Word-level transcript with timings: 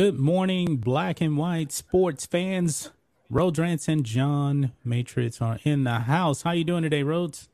Good 0.00 0.18
morning, 0.18 0.78
black 0.78 1.20
and 1.20 1.36
white 1.36 1.70
sports 1.72 2.24
fans. 2.24 2.90
Rhodes 3.28 3.86
and 3.86 4.02
John 4.02 4.72
Matrix 4.82 5.42
are 5.42 5.58
in 5.62 5.84
the 5.84 5.98
house. 5.98 6.40
How 6.40 6.52
you 6.52 6.64
doing 6.64 6.84
today, 6.84 7.02
Rhodes? 7.02 7.50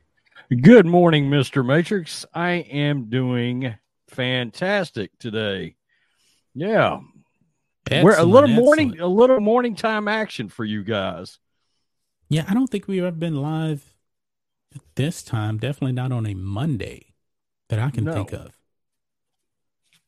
Good 0.61 0.85
morning, 0.85 1.29
Mr. 1.29 1.65
Matrix. 1.65 2.25
I 2.33 2.51
am 2.51 3.09
doing 3.09 3.75
fantastic 4.07 5.11
today. 5.19 5.75
Yeah. 6.55 7.01
Excellent, 7.91 8.05
We're 8.05 8.17
a 8.17 8.23
little 8.23 8.49
excellent. 8.49 8.65
morning 8.65 8.99
a 9.01 9.07
little 9.07 9.41
morning 9.41 9.75
time 9.75 10.07
action 10.07 10.47
for 10.47 10.63
you 10.63 10.85
guys. 10.85 11.39
Yeah, 12.29 12.45
I 12.47 12.53
don't 12.53 12.67
think 12.67 12.87
we've 12.87 13.03
ever 13.03 13.13
been 13.13 13.41
live 13.41 13.93
this 14.95 15.21
time. 15.21 15.57
Definitely 15.57 15.91
not 15.91 16.13
on 16.13 16.25
a 16.25 16.33
Monday 16.33 17.07
that 17.67 17.79
I 17.79 17.89
can 17.89 18.05
No. 18.05 18.13
think 18.13 18.31
of. 18.31 18.56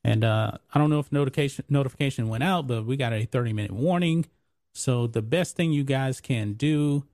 And 0.04 0.24
uh, 0.24 0.52
I 0.74 0.80
don't 0.80 0.90
know 0.90 1.00
if 1.00 1.12
notification 1.12 1.66
notification 1.70 2.30
went 2.30 2.44
out, 2.44 2.68
but 2.68 2.86
we 2.86 2.96
got 2.98 3.14
a 3.14 3.26
30 3.26 3.54
minute 3.54 3.72
warning. 3.72 4.26
So 4.74 5.08
the 5.08 5.22
best 5.22 5.56
thing 5.56 5.72
you 5.72 5.84
guys 5.84 6.22
can 6.22 6.54
do 6.54 7.06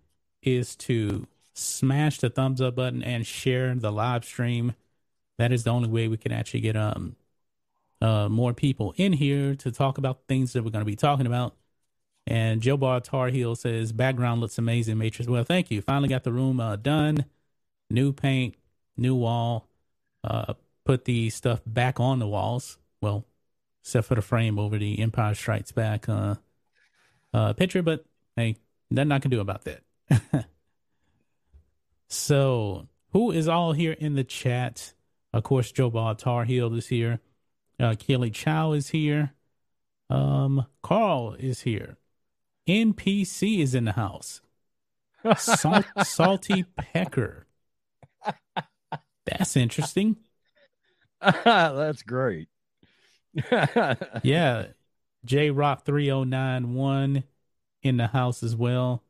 is 0.42 0.76
to 0.76 1.28
smash 1.54 2.20
the 2.20 2.30
thumbs 2.30 2.62
up 2.62 2.76
button 2.76 3.02
and 3.02 3.26
share 3.26 3.74
the 3.76 3.92
live 3.92 4.26
stream. 4.26 4.76
That 5.38 5.52
is 5.52 5.64
the 5.64 5.72
only 5.72 5.90
way 5.90 6.08
we 6.08 6.18
can 6.18 6.32
actually 6.32 6.62
get 6.62 6.76
um 6.76 7.16
uh 8.02 8.30
more 8.30 8.54
people 8.54 8.94
in 8.98 9.14
here 9.14 9.56
to 9.56 9.72
talk 9.72 9.98
about 9.98 10.28
things 10.28 10.54
that 10.54 10.64
we're 10.64 10.72
going 10.72 10.82
to 10.82 10.86
be 10.86 10.96
talking 10.96 11.26
about. 11.26 11.56
And 12.28 12.62
Joe 12.62 12.78
Bar 12.78 13.02
Tar 13.02 13.30
Heel 13.30 13.56
says 13.56 13.92
background 13.92 14.42
looks 14.42 14.58
amazing, 14.58 14.98
Matrix. 14.98 15.30
Well, 15.30 15.44
thank 15.44 15.70
you. 15.70 15.82
Finally 15.82 16.10
got 16.10 16.24
the 16.24 16.32
room 16.32 16.60
uh, 16.60 16.76
done. 16.76 17.26
New 17.90 18.14
paint, 18.14 18.56
new 18.98 19.16
wall. 19.16 19.68
Uh, 20.24 20.56
put 20.86 21.06
the 21.06 21.30
stuff 21.30 21.62
back 21.66 22.00
on 22.00 22.20
the 22.20 22.28
walls. 22.28 22.78
Well, 23.02 23.26
except 23.84 24.08
for 24.08 24.16
the 24.16 24.22
frame 24.22 24.58
over 24.58 24.78
the 24.78 25.00
Empire 25.00 25.36
Strikes 25.36 25.72
Back 25.72 26.08
uh, 26.08 26.36
uh, 27.34 27.54
picture, 27.54 27.84
but 27.84 28.06
hey, 28.36 28.56
nothing 28.90 29.12
I 29.12 29.20
can 29.20 29.32
do 29.32 29.42
about 29.42 29.66
that. 29.66 29.84
so, 32.08 32.88
who 33.12 33.32
is 33.32 33.48
all 33.48 33.74
here 33.74 33.94
in 33.94 34.16
the 34.16 34.24
chat? 34.24 34.94
Of 35.34 35.44
course, 35.44 35.72
Joe 35.72 35.90
Bob 35.90 36.18
Tar 36.20 36.46
Heel 36.46 36.74
is 36.76 36.88
here. 36.88 37.20
Uh, 37.80 37.96
Kelly 37.98 38.30
Chow 38.30 38.72
is 38.72 38.90
here. 38.90 39.34
Um, 40.10 40.66
Carl 40.82 41.36
is 41.38 41.62
here. 41.62 41.98
NPC 42.68 43.60
is 43.60 43.76
in 43.76 43.86
the 43.86 43.92
house. 43.92 44.42
Salt, 45.38 45.86
salty 46.04 46.64
Pecker. 46.78 47.48
That's 49.26 49.58
interesting. 49.58 50.18
That's 51.44 52.04
great. 52.04 52.48
Yeah. 54.24 54.68
J 55.26 55.50
Rock 55.52 55.86
3091 55.86 57.24
in 57.84 57.98
the 57.98 58.08
house 58.08 58.44
as 58.44 58.56
well. 58.56 59.04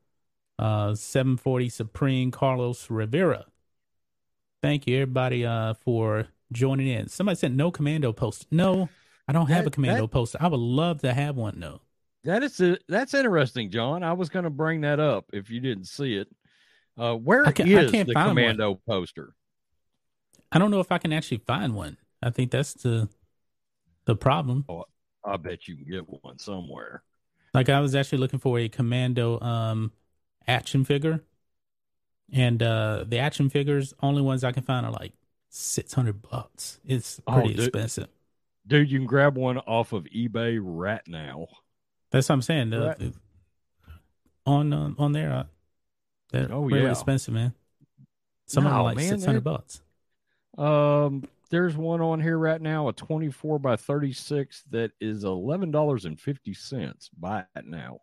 Uh 0.58 0.96
740 0.96 1.70
Supreme 1.70 2.32
Carlos 2.32 2.90
Rivera. 2.90 3.46
Thank 4.62 4.88
you 4.88 4.96
everybody 4.96 5.46
uh 5.46 5.74
for 5.74 6.28
joining 6.52 6.88
in. 6.88 7.10
Somebody 7.10 7.36
said 7.36 7.56
no 7.56 7.70
commando 7.72 8.14
post. 8.14 8.48
No, 8.52 8.88
I 9.28 9.34
don't 9.34 9.48
have 9.48 9.66
That- 9.66 9.68
a 9.68 9.72
commando 9.72 10.04
that- 10.04 10.12
poster. 10.12 10.38
I 10.42 10.48
would 10.48 10.60
love 10.60 11.02
to 11.02 11.14
have 11.14 11.36
one 11.36 11.60
though. 11.60 11.82
That 12.24 12.42
is 12.42 12.60
a, 12.60 12.80
that's 12.88 13.14
interesting, 13.14 13.70
John. 13.70 14.02
I 14.02 14.14
was 14.14 14.30
going 14.30 14.46
to 14.46 14.50
bring 14.50 14.82
that 14.82 15.00
up 15.00 15.26
if 15.32 15.52
you 15.52 15.60
didn't 15.60 15.86
see 15.86 16.16
it. 16.16 16.28
Uh, 16.98 17.14
where 17.14 17.46
I 17.46 17.52
can't- 17.52 17.70
I 17.70 17.92
can't 17.92 18.08
the 18.08 18.14
find 18.16 18.28
one. 18.30 18.36
commando 18.38 18.82
poster? 18.88 19.36
I 20.56 20.60
don't 20.60 20.72
know 20.72 20.80
if 20.80 20.92
I 20.92 20.98
can 20.98 21.12
actually 21.14 21.40
find 21.40 21.76
one. 21.76 21.98
I 22.24 22.30
think 22.30 22.50
that's 22.52 22.74
the 22.74 23.10
the 24.06 24.16
problem. 24.16 24.66
Oh, 24.70 24.86
I 25.24 25.38
bet 25.38 25.68
you 25.68 25.76
can 25.76 25.86
get 25.86 26.04
one 26.24 26.40
somewhere. 26.40 27.04
Like 27.54 27.70
I 27.70 27.80
was 27.82 27.94
actually 27.96 28.20
looking 28.20 28.40
for 28.40 28.58
a 28.60 28.70
commando 28.70 29.40
um 29.42 29.92
action 30.48 30.86
figure. 30.86 31.24
And 32.32 32.64
uh 32.64 33.04
the 33.08 33.20
action 33.20 33.50
figures, 33.50 33.94
only 34.02 34.22
ones 34.22 34.44
I 34.44 34.52
can 34.52 34.64
find 34.64 34.86
are 34.86 34.92
like 34.92 35.14
six 35.50 35.94
hundred 35.94 36.22
bucks. 36.22 36.80
It's 36.86 37.22
Oh, 37.28 37.34
pretty 37.34 37.54
dude. 37.54 37.60
expensive. 37.68 38.08
Dude, 38.68 38.90
you 38.90 38.98
can 38.98 39.06
grab 39.08 39.38
one 39.38 39.58
off 39.60 39.94
of 39.94 40.06
eBay 40.06 40.58
right 40.62 41.06
now. 41.08 41.48
That's 42.12 42.30
what 42.30 42.34
I'm 42.36 42.42
saying. 42.42 42.72
Right. 42.72 42.98
the- 42.98 43.14
on 44.48 44.72
uh, 44.74 44.92
on 45.00 45.12
there, 45.12 45.34
uh, 45.34 45.44
they're 46.32 46.52
Oh, 46.52 46.64
really 46.66 46.84
yeah. 46.84 46.92
expensive, 46.92 47.34
man. 47.34 47.54
Some 48.46 48.66
of 48.66 48.70
them 48.72 48.78
No, 48.78 48.80
are 48.82 48.84
like 48.94 49.00
six 49.00 49.26
hundred 49.26 49.44
bucks. 49.44 49.82
Um, 50.58 51.24
there's 51.50 51.76
one 51.76 52.02
on 52.02 52.20
here 52.20 52.38
right 52.38 52.62
now, 52.62 52.88
a 52.88 52.94
24 52.94 53.60
by 53.60 53.76
36 53.76 54.64
that 54.72 54.92
is 55.00 55.24
eleven 55.24 55.72
dollars 55.72 56.06
and 56.06 56.20
fifty 56.20 56.54
cents. 56.54 57.10
Buy 57.18 57.46
it 57.56 57.66
now. 57.66 58.00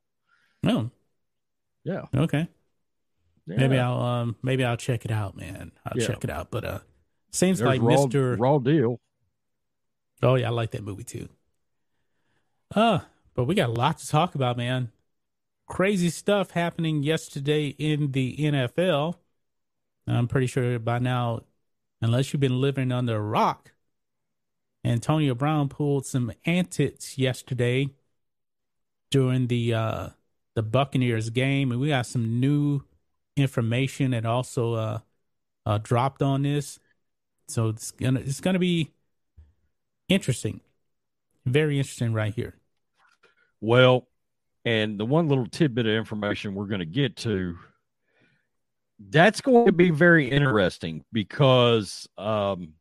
Oh, 0.64 0.90
Yeah, 1.84 2.02
okay. 2.14 2.48
Maybe 3.46 3.76
I'll 3.78 4.00
um 4.00 4.36
maybe 4.42 4.64
I'll 4.64 4.76
check 4.76 5.04
it 5.04 5.10
out, 5.10 5.36
man. 5.36 5.72
I'll 5.84 5.98
Yeah. 6.00 6.06
check 6.06 6.22
it 6.24 6.30
out. 6.30 6.50
But 6.50 6.64
uh, 6.64 6.78
seems 7.32 7.58
There's 7.58 7.68
like 7.68 7.82
raw, 7.82 8.04
Mister. 8.04 8.36
raw 8.36 8.58
deal. 8.58 9.00
Oh 10.22 10.36
yeah, 10.36 10.46
I 10.48 10.50
like 10.50 10.70
that 10.70 10.84
movie 10.84 11.02
too. 11.04 11.28
Uh, 12.74 13.00
but 13.34 13.44
we 13.44 13.54
got 13.54 13.68
a 13.68 13.72
lot 13.72 13.98
to 13.98 14.08
talk 14.08 14.34
about, 14.34 14.56
man. 14.56 14.92
Crazy 15.66 16.10
stuff 16.10 16.52
happening 16.52 17.02
yesterday 17.02 17.68
in 17.78 18.12
the 18.12 18.36
NFL. 18.38 19.16
I'm 20.06 20.28
pretty 20.28 20.46
sure 20.46 20.78
by 20.78 20.98
now, 20.98 21.42
unless 22.02 22.32
you've 22.32 22.40
been 22.40 22.60
living 22.60 22.92
under 22.92 23.16
a 23.16 23.20
rock, 23.20 23.72
Antonio 24.84 25.34
Brown 25.34 25.68
pulled 25.68 26.04
some 26.04 26.32
antics 26.44 27.16
yesterday 27.16 27.88
during 29.10 29.46
the 29.46 29.74
uh 29.74 30.08
the 30.54 30.62
Buccaneers 30.62 31.30
game, 31.30 31.72
and 31.72 31.80
we 31.80 31.88
got 31.88 32.06
some 32.06 32.40
new 32.40 32.82
information 33.36 34.10
that 34.10 34.26
also 34.26 34.74
uh, 34.74 34.98
uh 35.64 35.78
dropped 35.78 36.20
on 36.20 36.42
this. 36.42 36.78
So 37.48 37.68
it's 37.68 37.90
gonna 37.90 38.20
it's 38.20 38.40
gonna 38.40 38.58
be 38.58 38.90
interesting. 40.08 40.60
Very 41.46 41.78
interesting 41.78 42.12
right 42.12 42.34
here. 42.34 42.56
Well, 43.60 44.08
and 44.64 44.98
the 44.98 45.04
one 45.04 45.28
little 45.28 45.46
tidbit 45.46 45.86
of 45.86 45.94
information 45.94 46.54
we're 46.54 46.66
going 46.66 46.80
to 46.80 46.86
get 46.86 47.16
to 47.18 47.58
that's 49.10 49.40
going 49.40 49.66
to 49.66 49.72
be 49.72 49.90
very 49.90 50.30
interesting 50.30 51.04
because 51.12 52.08
um, 52.18 52.74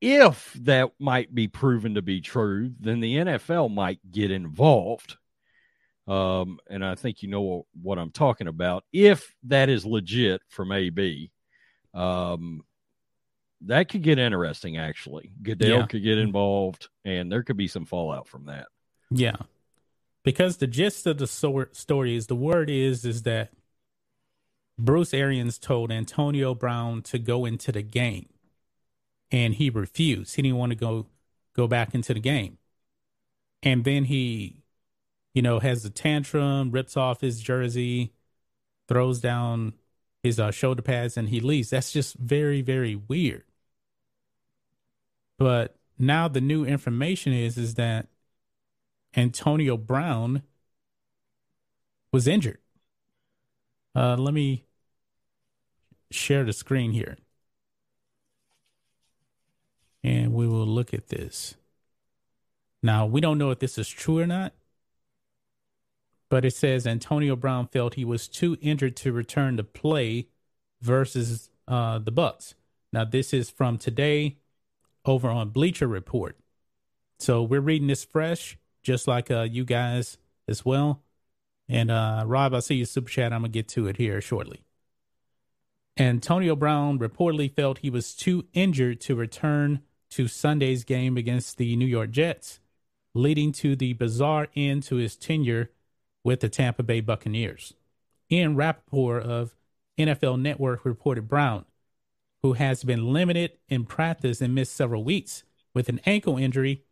if 0.00 0.52
that 0.62 0.90
might 0.98 1.34
be 1.34 1.48
proven 1.48 1.94
to 1.94 2.02
be 2.02 2.20
true, 2.20 2.72
then 2.80 3.00
the 3.00 3.16
NFL 3.16 3.72
might 3.72 4.00
get 4.10 4.30
involved. 4.30 5.16
Um, 6.08 6.58
and 6.68 6.84
I 6.84 6.96
think 6.96 7.22
you 7.22 7.28
know 7.28 7.66
what 7.80 7.98
I'm 7.98 8.10
talking 8.10 8.48
about. 8.48 8.84
If 8.92 9.34
that 9.44 9.68
is 9.68 9.86
legit 9.86 10.42
from 10.48 10.72
AB, 10.72 11.30
um, 11.94 12.62
that 13.62 13.88
could 13.88 14.02
get 14.02 14.18
interesting. 14.18 14.76
Actually, 14.76 15.32
Goodell 15.40 15.80
Yeah. 15.80 15.86
could 15.86 16.02
get 16.02 16.18
involved, 16.18 16.88
and 17.04 17.30
there 17.30 17.44
could 17.44 17.56
be 17.56 17.68
some 17.68 17.86
fallout 17.86 18.26
from 18.26 18.46
that. 18.46 18.66
Yeah. 19.10 19.36
Because 20.24 20.56
the 20.56 20.66
gist 20.66 21.06
of 21.06 21.18
the 21.18 21.26
story 21.26 22.16
is 22.16 22.26
the 22.26 22.36
word 22.36 22.70
is 22.70 23.04
is 23.04 23.22
that 23.22 23.52
Bruce 24.78 25.14
Arians 25.14 25.58
told 25.58 25.92
Antonio 25.92 26.54
Brown 26.54 27.02
to 27.02 27.18
go 27.18 27.44
into 27.44 27.72
the 27.72 27.82
game 27.82 28.28
and 29.30 29.54
he 29.54 29.70
refused. 29.70 30.36
He 30.36 30.42
didn't 30.42 30.58
want 30.58 30.70
to 30.70 30.76
go 30.76 31.06
go 31.54 31.66
back 31.66 31.94
into 31.94 32.14
the 32.14 32.20
game. 32.20 32.58
And 33.62 33.84
then 33.84 34.04
he 34.04 34.62
you 35.34 35.42
know 35.42 35.60
has 35.60 35.84
a 35.84 35.90
tantrum, 35.90 36.70
rips 36.70 36.96
off 36.96 37.20
his 37.20 37.40
jersey, 37.40 38.12
throws 38.88 39.20
down 39.20 39.74
his 40.22 40.38
uh, 40.40 40.50
shoulder 40.50 40.82
pads 40.82 41.16
and 41.16 41.28
he 41.28 41.40
leaves. 41.40 41.70
That's 41.70 41.92
just 41.92 42.16
very 42.16 42.62
very 42.62 42.96
weird. 42.96 43.44
But 45.38 45.76
now 45.98 46.28
the 46.28 46.40
new 46.40 46.64
information 46.64 47.32
is 47.32 47.58
is 47.58 47.74
that 47.74 48.08
Antonio 49.16 49.76
Brown 49.76 50.42
was 52.12 52.26
injured. 52.26 52.61
Uh, 53.94 54.16
let 54.16 54.34
me 54.34 54.64
share 56.10 56.44
the 56.44 56.52
screen 56.52 56.92
here. 56.92 57.16
And 60.04 60.32
we 60.32 60.46
will 60.46 60.66
look 60.66 60.92
at 60.92 61.08
this. 61.08 61.54
Now, 62.82 63.06
we 63.06 63.20
don't 63.20 63.38
know 63.38 63.50
if 63.50 63.60
this 63.60 63.78
is 63.78 63.88
true 63.88 64.18
or 64.18 64.26
not, 64.26 64.52
but 66.28 66.44
it 66.44 66.54
says 66.54 66.86
Antonio 66.86 67.36
Brown 67.36 67.68
felt 67.68 67.94
he 67.94 68.04
was 68.04 68.26
too 68.26 68.56
injured 68.60 68.96
to 68.96 69.12
return 69.12 69.56
to 69.56 69.64
play 69.64 70.28
versus 70.80 71.50
uh, 71.68 71.98
the 71.98 72.10
Bucks. 72.10 72.54
Now, 72.92 73.04
this 73.04 73.32
is 73.32 73.50
from 73.50 73.78
today 73.78 74.38
over 75.04 75.28
on 75.30 75.50
Bleacher 75.50 75.86
Report. 75.86 76.36
So 77.18 77.42
we're 77.42 77.60
reading 77.60 77.86
this 77.86 78.04
fresh, 78.04 78.58
just 78.82 79.06
like 79.06 79.30
uh, 79.30 79.42
you 79.42 79.64
guys 79.64 80.18
as 80.48 80.64
well. 80.64 81.02
And 81.72 81.90
uh, 81.90 82.24
Rob, 82.26 82.52
I 82.52 82.60
see 82.60 82.74
your 82.74 82.86
super 82.86 83.08
chat. 83.08 83.32
I'm 83.32 83.40
gonna 83.40 83.48
get 83.48 83.66
to 83.68 83.86
it 83.86 83.96
here 83.96 84.20
shortly. 84.20 84.60
Antonio 85.98 86.54
Brown 86.54 86.98
reportedly 86.98 87.50
felt 87.50 87.78
he 87.78 87.88
was 87.88 88.14
too 88.14 88.44
injured 88.52 89.00
to 89.00 89.14
return 89.14 89.80
to 90.10 90.28
Sunday's 90.28 90.84
game 90.84 91.16
against 91.16 91.56
the 91.56 91.74
New 91.76 91.86
York 91.86 92.10
Jets. 92.10 92.60
leading 93.14 93.52
to 93.52 93.76
the 93.76 93.92
bizarre 93.92 94.48
end 94.56 94.82
to 94.82 94.96
his 94.96 95.16
tenure 95.16 95.70
with 96.24 96.40
the 96.40 96.48
Tampa 96.48 96.82
Bay 96.82 97.00
Buccaneers. 97.00 97.74
Ian 98.30 98.56
Rapoport 98.56 99.22
of 99.22 99.54
NFL 99.98 100.40
Network 100.40 100.86
reported 100.86 101.28
Brown, 101.28 101.66
who 102.42 102.54
has 102.54 102.84
been 102.84 103.12
limited 103.12 103.52
in 103.68 103.84
practice 103.84 104.40
and 104.40 104.54
missed 104.54 104.74
several 104.74 105.04
weeks 105.04 105.44
with 105.74 105.90
an 105.90 106.00
ankle 106.06 106.38
injury, 106.38 106.84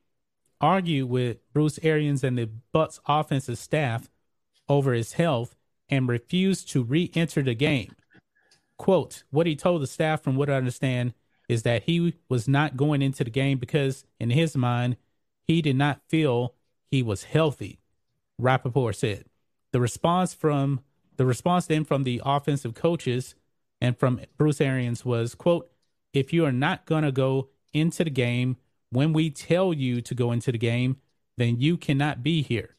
argued 0.60 1.08
with 1.08 1.38
Bruce 1.54 1.78
Arians 1.82 2.22
and 2.22 2.36
the 2.36 2.50
Bucs 2.74 3.00
offensive 3.06 3.56
staff 3.56 4.10
over 4.70 4.94
his 4.94 5.14
health 5.14 5.56
and 5.88 6.08
refused 6.08 6.70
to 6.70 6.84
re-enter 6.84 7.42
the 7.42 7.54
game. 7.54 7.94
Quote, 8.78 9.24
what 9.30 9.46
he 9.46 9.56
told 9.56 9.82
the 9.82 9.86
staff 9.86 10.22
from 10.22 10.36
what 10.36 10.48
I 10.48 10.54
understand 10.54 11.12
is 11.48 11.64
that 11.64 11.82
he 11.82 12.14
was 12.28 12.46
not 12.46 12.76
going 12.76 13.02
into 13.02 13.24
the 13.24 13.30
game 13.30 13.58
because 13.58 14.04
in 14.20 14.30
his 14.30 14.56
mind, 14.56 14.96
he 15.42 15.60
did 15.60 15.74
not 15.74 16.00
feel 16.08 16.54
he 16.86 17.02
was 17.02 17.24
healthy, 17.24 17.80
Rapoport 18.38 18.94
said. 18.94 19.24
The 19.72 19.80
response 19.80 20.32
from 20.32 20.80
the 21.16 21.26
response 21.26 21.66
then 21.66 21.84
from 21.84 22.04
the 22.04 22.22
offensive 22.24 22.74
coaches 22.74 23.34
and 23.80 23.98
from 23.98 24.20
Bruce 24.38 24.60
Arians 24.60 25.04
was, 25.04 25.34
quote, 25.34 25.68
if 26.12 26.32
you 26.32 26.44
are 26.46 26.52
not 26.52 26.86
going 26.86 27.02
to 27.02 27.12
go 27.12 27.48
into 27.72 28.04
the 28.04 28.10
game 28.10 28.56
when 28.90 29.12
we 29.12 29.30
tell 29.30 29.74
you 29.74 30.00
to 30.00 30.14
go 30.14 30.32
into 30.32 30.52
the 30.52 30.58
game, 30.58 30.96
then 31.36 31.58
you 31.58 31.76
cannot 31.76 32.22
be 32.22 32.42
here. 32.42 32.76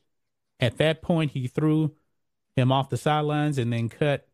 At 0.61 0.77
that 0.77 1.01
point, 1.01 1.31
he 1.31 1.47
threw 1.47 1.95
him 2.55 2.71
off 2.71 2.89
the 2.89 2.97
sidelines 2.97 3.57
and 3.57 3.73
then 3.73 3.89
cut 3.89 4.27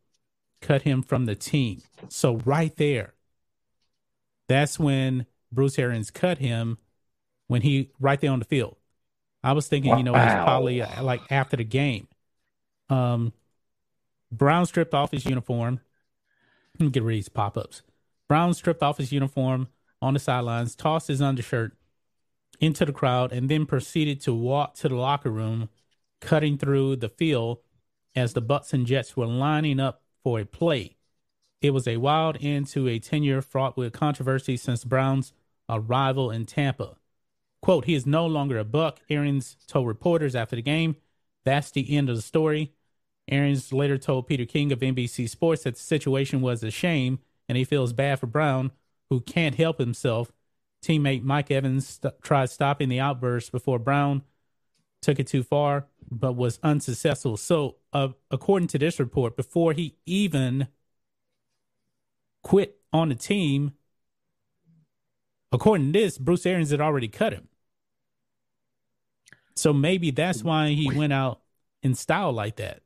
cut 0.60 0.82
him 0.82 1.02
from 1.02 1.24
the 1.26 1.34
team. 1.34 1.82
So 2.08 2.36
right 2.44 2.74
there, 2.76 3.14
that's 4.48 4.78
when 4.78 5.26
Bruce 5.50 5.78
Arians 5.78 6.10
cut 6.10 6.38
him 6.38 6.78
when 7.46 7.62
he 7.62 7.90
right 7.98 8.20
there 8.20 8.30
on 8.30 8.38
the 8.38 8.44
field. 8.44 8.76
I 9.42 9.52
was 9.52 9.68
thinking, 9.68 9.92
wow. 9.92 9.98
you 9.98 10.02
know, 10.02 10.14
it 10.14 10.18
was 10.18 10.44
probably 10.44 10.82
uh, 10.82 11.02
like 11.02 11.20
after 11.30 11.56
the 11.56 11.64
game. 11.64 12.08
Um, 12.90 13.32
Brown 14.30 14.66
stripped 14.66 14.94
off 14.94 15.12
his 15.12 15.24
uniform. 15.24 15.80
Let 16.78 16.86
me 16.86 16.90
get 16.90 17.02
rid 17.02 17.14
of 17.14 17.16
these 17.18 17.28
pop 17.28 17.56
ups. 17.56 17.82
Brown 18.28 18.52
stripped 18.54 18.82
off 18.82 18.98
his 18.98 19.12
uniform 19.12 19.68
on 20.02 20.14
the 20.14 20.20
sidelines, 20.20 20.74
tossed 20.74 21.08
his 21.08 21.22
undershirt 21.22 21.76
into 22.60 22.84
the 22.84 22.92
crowd, 22.92 23.32
and 23.32 23.48
then 23.48 23.64
proceeded 23.64 24.20
to 24.22 24.34
walk 24.34 24.74
to 24.74 24.88
the 24.88 24.96
locker 24.96 25.30
room, 25.30 25.68
cutting 26.20 26.58
through 26.58 26.96
the 26.96 27.08
field 27.08 27.58
as 28.14 28.32
the 28.32 28.42
Bucs 28.42 28.72
and 28.72 28.86
Jets 28.86 29.16
were 29.16 29.26
lining 29.26 29.80
up 29.80 30.02
for 30.22 30.40
a 30.40 30.44
play. 30.44 30.96
It 31.60 31.70
was 31.70 31.88
a 31.88 31.96
wild 31.96 32.38
end 32.40 32.68
to 32.68 32.88
a 32.88 32.98
tenure 32.98 33.42
fraught 33.42 33.76
with 33.76 33.92
controversy 33.92 34.56
since 34.56 34.84
Brown's 34.84 35.32
arrival 35.68 36.30
in 36.30 36.46
Tampa. 36.46 36.96
Quote, 37.60 37.86
he 37.86 37.94
is 37.94 38.06
no 38.06 38.26
longer 38.26 38.58
a 38.58 38.64
buck, 38.64 39.00
Arians 39.10 39.56
told 39.66 39.88
reporters 39.88 40.36
after 40.36 40.56
the 40.56 40.62
game. 40.62 40.96
That's 41.44 41.70
the 41.70 41.96
end 41.96 42.08
of 42.08 42.16
the 42.16 42.22
story. 42.22 42.72
Arians 43.28 43.72
later 43.72 43.98
told 43.98 44.26
Peter 44.26 44.44
King 44.44 44.72
of 44.72 44.78
NBC 44.78 45.28
Sports 45.28 45.64
that 45.64 45.74
the 45.74 45.80
situation 45.80 46.40
was 46.40 46.62
a 46.62 46.70
shame 46.70 47.18
and 47.48 47.58
he 47.58 47.64
feels 47.64 47.92
bad 47.92 48.20
for 48.20 48.26
Brown, 48.26 48.70
who 49.10 49.20
can't 49.20 49.56
help 49.56 49.78
himself. 49.78 50.32
Teammate 50.82 51.24
Mike 51.24 51.50
Evans 51.50 51.88
st- 51.88 52.22
tried 52.22 52.50
stopping 52.50 52.88
the 52.88 53.00
outburst 53.00 53.50
before 53.50 53.78
Brown 53.78 54.22
took 55.02 55.18
it 55.18 55.26
too 55.26 55.42
far, 55.42 55.86
but 56.10 56.32
was 56.34 56.58
unsuccessful. 56.62 57.36
So, 57.36 57.76
uh, 57.92 58.08
according 58.30 58.68
to 58.68 58.78
this 58.78 58.98
report, 58.98 59.36
before 59.36 59.72
he 59.72 59.96
even 60.06 60.68
quit 62.42 62.78
on 62.92 63.08
the 63.10 63.14
team, 63.14 63.72
according 65.52 65.92
to 65.92 65.98
this, 65.98 66.18
Bruce 66.18 66.46
Arians 66.46 66.70
had 66.70 66.80
already 66.80 67.08
cut 67.08 67.32
him. 67.32 67.48
So 69.56 69.72
maybe 69.72 70.12
that's 70.12 70.44
why 70.44 70.68
he 70.68 70.90
went 70.94 71.12
out 71.12 71.40
in 71.82 71.94
style 71.94 72.32
like 72.32 72.56
that. 72.56 72.80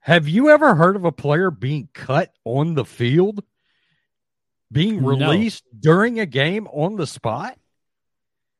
Have 0.00 0.28
you 0.28 0.50
ever 0.50 0.74
heard 0.74 0.96
of 0.96 1.04
a 1.04 1.12
player 1.12 1.50
being 1.50 1.88
cut 1.94 2.34
on 2.44 2.74
the 2.74 2.84
field? 2.84 3.42
Being 4.72 5.02
released 5.02 5.64
no. 5.72 5.78
during 5.80 6.20
a 6.20 6.26
game 6.26 6.66
on 6.68 6.96
the 6.96 7.06
spot? 7.06 7.58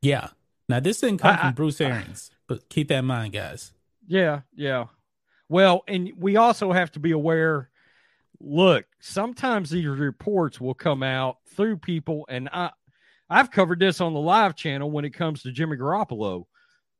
Yeah. 0.01 0.29
Now 0.67 0.79
this 0.79 0.99
didn't 0.99 1.19
come 1.19 1.35
I, 1.35 1.41
from 1.41 1.53
Bruce 1.53 1.79
Arians, 1.79 2.31
but 2.51 2.67
keep 2.67 2.89
that 2.89 2.99
in 2.99 3.05
mind, 3.05 3.31
guys. 3.31 3.71
Yeah, 4.07 4.41
yeah. 4.53 4.87
Well, 5.47 5.83
and 5.87 6.11
we 6.17 6.35
also 6.35 6.73
have 6.73 6.91
to 6.91 6.99
be 6.99 7.11
aware 7.11 7.69
look, 8.41 8.85
sometimes 8.99 9.69
these 9.69 9.85
reports 9.85 10.59
will 10.59 10.73
come 10.73 11.01
out 11.01 11.37
through 11.55 11.77
people, 11.77 12.25
and 12.27 12.49
I, 12.51 12.71
I've 13.29 13.51
covered 13.51 13.79
this 13.79 14.01
on 14.01 14.13
the 14.13 14.19
live 14.19 14.55
channel 14.55 14.91
when 14.91 15.05
it 15.05 15.11
comes 15.11 15.43
to 15.43 15.51
Jimmy 15.53 15.77
Garoppolo. 15.77 16.43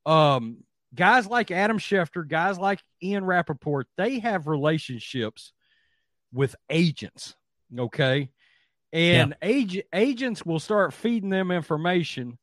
Um, 0.06 0.64
guys 0.94 1.26
like 1.26 1.50
Adam 1.50 1.78
Schefter, 1.78 2.26
guys 2.26 2.58
like 2.58 2.80
Ian 3.02 3.26
Rapoport, 3.26 3.88
they 3.98 4.20
have 4.20 4.46
relationships 4.46 5.52
with 6.32 6.56
agents. 6.70 7.34
Okay. 7.78 8.30
And 8.90 9.34
yeah. 9.42 9.48
ag- 9.48 9.84
agents 9.92 10.46
will 10.46 10.60
start 10.60 10.94
feeding 10.94 11.28
them 11.28 11.50
information 11.50 12.38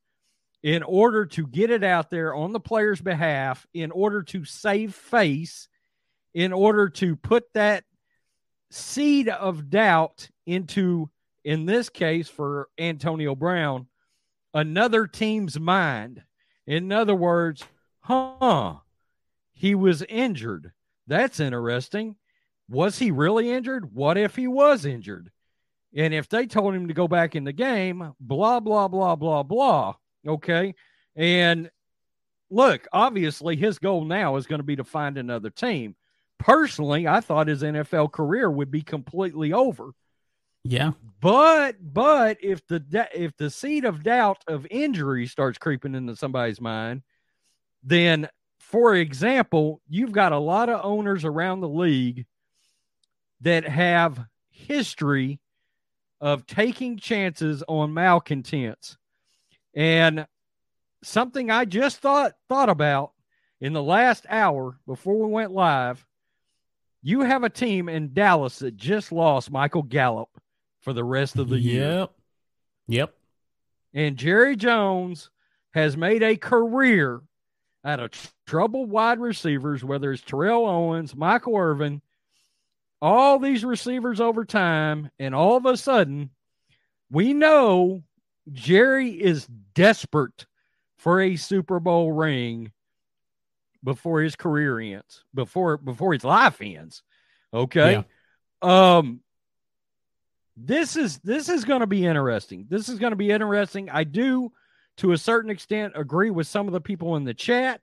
in 0.63 0.83
order 0.83 1.25
to 1.25 1.47
get 1.47 1.69
it 1.69 1.83
out 1.83 2.09
there 2.09 2.33
on 2.33 2.51
the 2.51 2.59
player's 2.59 3.01
behalf, 3.01 3.65
in 3.73 3.91
order 3.91 4.21
to 4.23 4.43
save 4.45 4.93
face, 4.93 5.67
in 6.33 6.51
order 6.51 6.89
to 6.89 7.15
put 7.15 7.45
that 7.53 7.83
seed 8.69 9.29
of 9.29 9.69
doubt 9.69 10.29
into, 10.45 11.09
in 11.43 11.65
this 11.65 11.89
case 11.89 12.27
for 12.27 12.67
Antonio 12.77 13.35
Brown, 13.35 13.87
another 14.53 15.07
team's 15.07 15.59
mind. 15.59 16.23
In 16.67 16.91
other 16.91 17.15
words, 17.15 17.63
huh, 18.01 18.75
he 19.53 19.75
was 19.75 20.03
injured. 20.03 20.71
That's 21.07 21.39
interesting. 21.39 22.15
Was 22.69 22.99
he 22.99 23.11
really 23.11 23.49
injured? 23.49 23.95
What 23.95 24.17
if 24.17 24.35
he 24.35 24.47
was 24.47 24.85
injured? 24.85 25.31
And 25.95 26.13
if 26.13 26.29
they 26.29 26.45
told 26.45 26.75
him 26.75 26.87
to 26.87 26.93
go 26.93 27.07
back 27.07 27.35
in 27.35 27.43
the 27.43 27.53
game, 27.53 28.13
blah, 28.19 28.59
blah, 28.59 28.87
blah, 28.87 29.15
blah, 29.15 29.41
blah. 29.41 29.95
Okay. 30.27 30.75
And 31.15 31.69
look, 32.49 32.87
obviously, 32.91 33.55
his 33.55 33.79
goal 33.79 34.05
now 34.05 34.35
is 34.35 34.47
going 34.47 34.59
to 34.59 34.63
be 34.63 34.75
to 34.77 34.83
find 34.83 35.17
another 35.17 35.49
team. 35.49 35.95
Personally, 36.37 37.07
I 37.07 37.19
thought 37.19 37.47
his 37.47 37.63
NFL 37.63 38.11
career 38.11 38.49
would 38.49 38.71
be 38.71 38.81
completely 38.81 39.53
over. 39.53 39.91
Yeah. 40.63 40.91
But 41.21 41.75
but 41.81 42.37
if 42.41 42.65
the 42.67 43.07
if 43.13 43.35
the 43.37 43.49
seed 43.49 43.85
of 43.85 44.03
doubt 44.03 44.43
of 44.47 44.67
injury 44.69 45.27
starts 45.27 45.57
creeping 45.57 45.95
into 45.95 46.15
somebody's 46.15 46.61
mind, 46.61 47.03
then 47.83 48.29
for 48.59 48.95
example, 48.95 49.81
you've 49.89 50.11
got 50.11 50.31
a 50.31 50.37
lot 50.37 50.69
of 50.69 50.81
owners 50.83 51.25
around 51.25 51.61
the 51.61 51.69
league 51.69 52.25
that 53.41 53.67
have 53.67 54.19
history 54.51 55.39
of 56.21 56.45
taking 56.45 56.97
chances 56.97 57.63
on 57.67 57.93
malcontents. 57.93 58.97
And 59.79 60.27
something 61.03 61.49
I 61.49 61.63
just 61.63 61.99
thought 61.99 62.33
thought 62.49 62.67
about 62.67 63.13
in 63.61 63.71
the 63.71 63.81
last 63.81 64.25
hour 64.27 64.77
before 64.85 65.17
we 65.17 65.31
went 65.31 65.53
live, 65.53 66.05
you 67.01 67.21
have 67.21 67.45
a 67.45 67.49
team 67.49 67.87
in 67.87 68.13
Dallas 68.13 68.59
that 68.59 68.75
just 68.75 69.13
lost 69.13 69.49
Michael 69.49 69.83
Gallup 69.83 70.27
for 70.81 70.91
the 70.91 71.05
rest 71.05 71.37
of 71.37 71.47
the 71.47 71.57
year. 71.57 71.99
Yep. 71.99 72.11
Yep. 72.89 73.13
And 73.93 74.17
Jerry 74.17 74.57
Jones 74.57 75.29
has 75.73 75.95
made 75.95 76.23
a 76.23 76.35
career 76.35 77.21
out 77.85 78.01
of 78.01 78.11
troubled 78.45 78.89
wide 78.89 79.21
receivers, 79.21 79.81
whether 79.81 80.11
it's 80.11 80.21
Terrell 80.23 80.65
Owens, 80.65 81.15
Michael 81.15 81.55
Irvin, 81.55 82.01
all 83.01 83.39
these 83.39 83.63
receivers 83.63 84.19
over 84.19 84.43
time, 84.43 85.09
and 85.19 85.33
all 85.33 85.55
of 85.55 85.65
a 85.65 85.77
sudden, 85.77 86.31
we 87.09 87.33
know 87.33 88.03
Jerry 88.51 89.09
is 89.09 89.47
desperate 89.73 90.45
for 90.97 91.21
a 91.21 91.35
Super 91.35 91.79
Bowl 91.79 92.11
ring 92.11 92.71
before 93.83 94.21
his 94.21 94.35
career 94.35 94.79
ends, 94.79 95.23
before 95.33 95.77
before 95.77 96.13
his 96.13 96.23
life 96.23 96.61
ends. 96.61 97.03
Okay. 97.53 98.03
Yeah. 98.61 98.97
Um 98.97 99.21
this 100.57 100.97
is 100.97 101.19
this 101.19 101.47
is 101.47 101.63
going 101.63 101.79
to 101.79 101.87
be 101.87 102.05
interesting. 102.05 102.65
This 102.69 102.89
is 102.89 102.99
going 102.99 103.11
to 103.11 103.17
be 103.17 103.31
interesting. 103.31 103.89
I 103.89 104.03
do 104.03 104.51
to 104.97 105.13
a 105.13 105.17
certain 105.17 105.49
extent 105.49 105.93
agree 105.95 106.29
with 106.29 106.47
some 106.47 106.67
of 106.67 106.73
the 106.73 106.81
people 106.81 107.15
in 107.15 107.23
the 107.23 107.33
chat. 107.33 107.81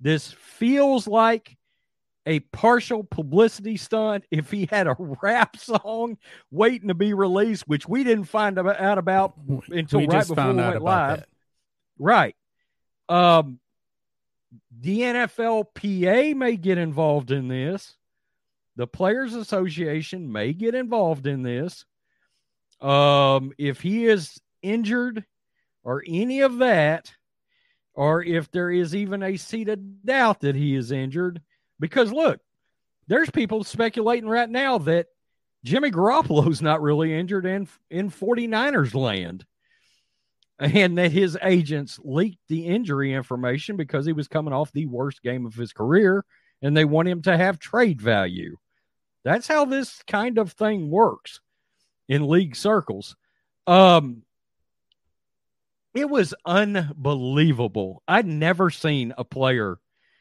This 0.00 0.32
feels 0.32 1.06
like 1.06 1.56
a 2.26 2.40
partial 2.40 3.04
publicity 3.04 3.76
stunt 3.76 4.24
if 4.30 4.50
he 4.50 4.68
had 4.70 4.88
a 4.88 4.96
rap 5.22 5.56
song 5.56 6.18
waiting 6.50 6.88
to 6.88 6.94
be 6.94 7.14
released, 7.14 7.68
which 7.68 7.88
we 7.88 8.04
didn't 8.04 8.24
find 8.24 8.58
out 8.58 8.98
about 8.98 9.34
until 9.68 10.00
we 10.00 10.08
right 10.08 10.26
before 10.26 10.48
we 10.48 10.54
went 10.54 10.82
live. 10.82 11.20
That. 11.20 11.28
Right. 11.98 12.36
Um, 13.08 13.60
the 14.78 15.00
NFLPA 15.00 16.34
may 16.34 16.56
get 16.56 16.78
involved 16.78 17.30
in 17.30 17.48
this. 17.48 17.94
The 18.74 18.86
Players 18.86 19.34
Association 19.34 20.30
may 20.30 20.52
get 20.52 20.74
involved 20.74 21.26
in 21.26 21.42
this. 21.42 21.86
Um, 22.80 23.52
if 23.56 23.80
he 23.80 24.06
is 24.06 24.38
injured 24.60 25.24
or 25.82 26.02
any 26.06 26.40
of 26.40 26.58
that, 26.58 27.12
or 27.94 28.22
if 28.22 28.50
there 28.50 28.70
is 28.70 28.94
even 28.94 29.22
a 29.22 29.36
seed 29.38 29.70
of 29.70 30.04
doubt 30.04 30.40
that 30.40 30.54
he 30.54 30.74
is 30.74 30.92
injured. 30.92 31.40
Because 31.78 32.12
look, 32.12 32.40
there's 33.08 33.30
people 33.30 33.64
speculating 33.64 34.28
right 34.28 34.48
now 34.48 34.78
that 34.78 35.06
Jimmy 35.64 35.90
Garoppolo's 35.90 36.62
not 36.62 36.82
really 36.82 37.12
injured 37.12 37.46
in 37.46 37.68
in 37.90 38.10
49ers 38.10 38.94
land. 38.94 39.44
And 40.58 40.96
that 40.96 41.12
his 41.12 41.36
agents 41.42 42.00
leaked 42.02 42.40
the 42.48 42.64
injury 42.64 43.12
information 43.12 43.76
because 43.76 44.06
he 44.06 44.14
was 44.14 44.26
coming 44.26 44.54
off 44.54 44.72
the 44.72 44.86
worst 44.86 45.22
game 45.22 45.44
of 45.44 45.54
his 45.54 45.74
career 45.74 46.24
and 46.62 46.74
they 46.74 46.86
want 46.86 47.08
him 47.08 47.20
to 47.22 47.36
have 47.36 47.58
trade 47.58 48.00
value. 48.00 48.56
That's 49.22 49.46
how 49.46 49.66
this 49.66 50.02
kind 50.06 50.38
of 50.38 50.52
thing 50.52 50.90
works 50.90 51.40
in 52.08 52.28
league 52.28 52.56
circles. 52.56 53.16
Um, 53.66 54.22
it 55.94 56.08
was 56.08 56.34
unbelievable. 56.44 58.02
I'd 58.06 58.26
never 58.26 58.70
seen 58.70 59.12
a 59.18 59.24
player. 59.24 59.78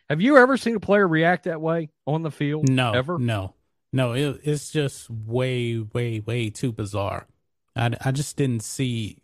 Have 0.10 0.22
you 0.22 0.38
ever 0.38 0.58
seen 0.58 0.76
a 0.76 0.80
player 0.80 1.08
react 1.08 1.46
that 1.46 1.62
way 1.62 1.90
on 2.06 2.22
the 2.22 2.32
field? 2.32 2.70
No, 2.70 2.94
ever. 2.94 3.18
No, 3.18 3.56
no. 3.92 4.14
It, 4.14 4.42
it's 4.44 4.70
just 4.70 5.10
way, 5.10 5.80
way, 5.80 6.20
way 6.20 6.50
too 6.50 6.72
bizarre. 6.72 7.28
I, 7.76 7.96
I 8.04 8.12
just 8.12 8.38
didn't 8.38 8.64
see 8.64 9.18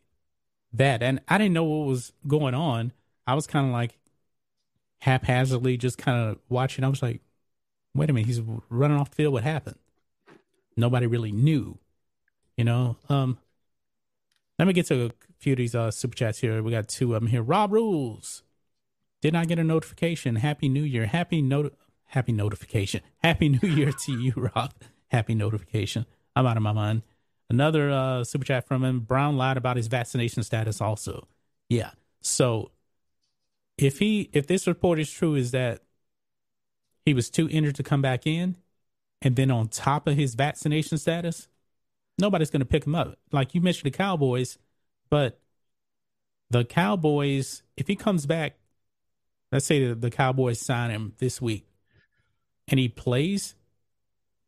that, 0.73 1.03
and 1.03 1.21
I 1.27 1.37
didn't 1.37 1.53
know 1.53 1.63
what 1.63 1.87
was 1.87 2.13
going 2.27 2.55
on. 2.55 2.93
I 3.27 3.35
was 3.35 3.45
kind 3.45 3.67
of 3.67 3.71
like 3.71 3.99
haphazardly 4.99 5.77
just 5.77 5.97
kind 5.97 6.29
of 6.29 6.39
watching. 6.49 6.83
I 6.83 6.87
was 6.87 7.01
like, 7.01 7.21
wait 7.93 8.09
a 8.09 8.13
minute, 8.13 8.27
he's 8.27 8.41
running 8.69 8.97
off 8.97 9.11
the 9.11 9.15
field. 9.17 9.33
What 9.33 9.43
happened? 9.43 9.77
Nobody 10.75 11.05
really 11.05 11.31
knew, 11.31 11.77
you 12.57 12.63
know. 12.63 12.97
Um, 13.09 13.37
let 14.57 14.67
me 14.67 14.73
get 14.73 14.87
to 14.87 15.05
a 15.05 15.11
few 15.37 15.53
of 15.53 15.57
these 15.57 15.75
uh, 15.75 15.91
super 15.91 16.15
chats 16.15 16.39
here. 16.39 16.61
We 16.63 16.71
got 16.71 16.87
two 16.87 17.13
of 17.13 17.21
them 17.21 17.29
here. 17.29 17.41
Rob 17.41 17.71
Rules 17.71 18.43
did 19.21 19.33
not 19.33 19.47
get 19.47 19.59
a 19.59 19.63
notification. 19.63 20.37
Happy 20.37 20.67
New 20.67 20.83
Year. 20.83 21.05
Happy 21.05 21.41
note. 21.41 21.75
Happy 22.05 22.31
notification. 22.31 23.01
Happy 23.23 23.49
New 23.49 23.67
Year 23.67 23.91
to 23.91 24.11
you, 24.11 24.33
Rob. 24.55 24.73
Happy 25.07 25.35
notification. 25.35 26.05
I'm 26.35 26.45
out 26.45 26.57
of 26.57 26.63
my 26.63 26.71
mind. 26.71 27.03
Another 27.49 27.91
uh, 27.91 28.23
super 28.23 28.45
chat 28.45 28.67
from 28.67 28.83
him. 28.83 29.01
Brown 29.01 29.37
lied 29.37 29.57
about 29.57 29.77
his 29.77 29.87
vaccination 29.87 30.41
status. 30.43 30.81
Also, 30.81 31.27
yeah. 31.69 31.91
So 32.21 32.71
if 33.77 33.99
he 33.99 34.29
if 34.31 34.47
this 34.47 34.67
report 34.67 34.99
is 34.99 35.11
true, 35.11 35.35
is 35.35 35.51
that 35.51 35.81
he 37.05 37.13
was 37.13 37.29
too 37.29 37.49
injured 37.49 37.75
to 37.75 37.83
come 37.83 38.01
back 38.01 38.25
in, 38.25 38.55
and 39.21 39.35
then 39.35 39.51
on 39.51 39.67
top 39.67 40.07
of 40.07 40.15
his 40.15 40.35
vaccination 40.35 40.97
status, 40.97 41.49
nobody's 42.17 42.49
going 42.49 42.61
to 42.61 42.65
pick 42.65 42.85
him 42.85 42.95
up. 42.95 43.17
Like 43.31 43.53
you 43.53 43.59
mentioned 43.59 43.91
the 43.91 43.97
Cowboys, 43.97 44.57
but 45.09 45.39
the 46.49 46.63
Cowboys, 46.63 47.63
if 47.75 47.87
he 47.87 47.95
comes 47.95 48.25
back, 48.25 48.55
let's 49.51 49.65
say 49.65 49.87
the, 49.87 49.95
the 49.95 50.11
Cowboys 50.11 50.59
sign 50.59 50.89
him 50.91 51.13
this 51.19 51.41
week 51.41 51.65
and 52.67 52.79
he 52.79 52.87
plays, 52.87 53.55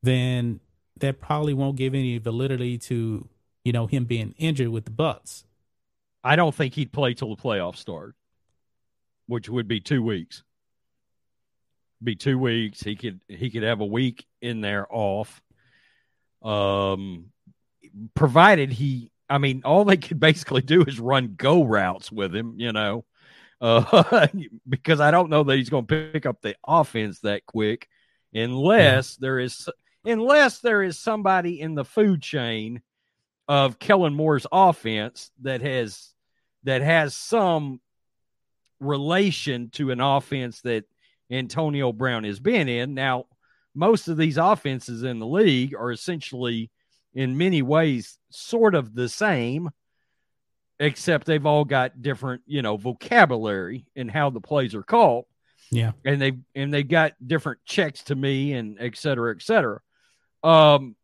then 0.02 0.60
that 1.00 1.20
probably 1.20 1.54
won't 1.54 1.76
give 1.76 1.94
any 1.94 2.18
validity 2.18 2.78
to, 2.78 3.28
you 3.64 3.72
know, 3.74 3.88
him 3.88 4.06
being 4.06 4.34
injured 4.38 4.70
with 4.70 4.86
the 4.86 4.92
Bucks. 4.92 5.44
I 6.24 6.36
don't 6.36 6.56
think 6.56 6.74
he'd 6.74 6.94
play 6.94 7.14
till 7.14 7.36
the 7.36 7.42
playoffs 7.42 7.78
start, 7.78 8.16
which 9.28 9.50
would 9.50 9.68
be 9.68 9.82
two 9.82 10.02
weeks. 10.02 10.44
Be 12.02 12.16
two 12.16 12.38
weeks. 12.38 12.82
He 12.82 12.96
could 12.96 13.22
he 13.28 13.50
could 13.50 13.64
have 13.64 13.80
a 13.80 13.86
week 13.86 14.26
in 14.42 14.62
there 14.62 14.86
off. 14.90 15.42
Um, 16.42 17.32
provided 18.14 18.72
he, 18.72 19.12
I 19.30 19.38
mean, 19.38 19.62
all 19.64 19.86
they 19.86 19.98
could 19.98 20.20
basically 20.20 20.62
do 20.62 20.84
is 20.84 21.00
run 21.00 21.36
go 21.38 21.64
routes 21.64 22.12
with 22.12 22.36
him, 22.36 22.56
you 22.58 22.74
know, 22.74 23.06
uh, 23.64 24.28
because 24.70 25.00
I 25.00 25.10
don't 25.10 25.30
know 25.30 25.44
that 25.44 25.58
he's 25.58 25.70
going 25.70 25.88
to 25.88 26.12
pick 26.12 26.26
up 26.26 26.42
the 26.42 26.56
offense 26.68 27.22
that 27.22 27.46
quick 27.46 27.88
unless 28.34 29.16
there 29.16 29.40
is 29.40 29.70
unless 30.06 30.60
there 30.60 30.84
is 30.84 31.00
somebody 31.00 31.62
in 31.62 31.74
the 31.74 31.86
food 31.86 32.22
chain 32.22 32.82
of 33.48 33.80
Kellen 33.80 34.14
Moore's 34.14 34.46
offense 34.52 35.32
that 35.42 35.62
has 35.62 36.14
that 36.64 36.82
has 36.82 37.16
some 37.16 37.80
relation 38.80 39.70
to 39.72 39.92
an 39.92 40.02
offense 40.02 40.62
that 40.62 40.84
Antonio 41.32 41.94
Brown 41.94 42.26
has 42.26 42.40
been 42.40 42.68
in. 42.68 42.94
Now, 42.94 43.26
most 43.74 44.08
of 44.08 44.18
these 44.18 44.38
offenses 44.38 45.04
in 45.04 45.20
the 45.20 45.26
league 45.26 45.74
are 45.74 45.92
essentially 45.92 46.70
in 47.14 47.38
many 47.38 47.62
ways 47.62 48.18
sort 48.30 48.76
of 48.76 48.94
the 48.94 49.08
same, 49.08 49.70
except 50.80 51.26
they've 51.26 51.46
all 51.46 51.66
got 51.66 52.02
different, 52.02 52.42
you 52.46 52.62
know, 52.62 52.78
vocabulary 52.78 53.86
and 53.96 54.10
how 54.10 54.30
the 54.30 54.42
plays 54.42 54.76
are 54.76 54.84
called. 54.84 55.26
Yeah. 55.72 55.94
And 56.06 56.22
they 56.22 56.34
and 56.56 56.74
they 56.74 56.84
got 56.84 57.14
different 57.26 57.60
checks 57.66 58.04
to 58.04 58.16
me 58.16 58.54
and 58.54 58.78
et 58.80 58.98
cetera, 58.98 59.34
et 59.36 59.42
cetera. 59.42 59.80
Um 60.44 60.96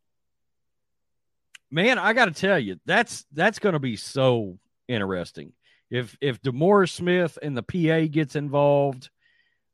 man, 1.70 1.98
I 1.98 2.12
gotta 2.12 2.32
tell 2.32 2.58
you, 2.58 2.78
that's 2.86 3.24
that's 3.32 3.58
gonna 3.58 3.78
be 3.80 3.96
so 3.96 4.58
interesting. 4.86 5.52
If 5.90 6.16
if 6.20 6.40
DeMaurice 6.42 6.90
Smith 6.90 7.38
and 7.42 7.56
the 7.56 7.62
PA 7.62 8.06
gets 8.10 8.36
involved, 8.36 9.10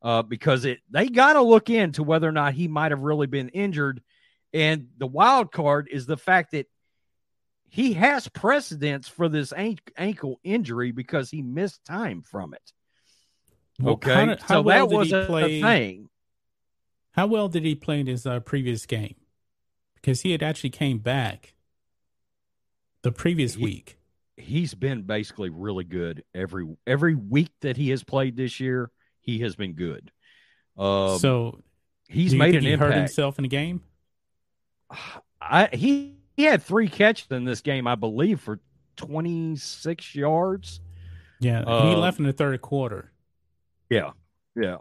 uh, 0.03 0.23
because 0.23 0.65
it 0.65 0.79
they 0.91 1.09
gotta 1.09 1.43
look 1.43 1.69
into 1.69 2.03
whether 2.03 2.29
or 2.29 2.33
not 2.33 2.55
he 2.55 2.69
might 2.69 2.93
have 2.93 3.00
really 3.00 3.26
been 3.26 3.49
injured 3.50 4.03
and 4.57 4.88
the 4.97 5.07
wild 5.07 5.53
card 5.53 5.88
is 5.91 6.07
the 6.07 6.17
fact 6.17 6.53
that 6.53 6.67
he 7.69 7.95
has 7.95 8.29
precedence 8.29 9.09
for 9.09 9.29
this 9.29 9.53
ankle 9.97 10.41
injury 10.45 10.93
because 10.93 11.31
he 11.31 11.43
missed 11.43 11.85
time 11.85 12.23
from 12.23 12.55
it. 12.55 12.73
Well, 13.81 13.95
okay, 13.95 14.15
how, 14.15 14.27
how 14.27 14.37
so 14.47 14.63
well 14.63 14.89
that 14.89 14.97
was 14.97 15.13
a, 15.13 15.25
play, 15.27 15.61
a, 15.61 15.63
thing. 15.63 16.09
How 17.13 17.27
well 17.27 17.49
did 17.49 17.65
he 17.65 17.75
play 17.75 18.01
in 18.01 18.07
his 18.07 18.27
uh, 18.27 18.41
previous 18.41 18.87
game? 18.87 19.17
Because 19.95 20.23
he 20.23 20.33
had 20.33 20.43
actually 20.43 20.71
came 20.71 20.99
back 20.99 21.55
the 23.03 23.13
previous 23.13 23.55
he, 23.55 23.63
week. 23.63 23.99
He's 24.37 24.75
been 24.75 25.03
basically 25.03 25.51
really 25.51 25.85
good 25.85 26.25
every 26.35 26.67
every 26.87 27.15
week 27.15 27.51
that 27.61 27.77
he 27.77 27.91
has 27.91 28.03
played 28.03 28.37
this 28.37 28.61
year. 28.61 28.91
He 29.21 29.41
has 29.41 29.57
been 29.57 29.75
good. 29.75 30.11
Um, 30.79 31.19
so 31.19 31.61
he's 32.09 32.35
made 32.35 32.55
an 32.55 32.63
he 32.63 32.73
impact. 32.73 32.93
Hurt 32.93 32.99
himself 32.99 33.39
in 33.39 33.43
the 33.43 33.49
game. 33.49 33.83
I 35.41 35.69
he 35.73 36.16
he 36.37 36.45
had 36.45 36.62
three 36.62 36.88
catches 36.88 37.31
in 37.31 37.45
this 37.45 37.61
game, 37.61 37.87
I 37.87 37.95
believe, 37.95 38.40
for 38.40 38.61
twenty 38.97 39.57
six 39.57 40.14
yards. 40.14 40.81
Yeah, 41.40 41.61
uh, 41.62 41.88
he 41.88 41.95
left 41.95 42.19
in 42.19 42.26
the 42.26 42.33
third 42.33 42.61
quarter. 42.61 43.12
Yeah, 43.90 44.11
yeah. 44.55 44.78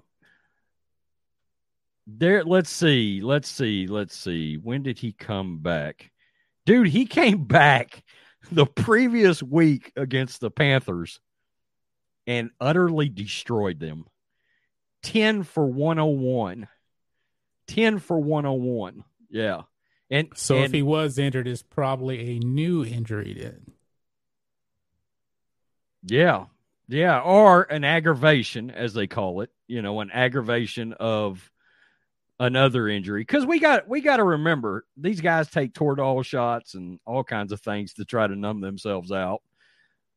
There. 2.07 2.43
Let's 2.43 2.69
see. 2.69 3.21
Let's 3.21 3.49
see. 3.49 3.87
Let's 3.87 4.15
see. 4.15 4.55
When 4.55 4.83
did 4.83 4.99
he 4.99 5.11
come 5.11 5.59
back? 5.59 6.11
Dude, 6.65 6.87
he 6.87 7.05
came 7.05 7.43
back 7.47 8.03
the 8.51 8.65
previous 8.65 9.41
week 9.41 9.91
against 9.95 10.41
the 10.41 10.51
Panthers 10.51 11.19
and 12.27 12.49
utterly 12.59 13.09
destroyed 13.09 13.79
them. 13.79 14.05
10 15.03 15.43
for 15.43 15.65
101. 15.65 16.67
10 17.67 17.99
for 17.99 18.19
101. 18.19 19.03
Yeah. 19.29 19.61
And 20.09 20.29
so 20.35 20.57
and, 20.57 20.65
if 20.65 20.71
he 20.71 20.81
was 20.81 21.17
injured, 21.17 21.47
it's 21.47 21.63
probably 21.63 22.35
a 22.35 22.39
new 22.39 22.85
injury 22.85 23.33
then. 23.33 23.71
Yeah. 26.03 26.45
Yeah. 26.87 27.19
Or 27.19 27.63
an 27.63 27.83
aggravation, 27.83 28.69
as 28.69 28.93
they 28.93 29.07
call 29.07 29.41
it, 29.41 29.49
you 29.67 29.81
know, 29.81 30.01
an 30.01 30.11
aggravation 30.11 30.93
of 30.93 31.51
another 32.39 32.87
injury. 32.87 33.21
Because 33.21 33.45
we 33.45 33.59
got 33.59 33.87
we 33.87 34.01
got 34.01 34.17
to 34.17 34.23
remember 34.23 34.85
these 34.95 35.21
guys 35.21 35.49
take 35.49 35.73
Toradol 35.73 36.23
shots 36.23 36.75
and 36.75 36.99
all 37.05 37.23
kinds 37.23 37.51
of 37.51 37.61
things 37.61 37.93
to 37.93 38.05
try 38.05 38.27
to 38.27 38.35
numb 38.35 38.61
themselves 38.61 39.11
out 39.11 39.41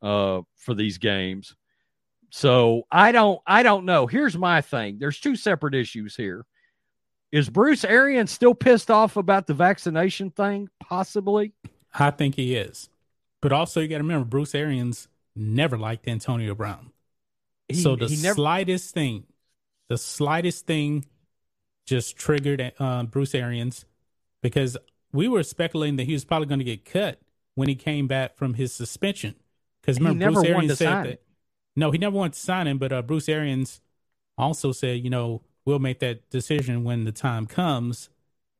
uh, 0.02 0.42
for 0.56 0.74
these 0.74 0.98
games. 0.98 1.54
So 2.30 2.82
I 2.90 3.12
don't 3.12 3.40
I 3.46 3.62
don't 3.62 3.86
know. 3.86 4.06
Here's 4.06 4.36
my 4.36 4.60
thing. 4.60 4.98
There's 4.98 5.20
two 5.20 5.36
separate 5.36 5.74
issues 5.74 6.14
here. 6.14 6.44
Is 7.30 7.50
Bruce 7.50 7.84
Arians 7.84 8.30
still 8.30 8.54
pissed 8.54 8.90
off 8.90 9.16
about 9.16 9.46
the 9.46 9.54
vaccination 9.54 10.30
thing? 10.30 10.70
Possibly. 10.80 11.52
I 11.94 12.10
think 12.10 12.36
he 12.36 12.54
is. 12.54 12.88
But 13.40 13.52
also, 13.52 13.80
you 13.80 13.88
got 13.88 13.98
to 13.98 14.02
remember, 14.02 14.24
Bruce 14.24 14.54
Arians 14.54 15.08
never 15.36 15.76
liked 15.76 16.08
Antonio 16.08 16.54
Brown. 16.54 16.90
He, 17.68 17.74
so 17.74 17.96
the 17.96 18.08
never... 18.22 18.34
slightest 18.34 18.94
thing, 18.94 19.24
the 19.88 19.98
slightest 19.98 20.66
thing 20.66 21.04
just 21.86 22.16
triggered 22.16 22.72
uh, 22.78 23.04
Bruce 23.04 23.34
Arians 23.34 23.84
because 24.42 24.76
we 25.12 25.28
were 25.28 25.42
speculating 25.42 25.96
that 25.96 26.04
he 26.04 26.12
was 26.12 26.24
probably 26.24 26.46
going 26.46 26.58
to 26.58 26.64
get 26.64 26.84
cut 26.84 27.20
when 27.54 27.68
he 27.68 27.74
came 27.74 28.06
back 28.06 28.36
from 28.36 28.54
his 28.54 28.72
suspension. 28.72 29.34
Because 29.80 29.98
remember, 29.98 30.32
Bruce 30.32 30.48
Arians 30.48 30.78
said 30.78 31.04
that. 31.04 31.20
No, 31.76 31.90
he 31.90 31.98
never 31.98 32.16
wanted 32.16 32.32
to 32.32 32.40
sign 32.40 32.66
him, 32.66 32.78
but 32.78 32.92
uh, 32.92 33.02
Bruce 33.02 33.28
Arians 33.28 33.80
also 34.36 34.72
said, 34.72 35.02
you 35.02 35.10
know, 35.10 35.42
we'll 35.68 35.78
make 35.78 35.98
that 35.98 36.30
decision 36.30 36.82
when 36.82 37.04
the 37.04 37.12
time 37.12 37.46
comes. 37.46 38.08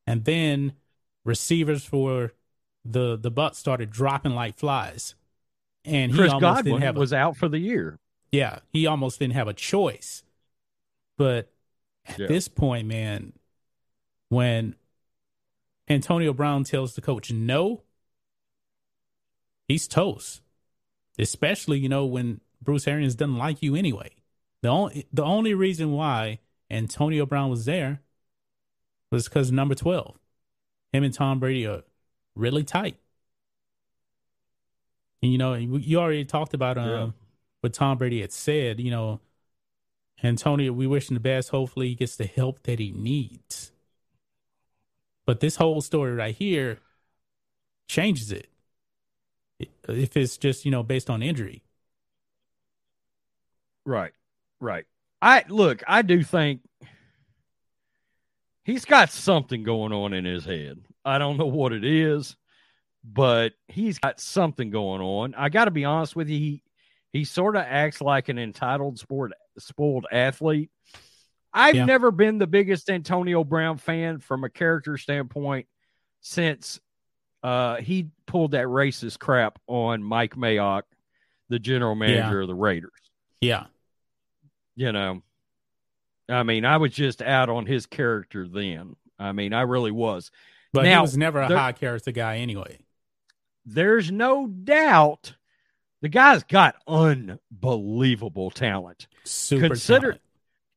And 0.05 0.25
then 0.25 0.73
receivers 1.25 1.83
for 1.83 2.33
the 2.85 3.17
the 3.17 3.31
Bucks 3.31 3.57
started 3.57 3.89
dropping 3.89 4.35
like 4.35 4.57
flies. 4.59 5.15
And 5.83 6.13
Chris 6.13 6.31
Godwin 6.39 6.83
a, 6.83 6.93
was 6.93 7.11
out 7.11 7.35
for 7.35 7.49
the 7.49 7.57
year. 7.57 7.97
Yeah, 8.31 8.59
he 8.71 8.85
almost 8.85 9.17
didn't 9.17 9.33
have 9.33 9.47
a 9.47 9.53
choice. 9.53 10.23
But 11.17 11.51
at 12.05 12.19
Yeah. 12.19 12.27
this 12.27 12.47
point, 12.47 12.87
man, 12.87 13.33
when 14.29 14.75
Antonio 15.87 16.31
Brown 16.31 16.63
tells 16.63 16.93
the 16.93 17.01
coach 17.01 17.31
no, 17.31 17.81
he's 19.67 19.87
toast. 19.87 20.41
Especially, 21.17 21.79
you 21.79 21.89
know, 21.89 22.05
when 22.05 22.39
Bruce 22.61 22.87
Arians 22.87 23.15
doesn't 23.15 23.37
like 23.37 23.63
you 23.63 23.75
anyway. 23.75 24.11
The 24.61 24.69
only 24.69 25.07
the 25.11 25.23
only 25.23 25.55
reason 25.55 25.91
why 25.93 26.39
Antonio 26.71 27.25
Brown 27.25 27.49
was 27.49 27.65
there 27.65 28.01
was 29.11 29.27
because 29.27 29.51
number 29.51 29.75
twelve. 29.75 30.17
Him 30.93 31.03
and 31.03 31.13
Tom 31.13 31.39
Brady 31.39 31.67
are 31.67 31.83
really 32.35 32.63
tight. 32.63 32.97
And 35.21 35.31
you 35.31 35.37
know, 35.37 35.53
you 35.53 35.77
you 35.77 35.99
already 35.99 36.25
talked 36.25 36.53
about 36.53 36.77
um 36.77 36.85
Yeah. 36.87 37.09
what 37.61 37.73
Tom 37.73 37.97
Brady 37.97 38.21
had 38.21 38.31
said, 38.31 38.79
you 38.79 38.91
know, 38.91 39.19
Antonio, 40.23 40.73
we 40.73 40.87
wish 40.87 41.09
him 41.09 41.15
the 41.15 41.19
best. 41.19 41.49
Hopefully 41.49 41.89
he 41.89 41.95
gets 41.95 42.15
the 42.15 42.25
help 42.25 42.63
that 42.63 42.79
he 42.79 42.91
needs. 42.91 43.71
But 45.25 45.39
this 45.39 45.57
whole 45.57 45.81
story 45.81 46.13
right 46.13 46.35
here 46.35 46.79
changes 47.87 48.31
it. 48.31 48.49
If 49.87 50.15
it's 50.15 50.37
just, 50.37 50.65
you 50.65 50.71
know, 50.71 50.83
based 50.83 51.09
on 51.09 51.21
injury. 51.21 51.63
Right. 53.85 54.13
Right. 54.59 54.85
I 55.21 55.43
look, 55.49 55.83
I 55.87 56.01
do 56.01 56.23
think 56.23 56.61
he's 58.63 58.85
got 58.85 59.09
something 59.11 59.63
going 59.63 59.91
on 59.93 60.13
in 60.13 60.25
his 60.25 60.45
head. 60.45 60.79
I 61.03 61.17
don't 61.17 61.37
know 61.37 61.45
what 61.45 61.73
it 61.73 61.83
is, 61.83 62.35
but 63.03 63.53
he's 63.67 63.99
got 63.99 64.19
something 64.19 64.69
going 64.69 65.01
on. 65.01 65.33
I 65.35 65.49
got 65.49 65.65
to 65.65 65.71
be 65.71 65.85
honest 65.85 66.15
with 66.15 66.29
you, 66.29 66.37
he 66.39 66.63
he 67.11 67.25
sort 67.25 67.55
of 67.55 67.63
acts 67.67 68.01
like 68.01 68.29
an 68.29 68.37
entitled 68.37 68.99
sport 68.99 69.31
spoiled 69.57 70.05
athlete. 70.11 70.69
I've 71.51 71.75
Yeah. 71.75 71.85
never 71.85 72.11
been 72.11 72.37
the 72.37 72.45
biggest 72.47 72.89
Antonio 72.89 73.43
Brown 73.43 73.77
fan 73.77 74.19
from 74.19 74.43
a 74.43 74.49
character 74.49 74.97
standpoint 74.97 75.67
since 76.21 76.79
uh 77.41 77.77
he 77.77 78.09
pulled 78.25 78.51
that 78.51 78.65
racist 78.67 79.17
crap 79.19 79.57
on 79.67 80.03
Mike 80.03 80.35
Mayock, 80.35 80.83
the 81.49 81.57
general 81.59 81.95
manager 81.95 82.41
of 82.41 82.47
the 82.47 82.55
Raiders 82.55 82.91
Yeah. 83.41 83.65
You 84.79 84.91
know 84.93 85.21
i 86.29 86.41
mean 86.43 86.63
i 86.63 86.77
was 86.77 86.93
just 86.93 87.21
out 87.21 87.49
on 87.49 87.65
his 87.65 87.85
character 87.85 88.47
then 88.47 88.95
i 89.19 89.31
mean 89.33 89.51
i 89.53 89.61
really 89.61 89.91
was 89.91 90.31
But 90.71 90.85
he 90.85 90.91
Now, 90.91 91.01
was 91.01 91.17
never 91.17 91.41
a 91.41 91.47
there- 91.49 91.57
high 91.57 91.73
character 91.73 92.11
guy 92.11 92.37
anyway. 92.37 92.79
there's 93.65 94.09
no 94.09 94.47
doubt 94.47 95.33
the 96.01 96.07
guy's 96.07 96.43
got 96.43 96.75
unbelievable 96.87 98.51
talent 98.51 99.07
Super 99.25 99.67
Consider- 99.67 100.01
talent. 100.13 100.21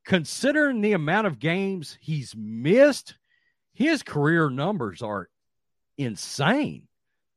considering 0.05 0.81
the 0.81 0.95
amount 0.95 1.29
of 1.29 1.39
games 1.39 1.97
he's 2.01 2.35
missed 2.37 3.15
his 3.73 4.03
career 4.03 4.51
numbers 4.51 5.01
are 5.01 5.29
insane 5.97 6.89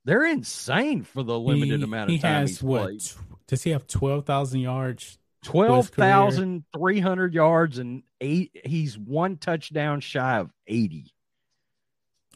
they're 0.04 0.26
insane 0.26 1.04
for 1.04 1.22
the 1.22 1.38
limited 1.38 1.80
He- 1.80 1.84
amount 1.84 2.10
of 2.10 2.14
he 2.16 2.20
time 2.20 2.42
has 2.42 2.50
he's 2.50 2.64
what? 2.64 2.84
played 2.84 3.04
Does 3.48 3.62
he 3.64 3.70
have 3.70 3.86
twelve 3.86 4.26
thousand 4.26 4.62
yards? 4.62 5.20
Twelve 5.46 5.90
thousand 5.90 6.64
three 6.76 7.00
hundred 7.00 7.34
yards 7.34 7.78
and 7.78 8.04
eight. 8.20 8.52
He's 8.66 8.98
one 8.98 9.38
touchdown 9.38 10.00
shy 10.00 10.40
of 10.40 10.52
eighty. 10.68 11.14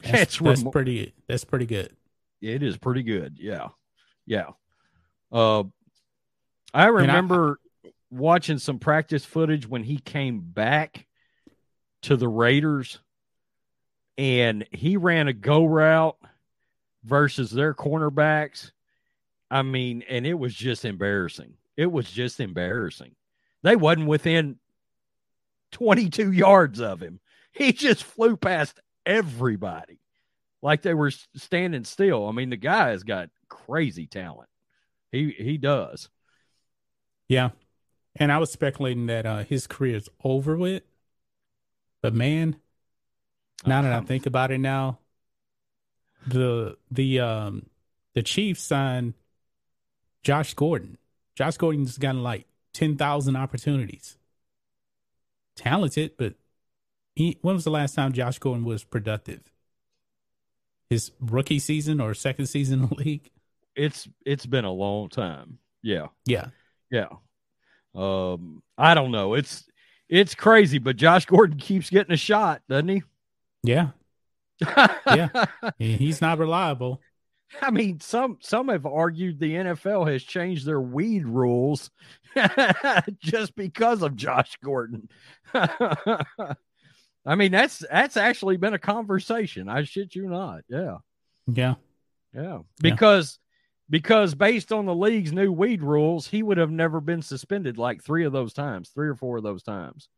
That's, 0.02 0.38
That's 0.38 0.38
that's 0.38 0.62
pretty. 0.62 1.12
That's 1.26 1.44
pretty 1.44 1.66
good. 1.66 1.94
It 2.40 2.62
is 2.62 2.78
pretty 2.78 3.02
good. 3.02 3.36
Yeah, 3.38 3.68
yeah. 4.26 4.50
Uh, 5.32 5.64
I 6.72 6.84
I- 6.84 6.86
remember 6.86 7.58
watching 8.10 8.58
some 8.58 8.78
practice 8.78 9.24
footage 9.24 9.68
when 9.68 9.82
he 9.82 9.98
came 9.98 10.40
back 10.40 11.06
to 12.02 12.16
the 12.16 12.28
Raiders, 12.28 12.98
and 14.16 14.66
he 14.72 14.96
ran 14.96 15.28
a 15.28 15.32
go 15.32 15.64
route 15.64 16.16
versus 17.04 17.50
their 17.50 17.74
cornerbacks. 17.74 18.70
I 19.50 19.62
mean, 19.62 20.04
and 20.08 20.26
it 20.26 20.34
was 20.34 20.54
just 20.54 20.84
embarrassing. 20.84 21.54
It 21.80 21.90
was 21.90 22.10
just 22.10 22.40
embarrassing. 22.40 23.12
They 23.62 23.74
wasn't 23.74 24.06
within 24.06 24.56
22 25.72 26.30
yards 26.30 26.78
of 26.78 27.00
him. 27.00 27.20
He 27.52 27.72
just 27.72 28.04
flew 28.04 28.36
past 28.36 28.78
everybody 29.06 29.98
like 30.60 30.82
they 30.82 30.92
were 30.92 31.10
standing 31.36 31.84
still. 31.84 32.28
I 32.28 32.32
mean, 32.32 32.50
the 32.50 32.58
guy 32.58 32.90
has 32.90 33.02
got 33.02 33.30
crazy 33.48 34.06
talent. 34.06 34.50
He 35.10 35.30
he 35.30 35.56
does. 35.56 36.10
Yeah, 37.28 37.52
and 38.14 38.30
I 38.30 38.36
was 38.36 38.52
speculating 38.52 39.06
that 39.06 39.24
uh, 39.24 39.44
his 39.44 39.66
career 39.66 39.96
is 39.96 40.08
over 40.22 40.58
with. 40.58 40.82
But 42.02 42.12
man, 42.12 42.56
now 43.64 43.80
that 43.80 43.92
I 43.94 44.00
think 44.00 44.26
about 44.26 44.50
it, 44.50 44.58
now 44.58 44.98
the 46.26 46.76
the 46.90 47.20
um 47.20 47.70
the 48.12 48.22
Chiefs 48.22 48.64
signed 48.64 49.14
Josh 50.22 50.52
Gordon. 50.52 50.98
Josh 51.40 51.56
Gordon's 51.56 51.96
gotten 51.96 52.22
like 52.22 52.46
ten 52.74 52.98
thousand 52.98 53.34
opportunities. 53.34 54.18
Talented, 55.56 56.12
but 56.18 56.34
he. 57.14 57.38
When 57.40 57.54
was 57.54 57.64
the 57.64 57.70
last 57.70 57.94
time 57.94 58.12
Josh 58.12 58.38
Gordon 58.38 58.62
was 58.64 58.84
productive? 58.84 59.40
His 60.90 61.12
rookie 61.18 61.58
season 61.58 61.98
or 61.98 62.12
second 62.12 62.44
season 62.46 62.82
in 62.82 62.88
the 62.90 62.94
league? 62.94 63.30
it's 63.74 64.06
it's 64.26 64.44
been 64.44 64.66
a 64.66 64.70
long 64.70 65.08
time. 65.08 65.58
Yeah. 65.82 66.08
Yeah, 66.26 66.48
Yeah. 66.90 67.08
Um, 67.94 68.62
I 68.76 68.92
don't 68.92 69.10
know. 69.10 69.32
It's 69.32 69.64
it's 70.10 70.34
crazy, 70.34 70.76
but 70.76 70.96
Josh 70.96 71.24
Gordon 71.24 71.58
keeps 71.58 71.88
getting 71.88 72.12
a 72.12 72.18
shot, 72.18 72.60
doesn't 72.68 72.88
he? 72.88 73.02
yeah. 73.62 73.88
yeah. 75.06 75.46
He's 75.78 76.20
not 76.20 76.38
reliable. 76.38 77.00
I 77.62 77.70
mean, 77.70 78.00
some 78.00 78.38
some 78.40 78.68
have 78.68 78.86
argued 78.86 79.38
the 79.38 79.54
NFL 79.54 80.10
has 80.10 80.22
changed 80.22 80.66
their 80.66 80.80
weed 80.80 81.26
rules 81.26 81.90
just 83.22 83.54
because 83.56 84.02
of 84.02 84.16
Josh 84.16 84.56
Gordon. 84.62 85.08
I 85.54 87.34
mean, 87.36 87.52
that's 87.52 87.84
that's 87.90 88.16
actually 88.16 88.56
been 88.56 88.74
a 88.74 88.78
conversation. 88.78 89.68
I 89.68 89.84
shit 89.84 90.14
you 90.14 90.28
not. 90.28 90.62
Yeah. 90.68 90.98
Yeah. 91.46 91.74
Yeah. 92.34 92.58
Because 92.80 93.38
because 93.88 94.34
based 94.34 94.72
on 94.72 94.86
the 94.86 94.94
league's 94.94 95.32
new 95.32 95.50
weed 95.50 95.82
rules, 95.82 96.26
he 96.28 96.42
would 96.42 96.58
have 96.58 96.70
never 96.70 97.00
been 97.00 97.22
suspended 97.22 97.76
like 97.76 98.02
three 98.02 98.24
of 98.24 98.32
those 98.32 98.52
times, 98.52 98.88
three 98.90 99.08
or 99.08 99.16
four 99.16 99.36
of 99.38 99.42
those 99.42 99.62
times. 99.64 100.08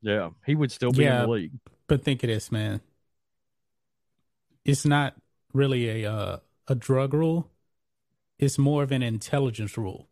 Yeah, 0.00 0.30
he 0.46 0.54
would 0.54 0.70
still 0.72 0.92
be 0.92 1.04
Yeah. 1.04 1.22
in 1.22 1.28
the 1.28 1.32
league. 1.34 1.52
But 1.88 2.04
think 2.04 2.22
of 2.22 2.28
this, 2.28 2.50
man. 2.52 2.80
It's 4.64 4.84
not 4.86 5.14
really 5.52 6.04
a 6.04 6.12
uh, 6.12 6.36
a 6.68 6.74
drug 6.74 7.14
rule. 7.14 7.50
It's 8.38 8.58
more 8.58 8.82
of 8.82 8.90
an 8.92 9.02
intelligence 9.02 9.76
rule 9.78 10.08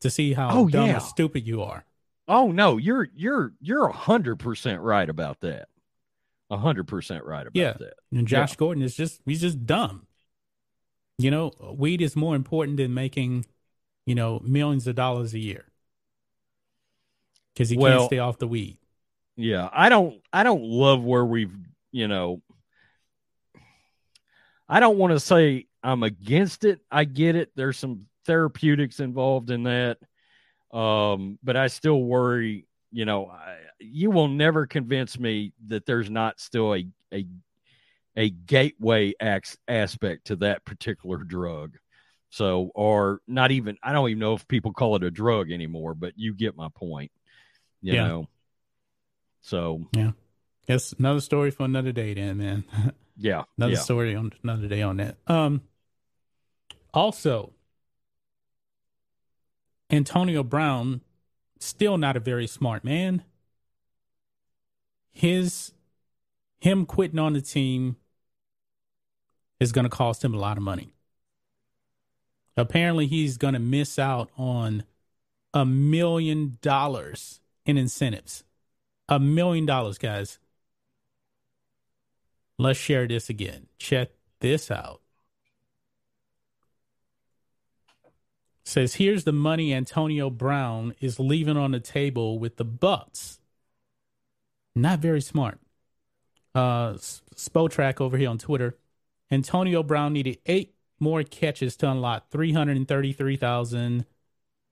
to 0.00 0.10
see 0.10 0.32
how 0.34 0.50
Oh, 0.52 0.68
dumb 0.68 0.88
yeah. 0.88 0.96
or 0.98 1.00
stupid 1.00 1.46
you 1.46 1.62
are. 1.62 1.84
Oh 2.28 2.50
no, 2.52 2.76
you're 2.76 3.08
you're 3.14 3.52
you're 3.60 3.86
a 3.86 3.92
hundred 3.92 4.38
percent 4.38 4.80
right 4.82 5.08
about 5.08 5.40
that. 5.40 5.68
A 6.50 6.56
hundred 6.58 6.88
percent 6.88 7.24
right 7.24 7.42
about 7.46 7.56
Yeah. 7.56 7.72
that. 7.74 7.94
And 8.12 8.26
Josh 8.26 8.50
Yeah. 8.52 8.56
Gordon 8.56 8.82
is 8.82 8.96
just 8.96 9.20
he's 9.24 9.40
just 9.40 9.64
dumb. 9.66 10.06
You 11.18 11.30
know, 11.30 11.52
weed 11.76 12.00
is 12.00 12.16
more 12.16 12.34
important 12.34 12.76
than 12.78 12.94
making, 12.94 13.44
you 14.06 14.14
know, 14.14 14.40
millions 14.44 14.86
of 14.86 14.94
dollars 14.96 15.34
a 15.34 15.38
year. 15.38 15.66
Because 17.54 17.68
he 17.70 17.76
Well- 17.76 17.98
can't 18.00 18.08
stay 18.08 18.18
off 18.18 18.38
the 18.38 18.48
weed. 18.48 18.78
Yeah, 19.36 19.70
I 19.72 19.88
don't 19.88 20.20
I 20.32 20.42
don't 20.42 20.62
love 20.62 21.02
where 21.02 21.24
we've 21.24 21.54
you 21.92 22.08
know 22.08 22.42
I 24.70 24.78
don't 24.80 24.98
want 24.98 25.12
to 25.12 25.20
say 25.20 25.66
I'm 25.82 26.04
against 26.04 26.64
it. 26.64 26.80
I 26.90 27.04
get 27.04 27.34
it. 27.34 27.50
There's 27.56 27.76
some 27.76 28.06
therapeutics 28.24 29.00
involved 29.00 29.50
in 29.50 29.64
that. 29.64 29.98
Um, 30.72 31.38
but 31.42 31.56
I 31.56 31.66
still 31.66 32.00
worry, 32.00 32.68
you 32.92 33.04
know, 33.04 33.26
I, 33.26 33.56
you 33.80 34.12
will 34.12 34.28
never 34.28 34.66
convince 34.66 35.18
me 35.18 35.52
that 35.66 35.84
there's 35.86 36.08
not 36.08 36.38
still 36.38 36.74
a 36.74 36.86
a 37.12 37.26
a 38.16 38.30
gateway 38.30 39.14
ax, 39.20 39.56
aspect 39.66 40.26
to 40.26 40.36
that 40.36 40.64
particular 40.64 41.18
drug. 41.18 41.76
So, 42.30 42.70
or 42.74 43.20
not 43.26 43.50
even, 43.50 43.76
I 43.82 43.92
don't 43.92 44.08
even 44.08 44.20
know 44.20 44.34
if 44.34 44.46
people 44.46 44.72
call 44.72 44.94
it 44.96 45.02
a 45.02 45.10
drug 45.10 45.50
anymore, 45.50 45.94
but 45.94 46.12
you 46.16 46.34
get 46.34 46.56
my 46.56 46.68
point, 46.74 47.10
you 47.82 47.94
Yeah. 47.94 48.06
know. 48.06 48.28
So, 49.42 49.88
Yeah. 49.92 50.12
That's 50.66 50.92
another 50.92 51.20
story 51.20 51.50
for 51.50 51.64
another 51.64 51.90
day, 51.90 52.14
then, 52.14 52.36
man. 52.38 52.64
yeah, 53.20 53.44
another 53.58 53.74
yeah. 53.74 53.78
story 53.78 54.14
on 54.14 54.32
another 54.42 54.66
day 54.66 54.82
on 54.82 54.96
that. 54.96 55.16
Um, 55.26 55.62
also, 56.94 57.52
Antonio 59.90 60.42
Brown, 60.42 61.02
still 61.58 61.98
not 61.98 62.16
a 62.16 62.20
very 62.20 62.46
smart 62.46 62.82
man. 62.82 63.22
His 65.12 65.72
him 66.60 66.86
quitting 66.86 67.18
on 67.18 67.34
the 67.34 67.40
team 67.40 67.96
is 69.58 69.72
going 69.72 69.84
to 69.84 69.90
cost 69.90 70.24
him 70.24 70.34
a 70.34 70.38
lot 70.38 70.56
of 70.56 70.62
money. 70.62 70.92
Apparently, 72.56 73.06
he's 73.06 73.36
going 73.36 73.54
to 73.54 73.60
miss 73.60 73.98
out 73.98 74.30
on 74.36 74.84
a 75.52 75.64
million 75.64 76.58
dollars 76.62 77.40
in 77.66 77.76
incentives. 77.76 78.44
A 79.08 79.18
million 79.18 79.66
dollars, 79.66 79.98
guys. 79.98 80.38
Let's 82.60 82.78
share 82.78 83.08
this 83.08 83.30
again. 83.30 83.68
Check 83.78 84.10
this 84.40 84.70
out. 84.70 85.00
Says 88.64 88.96
here's 88.96 89.24
the 89.24 89.32
money 89.32 89.72
Antonio 89.72 90.28
Brown 90.28 90.94
is 91.00 91.18
leaving 91.18 91.56
on 91.56 91.70
the 91.70 91.80
table 91.80 92.38
with 92.38 92.58
the 92.58 92.64
Bucks. 92.66 93.40
Not 94.74 94.98
very 94.98 95.22
smart. 95.22 95.58
Uh 96.54 96.98
Spotrac 97.34 97.98
over 97.98 98.18
here 98.18 98.28
on 98.28 98.36
Twitter. 98.36 98.76
Antonio 99.30 99.82
Brown 99.82 100.12
needed 100.12 100.36
eight 100.44 100.74
more 100.98 101.22
catches 101.22 101.76
to 101.76 101.90
unlock 101.90 102.28
three 102.28 102.52
hundred 102.52 102.76
and 102.76 102.86
thirty-three 102.86 103.36
thousand 103.36 104.04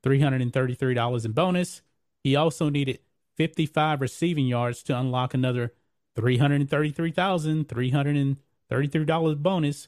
three 0.02 0.20
hundred 0.20 0.42
and 0.42 0.52
thirty-three 0.52 0.92
dollars 0.92 1.24
in 1.24 1.32
bonus. 1.32 1.80
He 2.22 2.36
also 2.36 2.68
needed 2.68 2.98
fifty-five 3.38 4.02
receiving 4.02 4.46
yards 4.46 4.82
to 4.82 4.98
unlock 4.98 5.32
another 5.32 5.72
three 6.18 6.36
hundred 6.36 6.60
and 6.60 6.68
thirty-three 6.68 7.12
thousand 7.12 7.68
three 7.68 7.90
hundred 7.90 8.16
and 8.16 8.38
thirty-three 8.68 9.04
dollars 9.04 9.36
bonus. 9.36 9.86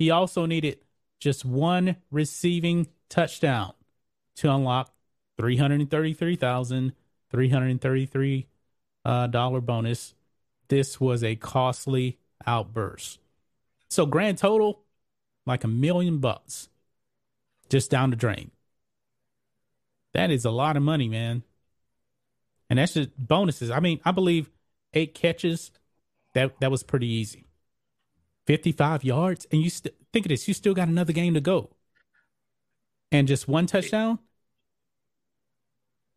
He 0.00 0.10
also 0.10 0.44
needed 0.44 0.78
just 1.20 1.44
one 1.44 1.94
receiving 2.10 2.88
touchdown 3.08 3.74
to 4.34 4.52
unlock 4.52 4.92
three 5.38 5.56
hundred 5.56 5.78
and 5.78 5.88
thirty-three 5.88 6.34
thousand 6.34 6.92
three 7.30 7.50
hundred 7.50 7.70
and 7.70 7.80
thirty-three 7.80 8.48
uh, 9.04 9.28
dollar 9.28 9.60
bonus. 9.60 10.14
This 10.66 11.00
was 11.00 11.22
a 11.22 11.36
costly 11.36 12.18
outburst. 12.44 13.20
So 13.88 14.06
grand 14.06 14.38
total, 14.38 14.82
like 15.46 15.62
a 15.62 15.68
million 15.68 16.18
bucks, 16.18 16.68
just 17.68 17.92
down 17.92 18.10
the 18.10 18.16
drain. 18.16 18.50
That 20.14 20.32
is 20.32 20.44
a 20.44 20.50
lot 20.50 20.76
of 20.76 20.82
money, 20.82 21.08
man. 21.08 21.44
And 22.68 22.80
that's 22.80 22.94
just 22.94 23.10
bonuses. 23.16 23.70
I 23.70 23.78
mean, 23.78 24.00
I 24.04 24.10
believe 24.10 24.50
eight 24.94 25.14
catches, 25.14 25.70
that 26.34 26.60
that 26.60 26.70
was 26.70 26.82
pretty 26.82 27.06
easy. 27.08 27.46
55 28.46 29.04
yards, 29.04 29.46
and 29.52 29.62
you 29.62 29.70
st- 29.70 29.94
think 30.12 30.26
of 30.26 30.30
this, 30.30 30.48
you 30.48 30.54
still 30.54 30.74
got 30.74 30.88
another 30.88 31.12
game 31.12 31.34
to 31.34 31.40
go. 31.40 31.70
And 33.12 33.28
just 33.28 33.48
one 33.48 33.66
touchdown? 33.66 34.18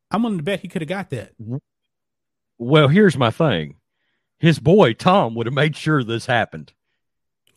I'm 0.10 0.24
willing 0.24 0.38
to 0.38 0.44
bet 0.44 0.62
he 0.62 0.68
could 0.68 0.82
have 0.82 0.90
got 0.90 1.10
that. 1.10 1.34
Well, 2.58 2.88
here's 2.88 3.18
my 3.18 3.32
thing. 3.32 3.76
His 4.40 4.60
boy 4.60 4.94
Tom 4.94 5.36
would 5.36 5.48
have 5.48 5.56
made 5.56 5.76
sure 5.76 6.04
this 6.04 6.26
happened. 6.26 6.74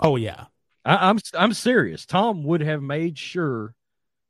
Oh 0.01 0.17
yeah. 0.17 0.47
I, 0.85 1.11
I'm 1.11 1.19
I'm 1.35 1.53
serious. 1.53 2.07
Tom 2.07 2.45
would 2.45 2.61
have 2.63 2.83
made 2.83 3.19
sure 3.19 3.75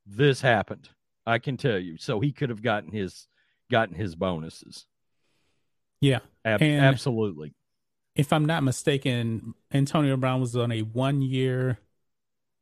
this 0.06 0.40
happened. 0.40 0.88
I 1.26 1.38
can 1.38 1.56
tell 1.56 1.78
you. 1.78 1.98
So 1.98 2.20
he 2.20 2.32
could 2.32 2.50
have 2.50 2.62
gotten 2.62 2.92
his 2.92 3.26
gotten 3.70 3.94
his 3.94 4.14
bonuses. 4.14 4.86
Yeah. 6.00 6.20
Ab- 6.44 6.62
And- 6.62 6.84
absolutely. 6.84 7.54
If 8.14 8.32
I'm 8.32 8.46
not 8.46 8.62
mistaken, 8.62 9.54
Antonio 9.72 10.16
Brown 10.16 10.40
was 10.40 10.56
on 10.56 10.72
a 10.72 10.80
one 10.82 11.20
year 11.22 11.78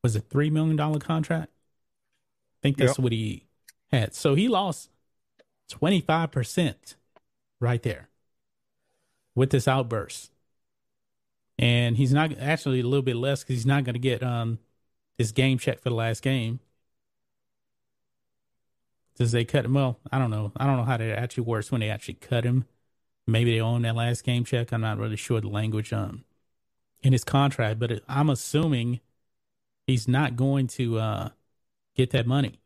was 0.02 0.16
it 0.16 0.24
three 0.28 0.50
million 0.50 0.76
dollar 0.76 0.98
contract? 0.98 1.50
I 1.50 2.58
think 2.62 2.76
that's 2.76 2.98
Yep. 2.98 3.02
what 3.04 3.12
he 3.12 3.46
had. 3.90 4.14
So 4.14 4.34
he 4.34 4.48
lost 4.48 4.90
twenty 5.68 6.00
five 6.00 6.30
percent 6.32 6.96
right 7.60 7.82
there 7.82 8.08
with 9.34 9.50
this 9.50 9.66
outburst. 9.68 10.30
And 11.58 11.96
he's 11.96 12.12
not 12.12 12.36
actually 12.38 12.80
a 12.80 12.84
little 12.84 13.02
bit 13.02 13.16
less 13.16 13.42
because 13.42 13.56
he's 13.56 13.66
not 13.66 13.84
going 13.84 13.94
to 13.94 14.00
get 14.00 14.22
um 14.22 14.58
his 15.16 15.30
game 15.32 15.58
check 15.58 15.80
for 15.80 15.88
the 15.88 15.94
last 15.94 16.20
game. 16.22 16.58
Does 19.16 19.30
they 19.32 19.44
cut 19.44 19.64
him? 19.64 19.74
Well, 19.74 20.00
I 20.10 20.18
don't 20.18 20.30
know. 20.30 20.52
I 20.56 20.66
don't 20.66 20.76
know 20.76 20.84
how 20.84 20.96
that 20.96 21.18
actually 21.18 21.44
works 21.44 21.70
when 21.70 21.80
they 21.80 21.88
actually 21.90 22.14
cut 22.14 22.44
him. 22.44 22.66
Maybe 23.26 23.52
they 23.52 23.60
own 23.60 23.82
that 23.82 23.96
last 23.96 24.24
game 24.24 24.44
check. 24.44 24.72
I'm 24.72 24.80
not 24.80 24.98
really 24.98 25.16
sure 25.16 25.40
the 25.40 25.48
language 25.48 25.92
um 25.92 26.24
in 27.02 27.12
his 27.12 27.24
contract, 27.24 27.78
but 27.78 27.90
it, 27.90 28.04
I'm 28.08 28.30
assuming 28.30 29.00
he's 29.86 30.08
not 30.08 30.36
going 30.36 30.66
to 30.68 30.98
uh 30.98 31.28
get 31.96 32.10
that 32.10 32.26
money. 32.26 32.60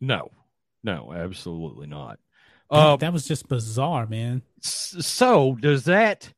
No. 0.00 0.30
No, 0.82 1.12
absolutely 1.12 1.86
not. 1.86 2.18
That, 2.70 2.78
Uh, 2.78 2.96
that 2.96 3.12
was 3.12 3.26
just 3.26 3.48
bizarre, 3.48 4.06
man. 4.06 4.42
So 4.60 5.54
does 5.54 5.84
that 5.84 6.32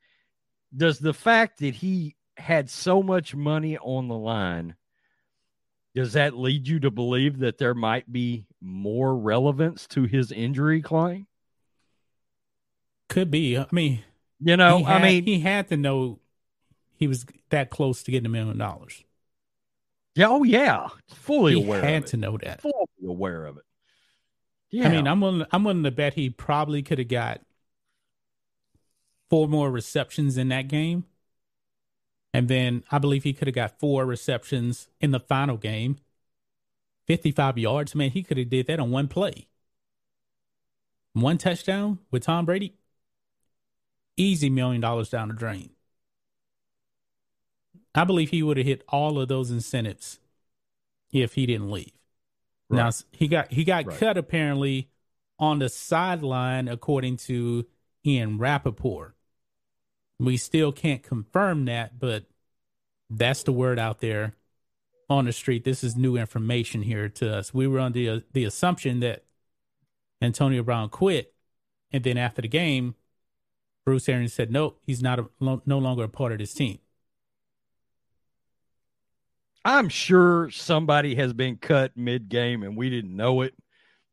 does 0.77 0.99
the 0.99 1.15
fact 1.15 1.61
that 1.61 1.75
he 1.75 2.17
had 2.37 2.69
so 2.71 3.03
much 3.03 3.35
money 3.35 3.79
on 3.79 4.09
the 4.09 4.17
line 4.17 4.75
does 5.95 6.13
that 6.13 6.37
lead 6.37 6.69
you 6.69 6.81
to 6.81 6.91
believe 6.91 7.39
that 7.39 7.59
there 7.59 7.75
might 7.75 8.11
be 8.13 8.47
more 8.61 9.17
relevance 9.17 9.87
to 9.89 10.05
his 10.05 10.31
injury 10.31 10.83
claim 10.83 11.28
Could 13.09 13.31
be. 13.31 13.57
I 13.59 13.67
mean, 13.73 14.05
you 14.41 14.57
know 14.57 14.79
he 14.79 14.85
i 14.85 15.03
mean 15.03 15.25
he 15.25 15.41
had 15.41 15.69
to 15.69 15.77
know 15.77 16.21
he 16.97 17.07
was 17.09 17.27
that 17.51 17.71
close 17.71 18.03
to 18.05 18.11
getting 18.11 18.27
a 18.27 18.29
million 18.29 18.59
dollars. 18.59 19.03
yeah 20.15 20.29
oh 20.29 20.45
yeah 20.45 20.89
fully 21.09 21.55
He 21.55 21.65
aware 21.65 21.83
had 21.83 22.05
of 22.05 22.11
to 22.11 22.17
it 22.17 22.21
know 22.21 22.39
that. 22.39 22.61
fully 22.61 22.87
aware 23.07 23.45
of 23.47 23.57
it 23.57 23.65
yeah 24.71 24.89
I 24.89 24.91
mean, 24.91 25.07
I'm 25.07 25.21
willing. 25.21 25.47
I'm 25.51 25.65
willing 25.65 25.83
to 25.85 25.91
bet 25.91 26.15
he 26.15 26.31
probably 26.31 26.83
could 26.83 26.99
have 26.99 27.09
got 27.09 27.41
four 29.31 29.49
more 29.49 29.71
receptions 29.71 30.37
in 30.37 30.49
that 30.49 30.69
game, 30.69 31.05
and 32.35 32.49
then 32.49 32.85
I 32.91 32.99
believe 32.99 33.25
he 33.25 33.33
could 33.33 33.49
have 33.49 33.55
got 33.55 33.79
four 33.81 34.05
receptions 34.05 34.89
in 35.01 35.11
the 35.11 35.21
final 35.21 35.57
game. 35.57 35.97
Fifty-five 37.07 37.57
yards, 37.57 37.95
man. 37.95 38.11
He 38.11 38.23
could 38.23 38.37
have 38.37 38.51
did 38.51 38.67
that 38.67 38.79
on 38.81 38.91
one 38.91 39.09
play. 39.09 39.49
One 41.15 41.39
touchdown 41.39 41.99
with 42.11 42.25
Tom 42.25 42.45
Brady. 42.45 42.75
Easy 44.19 44.51
million 44.51 44.81
dollars 44.81 45.09
down 45.09 45.29
the 45.29 45.35
drain. 45.35 45.71
I 47.95 48.05
believe 48.05 48.31
he 48.31 48.43
would 48.43 48.57
have 48.57 48.67
hit 48.67 48.83
all 48.89 49.21
of 49.21 49.29
those 49.29 49.51
incentives 49.51 50.19
if 51.13 51.35
he 51.35 51.47
didn't 51.47 51.71
leave. 51.71 51.93
Now 52.69 52.79
Right. 52.83 52.87
s- 52.89 53.05
he 53.13 53.29
got 53.29 53.53
he 53.53 53.65
got 53.65 53.87
Right. 53.87 53.99
cut 53.99 54.19
apparently 54.19 54.91
on 55.39 55.61
the 55.61 55.69
sideline, 55.69 56.67
according 56.69 57.17
to 57.19 57.67
Ian 58.05 58.39
Rapoport. 58.39 59.15
We 60.19 60.37
still 60.37 60.73
can't 60.73 61.03
confirm 61.03 61.65
that, 61.67 61.99
but 62.01 62.27
that's 63.09 63.45
the 63.45 63.53
word 63.53 63.79
out 63.79 64.01
there 64.01 64.37
on 65.09 65.25
the 65.27 65.33
street. 65.33 65.63
This 65.65 65.85
is 65.85 65.97
new 65.97 66.17
information 66.17 66.83
here 66.83 67.09
to 67.09 67.37
us. 67.37 67.55
We 67.55 67.69
were 67.69 67.79
under 67.79 67.99
the, 68.19 68.25
the 68.33 68.45
assumption 68.45 68.99
that 69.01 69.25
Antonio 70.21 70.65
Brown 70.65 70.89
quit, 70.89 71.35
and 71.93 72.03
then 72.03 72.19
after 72.19 72.43
the 72.43 72.49
game, 72.49 72.97
Bruce 73.89 74.07
Arians 74.07 74.35
said, 74.35 74.51
"No, 74.53 74.75
he's 74.83 75.03
not 75.03 75.19
a, 75.19 75.29
no 75.41 75.79
longer 75.79 76.05
a 76.05 76.09
part 76.11 76.33
of 76.33 76.39
this 76.39 76.53
team." 76.53 76.79
i'm 79.65 79.89
sure 79.89 80.49
somebody 80.51 81.17
has 81.17 81.33
been 81.33 81.57
cut 81.57 81.97
mid-game 81.97 82.63
and 82.63 82.77
we 82.77 82.89
didn't 82.89 83.15
know 83.15 83.41
it 83.43 83.55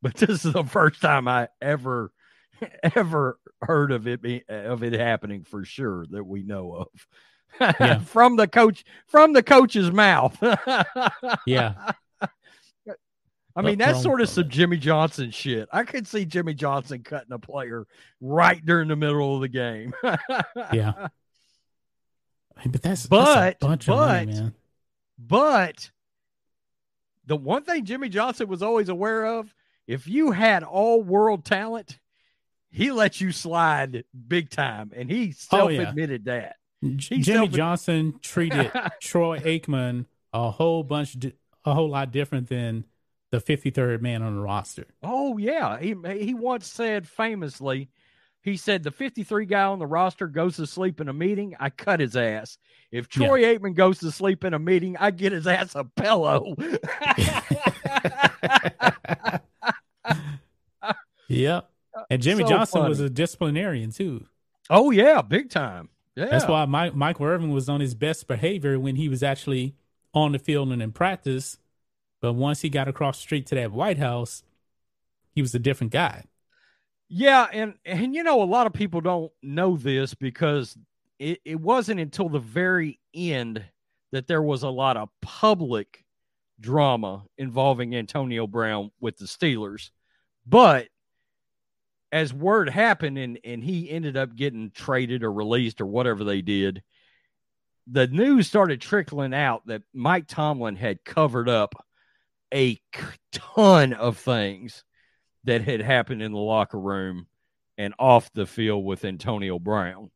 but 0.02 0.14
this 0.16 0.44
is 0.44 0.54
the 0.54 0.64
first 0.64 1.00
time 1.02 1.28
i 1.28 1.48
ever 1.62 2.12
ever 2.96 3.38
heard 3.62 3.92
of 3.92 4.08
it 4.08 4.22
be, 4.22 4.44
of 4.50 4.84
it 4.84 4.94
happening 4.94 5.44
for 5.44 5.64
sure 5.64 6.06
that 6.10 6.24
we 6.24 6.42
know 6.42 6.74
of 6.74 7.08
Yeah. 7.80 8.00
from 8.00 8.38
the 8.38 8.48
coach 8.48 8.84
from 9.08 9.34
the 9.34 9.44
coach's 9.44 9.92
mouth 9.92 10.38
Yeah. 11.46 11.92
I 13.58 13.62
mean, 13.62 13.78
that's 13.78 14.02
sort 14.04 14.20
of 14.22 14.28
some 14.30 14.44
it. 14.46 14.50
Jimmy 14.50 14.78
Johnson 14.78 15.32
shit. 15.32 15.70
I 15.72 15.84
could 15.84 16.08
see 16.08 16.26
Jimmy 16.26 16.54
Johnson 16.54 17.04
cutting 17.04 17.32
a 17.32 17.40
player 17.40 17.88
right 18.20 18.64
during 18.66 18.90
the 18.90 18.96
middle 18.98 19.36
of 19.36 19.42
the 19.42 19.48
game. 19.48 19.94
Yeah. 20.74 21.08
But 22.66 22.82
that's, 22.82 23.06
But- 23.08 23.26
that's 23.36 23.64
a 23.64 23.66
bunch 23.68 23.88
of 23.90 23.96
money, 23.98 24.26
but- 24.26 24.34
man. 24.36 24.54
But 25.18 25.92
the 27.26 27.38
one 27.38 27.64
thing 27.64 27.86
Jimmy 27.86 28.10
Johnson 28.10 28.48
was 28.50 28.62
always 28.62 28.90
aware 28.90 29.26
of 29.26 29.54
if 29.88 30.08
you 30.08 30.32
had 30.32 30.64
all 30.64 31.02
world 31.02 31.46
talent, 31.46 32.00
he 32.70 32.92
let 32.92 33.22
you 33.22 33.32
slide 33.32 34.04
big 34.28 34.50
time. 34.50 34.92
And 34.94 35.10
he 35.10 35.30
Oh, 35.30 35.32
self 35.58 35.72
yeah. 35.72 35.90
admitted 35.90 36.26
that. 36.26 36.58
He 36.82 37.20
Jimmy 37.20 37.48
Johnson 37.48 38.20
treated 38.22 38.72
Troy 39.02 39.40
Aikman 39.40 40.06
a 40.34 40.52
whole 40.52 40.84
bunch, 40.84 41.18
di- 41.18 41.34
a 41.64 41.74
whole 41.74 41.90
lot 41.90 42.12
different 42.12 42.50
than 42.50 42.84
the 43.44 43.56
53rd 43.58 44.02
man 44.02 44.22
on 44.22 44.36
the 44.36 44.42
roster. 44.42 44.86
Oh, 45.04 45.38
yeah. 45.38 45.80
He, 45.80 45.96
he 46.20 46.34
once 46.34 46.68
said 46.68 47.08
famously, 47.08 47.90
he 48.42 48.58
said, 48.58 48.84
the 48.84 48.92
53 48.92 49.46
guy 49.46 49.64
on 49.64 49.80
the 49.80 49.88
roster 49.88 50.28
goes 50.28 50.56
to 50.58 50.68
sleep 50.68 51.02
in 51.02 51.10
a 51.10 51.14
meeting, 51.14 51.56
I 51.60 51.70
cut 51.70 52.00
his 52.00 52.16
ass. 52.16 52.58
If 52.92 53.08
Yeah. 53.18 53.28
Troy 53.28 53.42
Aikman 53.44 53.76
goes 53.76 54.00
to 54.00 54.12
sleep 54.12 54.44
in 54.44 54.54
a 54.54 54.60
meeting, 54.60 54.96
I 54.98 55.12
get 55.12 55.32
his 55.32 55.48
ass 55.48 55.76
a 55.76 55.84
pillow. 55.84 56.56
Yep. 61.28 61.70
And 62.10 62.22
Jimmy 62.22 62.44
So 62.44 62.50
Johnson 62.50 62.84
was 62.88 63.00
a 63.00 63.10
disciplinarian 63.10 63.92
too. 63.92 64.26
oh, 64.70 64.92
yeah. 64.92 65.22
Big 65.22 65.50
time. 65.50 65.90
Yeah. 66.16 66.26
That's 66.26 66.48
why 66.48 66.66
Mike, 66.66 66.96
Michael 66.96 67.26
Irvin 67.26 67.50
was 67.52 67.68
on 67.68 67.82
his 67.82 67.96
best 67.96 68.28
behavior 68.28 68.80
when 68.80 68.96
he 68.96 69.10
was 69.10 69.24
actually 69.24 69.76
on 70.14 70.32
the 70.32 70.40
field 70.40 70.72
and 70.72 70.82
in 70.82 70.92
practice. 70.92 71.58
But 72.26 72.34
once 72.34 72.62
he 72.62 72.70
got 72.70 72.88
across 72.88 73.20
the 73.20 73.22
street 73.22 73.46
to 73.46 73.56
that 73.56 73.72
White 73.72 74.00
House, 74.00 74.42
he 75.36 75.44
was 75.44 75.54
a 75.54 75.60
different 75.60 75.94
guy. 75.94 76.24
Yeah, 77.08 77.46
and 77.54 77.76
and 77.86 78.16
you 78.16 78.24
know 78.24 78.42
a 78.42 78.46
lot 78.46 78.66
of 78.66 78.74
people 78.74 79.00
don't 79.00 79.32
know 79.44 79.78
this 79.78 80.16
because 80.16 80.76
it, 81.20 81.40
it 81.46 81.60
wasn't 81.60 82.00
until 82.00 82.28
the 82.28 82.40
very 82.40 83.00
end 83.14 83.64
that 84.12 84.26
there 84.26 84.42
was 84.42 84.64
a 84.64 84.70
lot 84.70 84.98
of 84.98 85.10
public 85.22 86.04
drama 86.60 87.26
involving 87.38 87.96
Antonio 87.96 88.48
Brown 88.48 88.90
with 89.00 89.18
the 89.18 89.26
Steelers. 89.26 89.92
But 90.48 90.88
as 92.12 92.34
word 92.34 92.70
happened 92.70 93.20
and, 93.20 93.38
and 93.44 93.64
he 93.64 93.88
ended 93.88 94.18
up 94.18 94.36
getting 94.36 94.72
traded 94.72 95.24
or 95.24 95.32
released 95.32 95.80
or 95.80 95.86
whatever 95.86 96.24
they 96.24 96.42
did, 96.42 96.82
the 97.86 98.08
news 98.08 98.48
started 98.48 98.82
trickling 98.82 99.36
out 99.36 99.68
that 99.68 99.84
Mike 99.94 100.26
Tomlin 100.26 100.76
had 100.76 101.06
covered 101.06 101.48
up 101.48 101.76
a 102.54 102.80
ton 103.32 103.94
of 103.94 104.18
things 104.18 104.84
that 105.44 105.62
had 105.62 105.82
happened 105.82 106.22
in 106.22 106.32
the 106.32 106.38
locker 106.38 106.80
room 106.80 107.28
and 107.78 107.94
off 108.00 108.32
the 108.34 108.46
field 108.46 108.84
with 108.86 109.06
Antonio 109.06 109.60
Brown. 109.60 110.10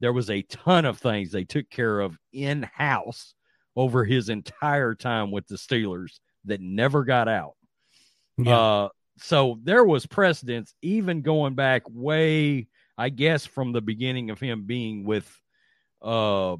There 0.00 0.12
was 0.12 0.30
a 0.30 0.42
ton 0.42 0.84
of 0.84 0.98
things 0.98 1.32
they 1.32 1.44
took 1.44 1.70
care 1.70 2.00
of 2.00 2.18
in 2.32 2.62
house 2.74 3.34
over 3.74 4.04
his 4.04 4.28
entire 4.28 4.94
time 4.94 5.30
with 5.30 5.46
the 5.46 5.56
Steelers 5.56 6.20
that 6.44 6.60
never 6.60 7.04
got 7.04 7.28
out. 7.28 7.54
Yeah. 8.36 8.58
Uh, 8.58 8.88
so 9.18 9.58
there 9.62 9.84
was 9.84 10.06
precedence, 10.06 10.74
even 10.82 11.22
going 11.22 11.54
back 11.54 11.82
way, 11.88 12.68
I 12.98 13.08
guess, 13.08 13.46
from 13.46 13.72
the 13.72 13.80
beginning 13.80 14.30
of 14.30 14.38
him 14.38 14.64
being 14.66 15.04
with 15.04 15.26
uh, 16.02 16.56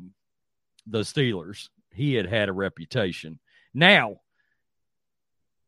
the 0.87 1.01
Steelers. 1.01 1.69
He 1.93 2.15
had 2.15 2.27
had 2.27 2.49
a 2.49 2.55
reputation. 2.55 3.39
Now, 3.75 4.21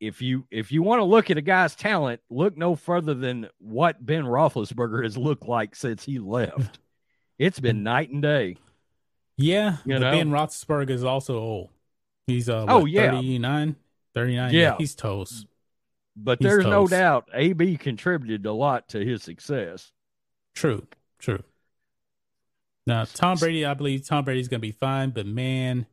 if 0.01 0.23
you 0.23 0.47
if 0.51 0.71
you 0.73 0.83
want 0.83 1.01
to 1.01 1.05
look 1.05 1.31
at 1.31 1.39
a 1.39 1.43
guy's 1.43 1.75
talent, 1.75 2.21
look 2.31 2.57
no 2.57 2.77
further 2.77 3.15
than 3.15 3.49
what 3.59 4.05
Ben 4.05 4.25
Roethlisberger 4.25 5.03
has 5.03 5.17
looked 5.17 5.47
like 5.47 5.75
since 5.75 6.05
he 6.05 6.19
left. 6.19 6.79
It's 7.39 7.61
been 7.61 7.85
night 7.85 8.11
and 8.11 8.21
day. 8.21 8.57
Yeah, 9.37 9.77
you 9.85 9.97
know? 9.97 10.11
Ben 10.11 10.31
Roethlisberger 10.31 10.91
is 10.91 11.05
also 11.05 11.39
old. 11.39 11.69
He's 12.27 12.49
uh, 12.49 12.67
oh 12.67 12.85
yeah, 12.85 13.13
39, 13.13 13.77
39. 14.13 14.53
Yeah. 14.53 14.61
yeah, 14.61 14.75
he's 14.77 14.97
toast. 14.97 15.47
But 16.17 16.41
he's 16.41 16.49
there's 16.49 16.65
toast. 16.65 16.73
no 16.73 16.89
doubt 16.89 17.29
AB 17.33 17.77
contributed 17.77 18.45
a 18.45 18.53
lot 18.53 18.89
to 18.89 19.05
his 19.05 19.23
success. 19.23 19.93
True, 20.57 20.89
true. 21.21 21.45
Now 22.89 23.05
Tom 23.05 23.39
Brady, 23.39 23.65
I 23.65 23.75
believe 23.75 24.05
Tom 24.05 24.25
Brady's 24.25 24.49
going 24.49 24.61
to 24.61 24.67
be 24.67 24.73
fine, 24.73 25.11
but 25.11 25.27
man, 25.27 25.87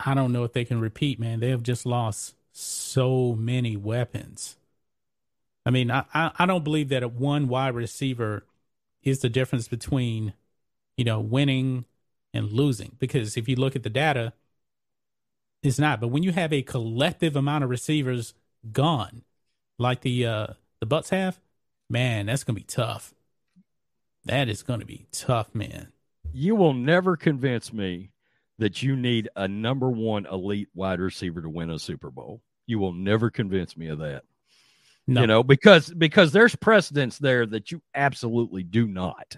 I 0.00 0.14
don't 0.14 0.32
know 0.32 0.42
if 0.42 0.52
they 0.52 0.64
can 0.64 0.80
repeat. 0.80 1.20
Man, 1.20 1.38
they 1.38 1.50
have 1.50 1.62
just 1.62 1.86
lost 1.86 2.34
so 2.54 3.34
many 3.34 3.76
weapons. 3.76 4.56
I 5.66 5.70
mean, 5.70 5.90
I, 5.90 6.04
I, 6.14 6.46
don't 6.46 6.62
believe 6.62 6.88
that 6.90 7.02
a 7.02 7.08
one 7.08 7.48
wide 7.48 7.74
receiver 7.74 8.46
is 9.02 9.20
the 9.20 9.28
difference 9.28 9.66
between, 9.66 10.34
you 10.96 11.04
know, 11.04 11.18
winning 11.20 11.84
and 12.32 12.52
losing. 12.52 12.92
Because 13.00 13.36
if 13.36 13.48
you 13.48 13.56
look 13.56 13.74
at 13.74 13.82
the 13.82 13.90
data, 13.90 14.34
it's 15.62 15.80
not. 15.80 16.00
But 16.00 16.08
when 16.08 16.22
you 16.22 16.32
have 16.32 16.52
a 16.52 16.62
collective 16.62 17.34
amount 17.34 17.64
of 17.64 17.70
receivers 17.70 18.34
gone, 18.72 19.22
like 19.78 20.02
the 20.02 20.26
uh 20.26 20.46
the 20.78 20.86
Bucks 20.86 21.10
have, 21.10 21.40
man, 21.90 22.26
that's 22.26 22.44
gonna 22.44 22.54
be 22.56 22.62
tough. 22.62 23.14
That 24.24 24.48
is 24.48 24.62
gonna 24.62 24.84
be 24.84 25.06
tough, 25.10 25.54
man. 25.54 25.92
You 26.32 26.54
will 26.54 26.74
never 26.74 27.16
convince 27.16 27.72
me 27.72 28.10
that 28.58 28.82
you 28.82 28.96
need 28.96 29.28
a 29.36 29.48
number 29.48 29.90
one 29.90 30.26
elite 30.26 30.68
wide 30.74 31.00
receiver 31.00 31.42
to 31.42 31.48
win 31.48 31.70
a 31.70 31.78
Super 31.78 32.10
Bowl. 32.10 32.40
You 32.66 32.78
will 32.78 32.92
never 32.92 33.30
convince 33.30 33.76
me 33.76 33.88
of 33.88 33.98
that. 33.98 34.22
No. 35.06 35.20
You 35.20 35.26
know, 35.26 35.42
because 35.42 35.92
because 35.92 36.32
there's 36.32 36.56
precedence 36.56 37.18
there 37.18 37.44
that 37.46 37.70
you 37.70 37.82
absolutely 37.94 38.62
do 38.62 38.86
not. 38.86 39.36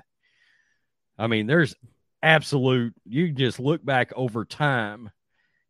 I 1.19 1.27
mean, 1.27 1.47
there's 1.47 1.75
absolute 2.23 2.95
you 3.05 3.33
just 3.33 3.59
look 3.59 3.85
back 3.85 4.13
over 4.15 4.45
time. 4.45 5.11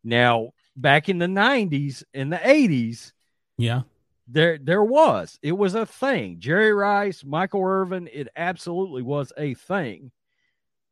Now, 0.03 0.51
back 0.75 1.09
in 1.09 1.17
the 1.17 1.25
90s 1.25 2.03
and 2.13 2.31
the 2.31 2.37
80s, 2.37 3.11
yeah. 3.57 3.81
There 4.27 4.57
there 4.57 4.83
was. 4.83 5.39
It 5.41 5.53
was 5.53 5.73
a 5.73 5.85
thing. 5.85 6.39
Jerry 6.39 6.73
Rice, 6.73 7.23
Michael 7.23 7.63
Irvin, 7.63 8.09
it 8.11 8.27
absolutely 8.35 9.01
was 9.01 9.31
a 9.37 9.53
thing. 9.53 10.11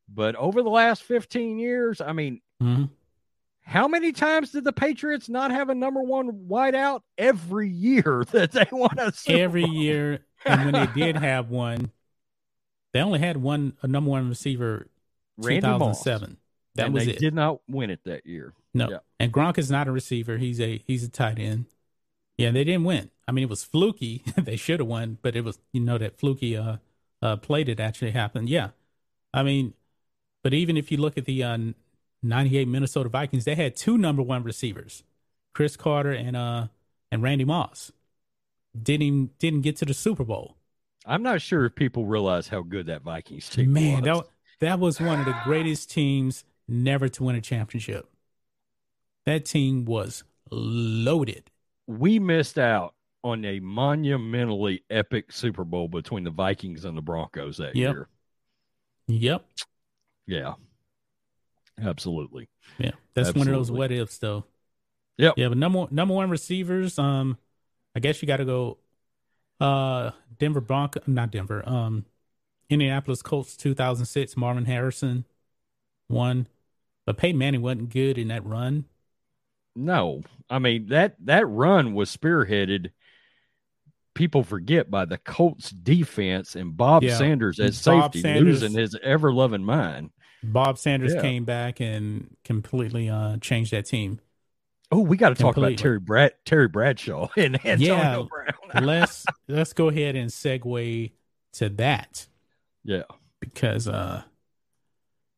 But 0.08 0.36
over 0.36 0.62
the 0.62 0.70
last 0.70 1.04
15 1.04 1.60
years, 1.60 2.00
I 2.00 2.14
mean, 2.14 2.42
mm-hmm. 2.62 2.86
how 3.62 3.88
many 3.88 4.12
times 4.12 4.52
did 4.52 4.64
the 4.64 4.74
Patriots 4.74 5.30
not 5.30 5.52
have 5.52 5.70
a 5.70 5.76
number 5.76 6.02
one 6.02 6.48
wideout 6.48 7.02
every 7.18 7.70
year 7.70 8.24
that 8.32 8.52
they 8.52 8.68
won 8.72 8.98
a 8.98 9.12
Super 9.12 9.40
every 9.40 9.64
Bowl? 9.64 9.74
year? 9.74 10.26
And 10.46 10.72
when 10.72 10.74
they 10.74 10.94
did 10.94 11.18
have 11.18 11.50
one, 11.50 11.92
they 12.94 13.02
only 13.02 13.20
had 13.20 13.38
one 13.38 13.74
a 13.82 13.88
number 13.88 14.12
one 14.12 14.30
receiver. 14.30 14.88
Randy 15.38 15.62
2007. 15.62 16.30
Moss. 16.30 16.38
That 16.76 16.86
and 16.86 16.94
was 16.94 17.06
they 17.06 17.14
it. 17.14 17.20
Did 17.20 17.34
not 17.34 17.62
win 17.68 17.90
it 17.90 18.02
that 18.06 18.26
year. 18.26 18.54
No, 18.74 18.90
yeah. 18.90 18.98
and 19.20 19.32
Gronk 19.32 19.58
is 19.58 19.72
not 19.72 19.88
a 19.88 19.92
receiver. 19.92 20.38
He's 20.38 20.60
a 20.60 20.84
he's 20.86 21.04
a 21.04 21.10
tight 21.10 21.40
end. 21.40 21.66
Yeah, 22.38 22.52
they 22.52 22.66
didn't 22.66 22.84
win. 22.84 23.12
I 23.28 23.32
mean, 23.32 23.46
it 23.46 23.50
was 23.50 23.64
fluky. 23.64 24.24
they 24.38 24.58
should 24.58 24.82
have 24.82 24.88
won, 24.88 25.18
but 25.22 25.36
it 25.36 25.44
was 25.44 25.60
you 25.72 25.80
know 25.80 25.98
that 25.98 26.20
fluky 26.20 26.58
uh, 26.58 26.78
uh 27.22 27.38
play 27.38 27.64
that 27.64 27.80
actually 27.80 28.12
happened. 28.12 28.50
Yeah, 28.50 28.70
I 29.34 29.44
mean, 29.44 29.74
but 30.44 30.54
even 30.54 30.76
if 30.76 30.92
you 30.92 30.98
look 30.98 31.18
at 31.18 31.26
the 31.26 31.44
uh, 31.44 31.58
98 32.26 32.68
Minnesota 32.68 33.10
Vikings, 33.10 33.46
they 33.46 33.56
had 33.56 33.76
two 33.76 33.98
number 33.98 34.22
one 34.22 34.44
receivers, 34.44 35.04
Cris 35.54 35.76
Carter 35.76 36.12
and 36.12 36.36
uh 36.36 36.68
and 37.12 37.24
Randy 37.24 37.46
Moss. 37.46 37.92
Didn't 38.80 39.38
didn't 39.40 39.62
get 39.62 39.78
to 39.78 39.86
the 39.86 39.94
Super 39.94 40.24
Bowl. 40.24 40.58
I'm 41.06 41.24
not 41.24 41.42
sure 41.42 41.66
if 41.66 41.76
people 41.76 42.06
realize 42.06 42.48
how 42.48 42.62
good 42.62 42.88
that 42.88 43.04
Vikings 43.04 43.50
team 43.50 43.74
Man, 43.74 44.02
was. 44.02 44.04
that 44.04 44.28
that 44.60 44.80
was 44.80 45.00
one 45.00 45.20
of 45.20 45.26
the 45.26 45.36
greatest 45.44 45.92
teams 45.92 46.44
never 46.68 47.08
to 47.10 47.24
win 47.24 47.36
a 47.36 47.42
championship. 47.42 48.10
That 49.26 49.46
team 49.46 49.86
was 49.86 50.24
loaded. 50.52 51.52
We 51.88 52.20
missed 52.20 52.58
out 52.58 52.94
on 53.24 53.44
a 53.44 53.60
monumentally 53.60 54.84
epic 54.90 55.32
Super 55.32 55.64
Bowl 55.64 55.88
between 55.88 56.24
the 56.24 56.30
Vikings 56.30 56.86
and 56.86 56.98
the 56.98 57.02
Broncos 57.02 57.58
that 57.58 57.76
yep. 57.76 57.94
year. 57.94 58.08
Yep. 59.08 59.46
Yeah. 60.28 60.54
Absolutely. 61.82 62.50
Yeah. 62.78 62.92
That's 63.14 63.30
Absolutely. 63.30 63.40
one 63.40 63.48
of 63.48 63.68
those 63.68 63.72
what 63.72 63.92
ifs 63.92 64.18
though. 64.18 64.46
Yep. 65.18 65.36
Yeah, 65.38 65.50
but 65.50 65.58
number 65.58 65.88
number 65.92 66.14
one 66.14 66.30
receivers, 66.30 67.00
um, 67.00 67.38
I 67.96 68.00
guess 68.00 68.22
you 68.22 68.28
gotta 68.28 68.46
go 68.46 68.78
uh 69.60 70.12
Denver 70.38 70.62
Bronco 70.62 71.02
not 71.08 71.32
Denver, 71.32 71.68
um 71.68 72.06
Indianapolis 72.70 73.22
Colts 73.22 73.56
two 73.56 73.74
thousand 73.74 74.06
six, 74.06 74.36
Marvin 74.36 74.66
Harrison 74.66 75.26
one. 76.08 76.48
But 77.06 77.18
Peyton 77.18 77.38
Manning 77.38 77.62
wasn't 77.62 77.94
good 77.94 78.18
in 78.18 78.30
that 78.30 78.46
run. 78.46 78.86
No. 79.76 80.24
I 80.50 80.60
mean 80.60 80.88
that 80.88 81.16
that 81.26 81.48
run 81.48 81.94
was 81.94 82.16
spearheaded 82.16 82.92
people 84.16 84.44
forget 84.44 84.90
by 84.90 85.06
the 85.06 85.20
Colts 85.20 85.70
defense 85.70 86.56
and 86.56 86.76
Bob 86.76 87.04
yeah. 87.04 87.18
Sanders 87.18 87.60
as 87.60 87.84
Bob 87.84 88.14
safety 88.14 88.22
Sanders, 88.22 88.62
losing 88.62 88.80
his 88.80 88.98
ever 89.04 89.32
loving 89.32 89.64
mind. 89.64 90.10
Bob 90.52 90.78
Sanders 90.78 91.14
yeah. 91.14 91.22
came 91.22 91.46
back 91.46 91.80
and 91.80 92.36
completely 92.44 93.10
uh, 93.10 93.38
changed 93.38 93.72
that 93.72 93.86
team. 93.86 94.20
Oh, 94.92 95.00
we 95.00 95.18
got 95.18 95.30
to 95.30 95.36
talk 95.36 95.58
about 95.58 95.78
Terry 95.78 96.00
Brad 96.00 96.34
Terry 96.46 96.68
Bradshaw 96.68 97.30
and 97.38 97.56
Antonio 97.66 97.88
yeah, 97.88 98.24
Brown. 98.72 98.86
let's 98.86 99.26
let's 99.48 99.74
go 99.74 99.90
ahead 99.90 100.16
and 100.16 100.30
segue 100.30 101.12
to 101.54 101.70
that. 101.70 102.28
Yeah, 102.84 103.04
because 103.40 103.88
uh, 103.88 104.24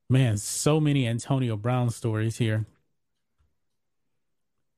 man, 0.10 0.38
so 0.38 0.80
many 0.80 1.08
Antonio 1.08 1.56
Brown 1.56 1.90
stories 1.90 2.38
here. 2.38 2.66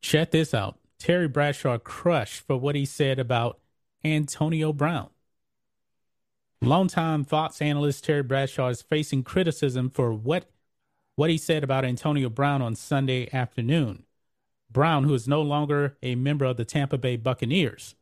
Check 0.01 0.31
this 0.31 0.53
out. 0.53 0.77
Terry 0.97 1.27
Bradshaw 1.27 1.77
crushed 1.77 2.41
for 2.45 2.57
what 2.57 2.75
he 2.75 2.85
said 2.85 3.19
about 3.19 3.59
Antonio 4.03 4.71
Brown. 4.71 5.09
Longtime 6.61 7.23
Fox 7.23 7.61
analyst 7.61 8.03
Terry 8.03 8.21
Bradshaw 8.21 8.67
is 8.67 8.81
facing 8.81 9.23
criticism 9.23 9.89
for 9.89 10.11
what 10.11 10.49
what 11.15 11.29
he 11.29 11.37
said 11.37 11.63
about 11.63 11.85
Antonio 11.85 12.29
Brown 12.29 12.61
on 12.61 12.75
Sunday 12.75 13.29
afternoon. 13.33 14.03
Brown, 14.71 15.03
who 15.05 15.13
is 15.13 15.27
no 15.27 15.41
longer 15.41 15.97
a 16.03 16.15
member 16.15 16.45
of 16.45 16.57
the 16.57 16.65
Tampa 16.65 16.97
Bay 16.97 17.15
Buccaneers, 17.15 17.95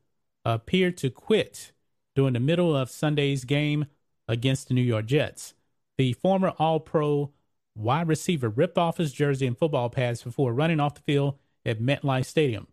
appeared 0.44 0.98
to 0.98 1.10
quit 1.10 1.72
during 2.16 2.34
the 2.34 2.40
middle 2.40 2.76
of 2.76 2.90
Sunday's 2.90 3.44
game 3.46 3.86
against 4.28 4.68
the 4.68 4.74
New 4.74 4.82
York 4.82 5.06
Jets. 5.06 5.54
The 5.98 6.14
former 6.14 6.50
All 6.60 6.80
Pro 6.80 7.32
wide 7.76 8.08
receiver 8.08 8.50
ripped 8.50 8.78
off 8.78 8.98
his 8.98 9.14
jersey 9.14 9.48
and 9.48 9.58
football 9.58 9.90
pads 9.90 10.24
before 10.24 10.54
running 10.54 10.80
off 10.80 10.96
the 10.96 11.02
field 11.02 11.38
at 11.66 11.80
MetLife 11.80 12.26
Stadium. 12.26 12.68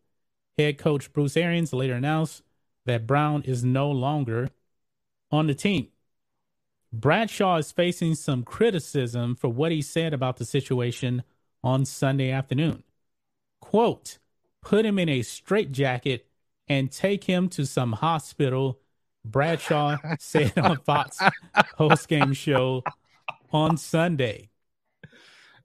Head 0.57 0.79
coach 0.79 1.13
Bruce 1.13 1.37
Arians 1.37 1.73
later 1.73 1.95
announced 1.95 2.43
that 2.87 3.07
Brown 3.07 3.43
is 3.43 3.65
no 3.65 3.91
longer 3.91 4.51
on 5.35 5.47
the 5.47 5.55
team. 5.55 5.89
Bradshaw 6.93 7.57
is 7.57 7.73
facing 7.73 8.15
some 8.15 8.45
criticism 8.45 9.35
for 9.35 9.49
what 9.49 9.73
he 9.73 9.83
said 9.83 10.15
about 10.15 10.37
the 10.37 10.45
situation 10.45 11.25
on 11.63 11.85
Sunday 11.85 12.31
afternoon. 12.31 12.85
Quote, 13.61 14.19
put 14.63 14.87
him 14.87 14.99
in 14.99 15.09
a 15.09 15.23
straitjacket 15.23 16.27
and 16.69 16.93
take 16.93 17.25
him 17.25 17.49
to 17.51 17.67
some 17.67 17.93
hospital. 17.93 18.81
Bradshaw 19.25 19.97
said 20.21 20.57
on 20.57 20.79
Fox 20.79 21.19
post 21.77 22.09
game 22.09 22.33
show 22.33 22.85
on 23.53 23.77
Sunday. 23.77 24.51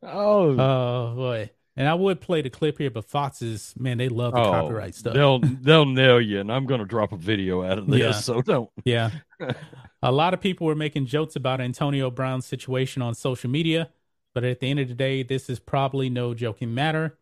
Oh, 0.02 0.58
Oh 0.60 1.16
boy. 1.16 1.52
And 1.80 1.88
I 1.88 1.94
would 1.94 2.20
play 2.20 2.42
the 2.42 2.50
clip 2.50 2.78
here, 2.78 2.92
but 2.92 3.06
Fox 3.06 3.42
is 3.42 3.74
man, 3.80 3.98
they 3.98 4.10
love 4.10 4.34
the 4.34 4.42
oh, 4.42 4.52
copyright 4.52 4.96
stuff. 4.96 5.14
They'll 5.14 5.40
they'll 5.62 5.86
nail 5.86 6.20
you, 6.20 6.42
and 6.42 6.52
I'm 6.52 6.66
going 6.66 6.82
to 6.82 6.86
drop 6.86 7.14
a 7.14 7.18
video 7.18 7.64
out 7.64 7.78
of 7.78 7.88
this. 7.88 8.00
Yeah. 8.00 8.12
So 8.12 8.42
don't. 8.42 8.70
Yeah. 8.84 9.12
a 10.04 10.12
lot 10.12 10.34
of 10.34 10.42
people 10.42 10.68
were 10.68 10.76
making 10.76 11.06
jokes 11.06 11.38
about 11.38 11.62
Antonio 11.62 12.12
Brown's 12.12 12.46
situation 12.46 13.02
on 13.02 13.16
social 13.16 13.50
media, 13.50 13.90
but 14.34 14.44
at 14.44 14.60
the 14.60 14.70
end 14.70 14.82
of 14.82 14.90
the 14.90 14.94
day, 14.94 15.24
this 15.24 15.50
is 15.50 15.58
probably 15.58 16.10
no 16.10 16.34
joking 16.34 16.74
matter. 16.74 17.18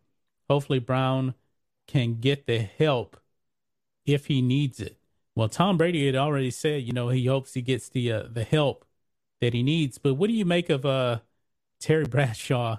Hopefully, 0.50 0.80
Brown 0.80 1.36
can 1.86 2.16
get 2.16 2.48
the 2.48 2.58
help 2.58 3.16
if 4.08 4.26
he 4.26 4.42
needs 4.42 4.80
it. 4.80 4.98
Well, 5.36 5.50
Tom 5.50 5.78
Brady 5.78 6.08
had 6.08 6.16
already 6.16 6.50
said, 6.50 6.82
you 6.82 6.94
know, 6.94 7.10
he 7.10 7.28
hopes 7.28 7.54
he 7.54 7.62
gets 7.62 7.90
the 7.90 8.12
uh, 8.12 8.24
the 8.28 8.44
help 8.44 8.86
that 9.40 9.54
he 9.54 9.62
needs. 9.62 10.00
But 10.00 10.16
what 10.16 10.30
do 10.30 10.34
you 10.34 10.46
make 10.46 10.72
of 10.72 10.84
uh, 10.84 11.20
Terry 11.80 12.06
Bradshaw 12.06 12.78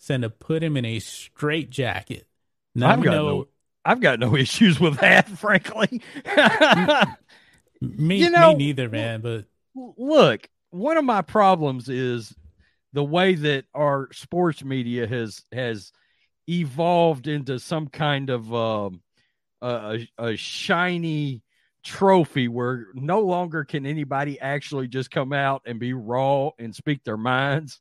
saying 0.00 0.22
to 0.22 0.30
put 0.30 0.62
him 0.62 0.76
in 0.76 0.84
a 0.84 0.98
straight 0.98 1.70
jacket? 1.70 2.26
Now 2.74 2.90
I've 2.90 3.02
got 3.02 3.12
know 3.12 3.28
no, 3.28 3.48
I've 3.84 4.00
got 4.00 4.18
no 4.18 4.36
issues 4.44 4.80
with 4.80 4.98
that, 4.98 5.28
frankly. 5.28 6.02
me, 7.80 8.18
you 8.18 8.30
know- 8.30 8.52
me 8.52 8.58
neither, 8.58 8.88
man. 8.88 9.20
But 9.20 9.44
Look, 9.74 10.48
one 10.70 10.96
of 10.96 11.04
my 11.04 11.22
problems 11.22 11.88
is 11.88 12.34
the 12.92 13.04
way 13.04 13.34
that 13.36 13.66
our 13.72 14.08
sports 14.12 14.64
media 14.64 15.06
has 15.06 15.44
has 15.52 15.92
evolved 16.48 17.28
into 17.28 17.60
some 17.60 17.86
kind 17.86 18.30
of 18.30 18.52
um, 18.52 19.00
a, 19.62 20.08
a 20.18 20.36
shiny 20.36 21.42
trophy 21.84 22.48
where 22.48 22.88
no 22.94 23.20
longer 23.20 23.64
can 23.64 23.86
anybody 23.86 24.40
actually 24.40 24.88
just 24.88 25.10
come 25.10 25.32
out 25.32 25.62
and 25.66 25.78
be 25.78 25.92
raw 25.92 26.50
and 26.58 26.74
speak 26.74 27.04
their 27.04 27.16
minds. 27.16 27.80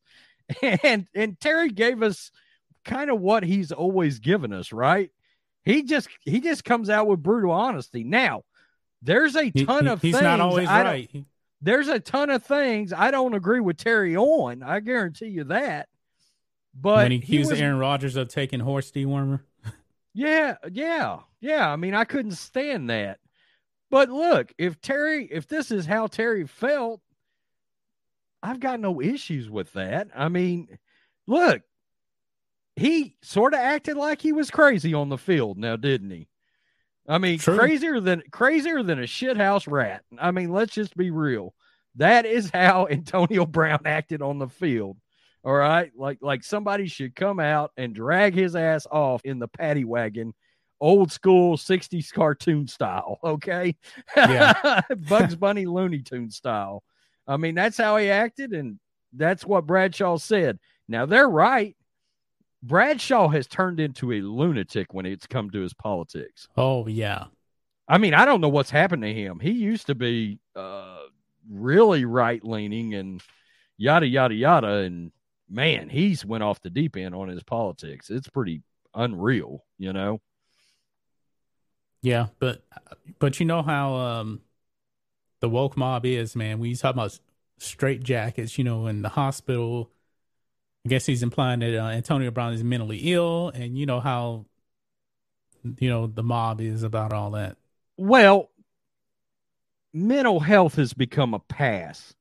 And 0.83 1.07
and 1.13 1.39
Terry 1.39 1.69
gave 1.69 2.01
us 2.01 2.31
kind 2.85 3.09
of 3.09 3.19
what 3.21 3.43
he's 3.43 3.71
always 3.71 4.19
given 4.19 4.51
us, 4.53 4.71
right? 4.71 5.11
He 5.63 5.83
just 5.83 6.09
he 6.21 6.39
just 6.41 6.63
comes 6.63 6.89
out 6.89 7.07
with 7.07 7.21
brutal 7.21 7.51
honesty. 7.51 8.03
Now, 8.03 8.43
there's 9.01 9.35
a 9.35 9.51
ton 9.51 9.85
he- 9.85 9.91
of 9.91 10.01
he's 10.01 10.15
things 10.15 10.23
not 10.23 10.39
always 10.39 10.67
I 10.67 10.83
right. 10.83 11.25
There's 11.61 11.89
a 11.89 11.99
ton 11.99 12.29
of 12.29 12.43
things 12.43 12.93
I 12.93 13.11
don't 13.11 13.33
agree 13.33 13.59
with 13.59 13.77
Terry 13.77 14.15
on. 14.15 14.63
I 14.63 14.79
guarantee 14.79 15.27
you 15.27 15.43
that. 15.45 15.89
But 16.73 17.03
when 17.03 17.11
he 17.11 17.17
accused 17.17 17.51
was, 17.51 17.59
Aaron 17.59 17.77
Rodgers 17.79 18.15
of 18.15 18.29
taking 18.29 18.61
horse 18.61 18.91
dewormer. 18.91 19.41
yeah, 20.13 20.55
yeah, 20.71 21.19
yeah. 21.41 21.69
I 21.69 21.75
mean, 21.75 21.93
I 21.93 22.05
couldn't 22.05 22.31
stand 22.31 22.89
that. 22.89 23.19
But 23.91 24.09
look, 24.09 24.53
if 24.57 24.79
Terry, 24.81 25.25
if 25.29 25.47
this 25.47 25.71
is 25.71 25.85
how 25.85 26.07
Terry 26.07 26.47
felt, 26.47 27.01
I've 28.41 28.59
got 28.59 28.79
no 28.79 29.01
issues 29.01 29.49
with 29.49 29.73
that. 29.73 30.09
I 30.15 30.29
mean, 30.29 30.77
look, 31.27 31.61
he 32.75 33.15
sort 33.21 33.53
of 33.53 33.59
acted 33.59 33.97
like 33.97 34.21
he 34.21 34.31
was 34.31 34.49
crazy 34.51 34.93
on 34.93 35.09
the 35.09 35.17
field 35.17 35.57
now, 35.57 35.75
didn't 35.75 36.11
he? 36.11 36.27
I 37.07 37.17
mean, 37.17 37.39
True. 37.39 37.57
crazier 37.57 37.99
than 37.99 38.23
crazier 38.31 38.83
than 38.83 38.99
a 38.99 39.03
shithouse 39.03 39.69
rat. 39.69 40.03
I 40.17 40.31
mean, 40.31 40.51
let's 40.51 40.73
just 40.73 40.95
be 40.95 41.11
real. 41.11 41.53
That 41.95 42.25
is 42.25 42.49
how 42.51 42.87
Antonio 42.91 43.45
Brown 43.45 43.79
acted 43.85 44.21
on 44.21 44.39
the 44.39 44.47
field. 44.47 44.97
All 45.43 45.53
right, 45.53 45.91
like 45.95 46.19
like 46.21 46.43
somebody 46.43 46.87
should 46.87 47.15
come 47.15 47.39
out 47.39 47.71
and 47.77 47.95
drag 47.95 48.35
his 48.35 48.55
ass 48.55 48.85
off 48.91 49.21
in 49.23 49.39
the 49.39 49.47
paddy 49.47 49.85
wagon, 49.85 50.33
old 50.79 51.11
school 51.11 51.57
'60s 51.57 52.11
cartoon 52.13 52.67
style. 52.67 53.19
Okay, 53.23 53.75
Yeah. 54.15 54.81
Bugs 55.09 55.35
Bunny 55.35 55.65
Looney 55.65 55.99
Tune 55.99 56.29
style. 56.29 56.83
I 57.29 57.37
mean, 57.37 57.53
that's 57.55 57.77
how 57.77 57.97
he 57.97 58.09
acted, 58.09 58.53
and 58.53 58.79
that's 59.13 59.45
what 59.45 59.67
Bradshaw 59.67 60.17
said. 60.17 60.59
Now 60.87 61.05
they're 61.05 61.29
right. 61.29 61.75
Bradshaw 62.63 63.29
has 63.29 63.47
turned 63.47 63.79
into 63.79 64.11
a 64.11 64.21
lunatic 64.21 64.93
when 64.93 65.05
it's 65.05 65.27
come 65.27 65.49
to 65.51 65.61
his 65.61 65.73
politics. 65.73 66.47
Oh 66.57 66.87
yeah, 66.87 67.25
I 67.87 67.99
mean, 67.99 68.13
I 68.15 68.25
don't 68.25 68.41
know 68.41 68.49
what's 68.49 68.71
happened 68.71 69.03
to 69.03 69.13
him. 69.13 69.39
He 69.39 69.51
used 69.51 69.87
to 69.87 69.95
be 69.95 70.39
uh, 70.55 71.03
really 71.49 72.03
right 72.05 72.43
leaning 72.43 72.95
and 72.95 73.21
yada 73.77 74.07
yada 74.07 74.33
yada, 74.33 74.67
and 74.67 75.11
man, 75.49 75.87
he's 75.87 76.25
went 76.25 76.43
off 76.43 76.61
the 76.61 76.71
deep 76.71 76.97
end 76.97 77.13
on 77.13 77.29
his 77.29 77.43
politics. 77.43 78.09
It's 78.09 78.27
pretty 78.27 78.63
unreal, 78.95 79.63
you 79.77 79.93
know. 79.93 80.19
yeah, 82.01 82.27
but 82.39 82.63
but 83.19 83.39
you 83.39 83.45
know 83.45 83.61
how 83.61 83.93
um 83.93 84.41
the 85.39 85.49
woke 85.49 85.77
mob 85.77 86.05
is, 86.05 86.35
man. 86.35 86.59
When 86.59 86.69
you 86.69 86.75
talk 86.75 86.93
about 86.93 87.17
straight 87.57 88.03
jackets, 88.03 88.57
you 88.57 88.63
know, 88.63 88.87
in 88.87 89.01
the 89.01 89.09
hospital, 89.09 89.91
I 90.85 90.89
guess 90.89 91.05
he's 91.05 91.23
implying 91.23 91.59
that 91.59 91.77
uh, 91.77 91.87
Antonio 91.89 92.31
Brown 92.31 92.53
is 92.53 92.63
mentally 92.63 92.97
ill, 93.13 93.49
and 93.49 93.77
you 93.77 93.85
know 93.85 93.99
how 93.99 94.45
you 95.63 95.89
know 95.89 96.07
the 96.07 96.23
mob 96.23 96.61
is 96.61 96.83
about 96.83 97.13
all 97.13 97.31
that. 97.31 97.57
Well, 97.97 98.49
mental 99.93 100.39
health 100.39 100.75
has 100.75 100.93
become 100.93 101.33
a 101.33 101.39
pass 101.39 102.13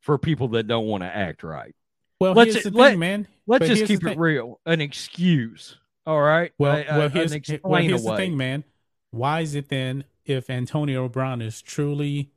for 0.00 0.18
people 0.18 0.48
that 0.48 0.66
don't 0.66 0.86
want 0.86 1.02
to 1.02 1.08
act 1.08 1.42
right. 1.42 1.74
Well, 2.20 2.34
Let's- 2.34 2.54
here's 2.54 2.64
the 2.64 2.70
let- 2.70 2.90
thing, 2.90 2.98
man. 2.98 3.28
Let's 3.46 3.68
But 3.68 3.74
just 3.74 3.86
keep 3.86 4.04
it 4.06 4.16
real. 4.18 4.58
An 4.64 4.80
excuse. 4.80 5.76
All 6.06 6.20
right. 6.20 6.52
Well, 6.58 6.76
a- 6.76 6.84
well, 6.98 7.08
here's, 7.08 7.32
well, 7.62 7.82
here's 7.82 8.04
the 8.04 8.16
thing, 8.16 8.36
man. 8.36 8.64
Why 9.10 9.40
is 9.40 9.54
it 9.54 9.68
then, 9.68 10.04
if 10.24 10.48
Antonio 10.48 11.08
Brown 11.08 11.42
is 11.42 11.60
truly 11.60 12.30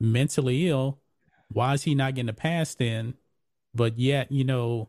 mentally 0.00 0.68
ill, 0.68 0.98
why 1.48 1.74
is 1.74 1.84
he 1.84 1.94
not 1.94 2.14
getting 2.14 2.28
a 2.28 2.34
pass 2.34 2.74
then? 2.74 3.14
But 3.74 3.98
yet, 3.98 4.32
you 4.32 4.44
know, 4.44 4.88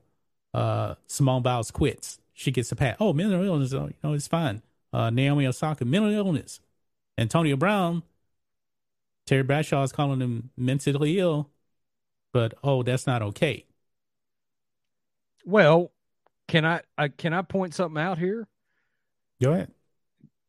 uh, 0.53 0.95
Simone 1.07 1.43
Biles 1.43 1.71
quits. 1.71 2.19
She 2.33 2.51
gets 2.51 2.71
a 2.71 2.75
pass. 2.75 2.97
Oh, 2.99 3.13
mental 3.13 3.43
illness, 3.43 3.73
oh, 3.73 3.87
you 3.87 3.95
know, 4.03 4.13
it's 4.13 4.27
fine. 4.27 4.61
Uh, 4.93 5.09
Naomi 5.09 5.45
Osaka, 5.45 5.85
mental 5.85 6.11
illness. 6.11 6.59
Antonio 7.17 7.55
Brown, 7.55 8.03
Terry 9.25 9.43
Bradshaw 9.43 9.83
is 9.83 9.91
calling 9.91 10.21
him 10.21 10.51
mentally 10.55 11.19
ill, 11.19 11.49
but 12.31 12.53
oh, 12.63 12.83
that's 12.83 13.07
not 13.07 13.21
okay. 13.21 13.65
Well, 15.45 15.91
can 16.47 16.65
I, 16.65 16.81
I 16.97 17.09
can 17.09 17.33
I 17.33 17.41
point 17.41 17.73
something 17.73 18.01
out 18.01 18.17
here? 18.17 18.47
Go 19.41 19.53
ahead. 19.53 19.71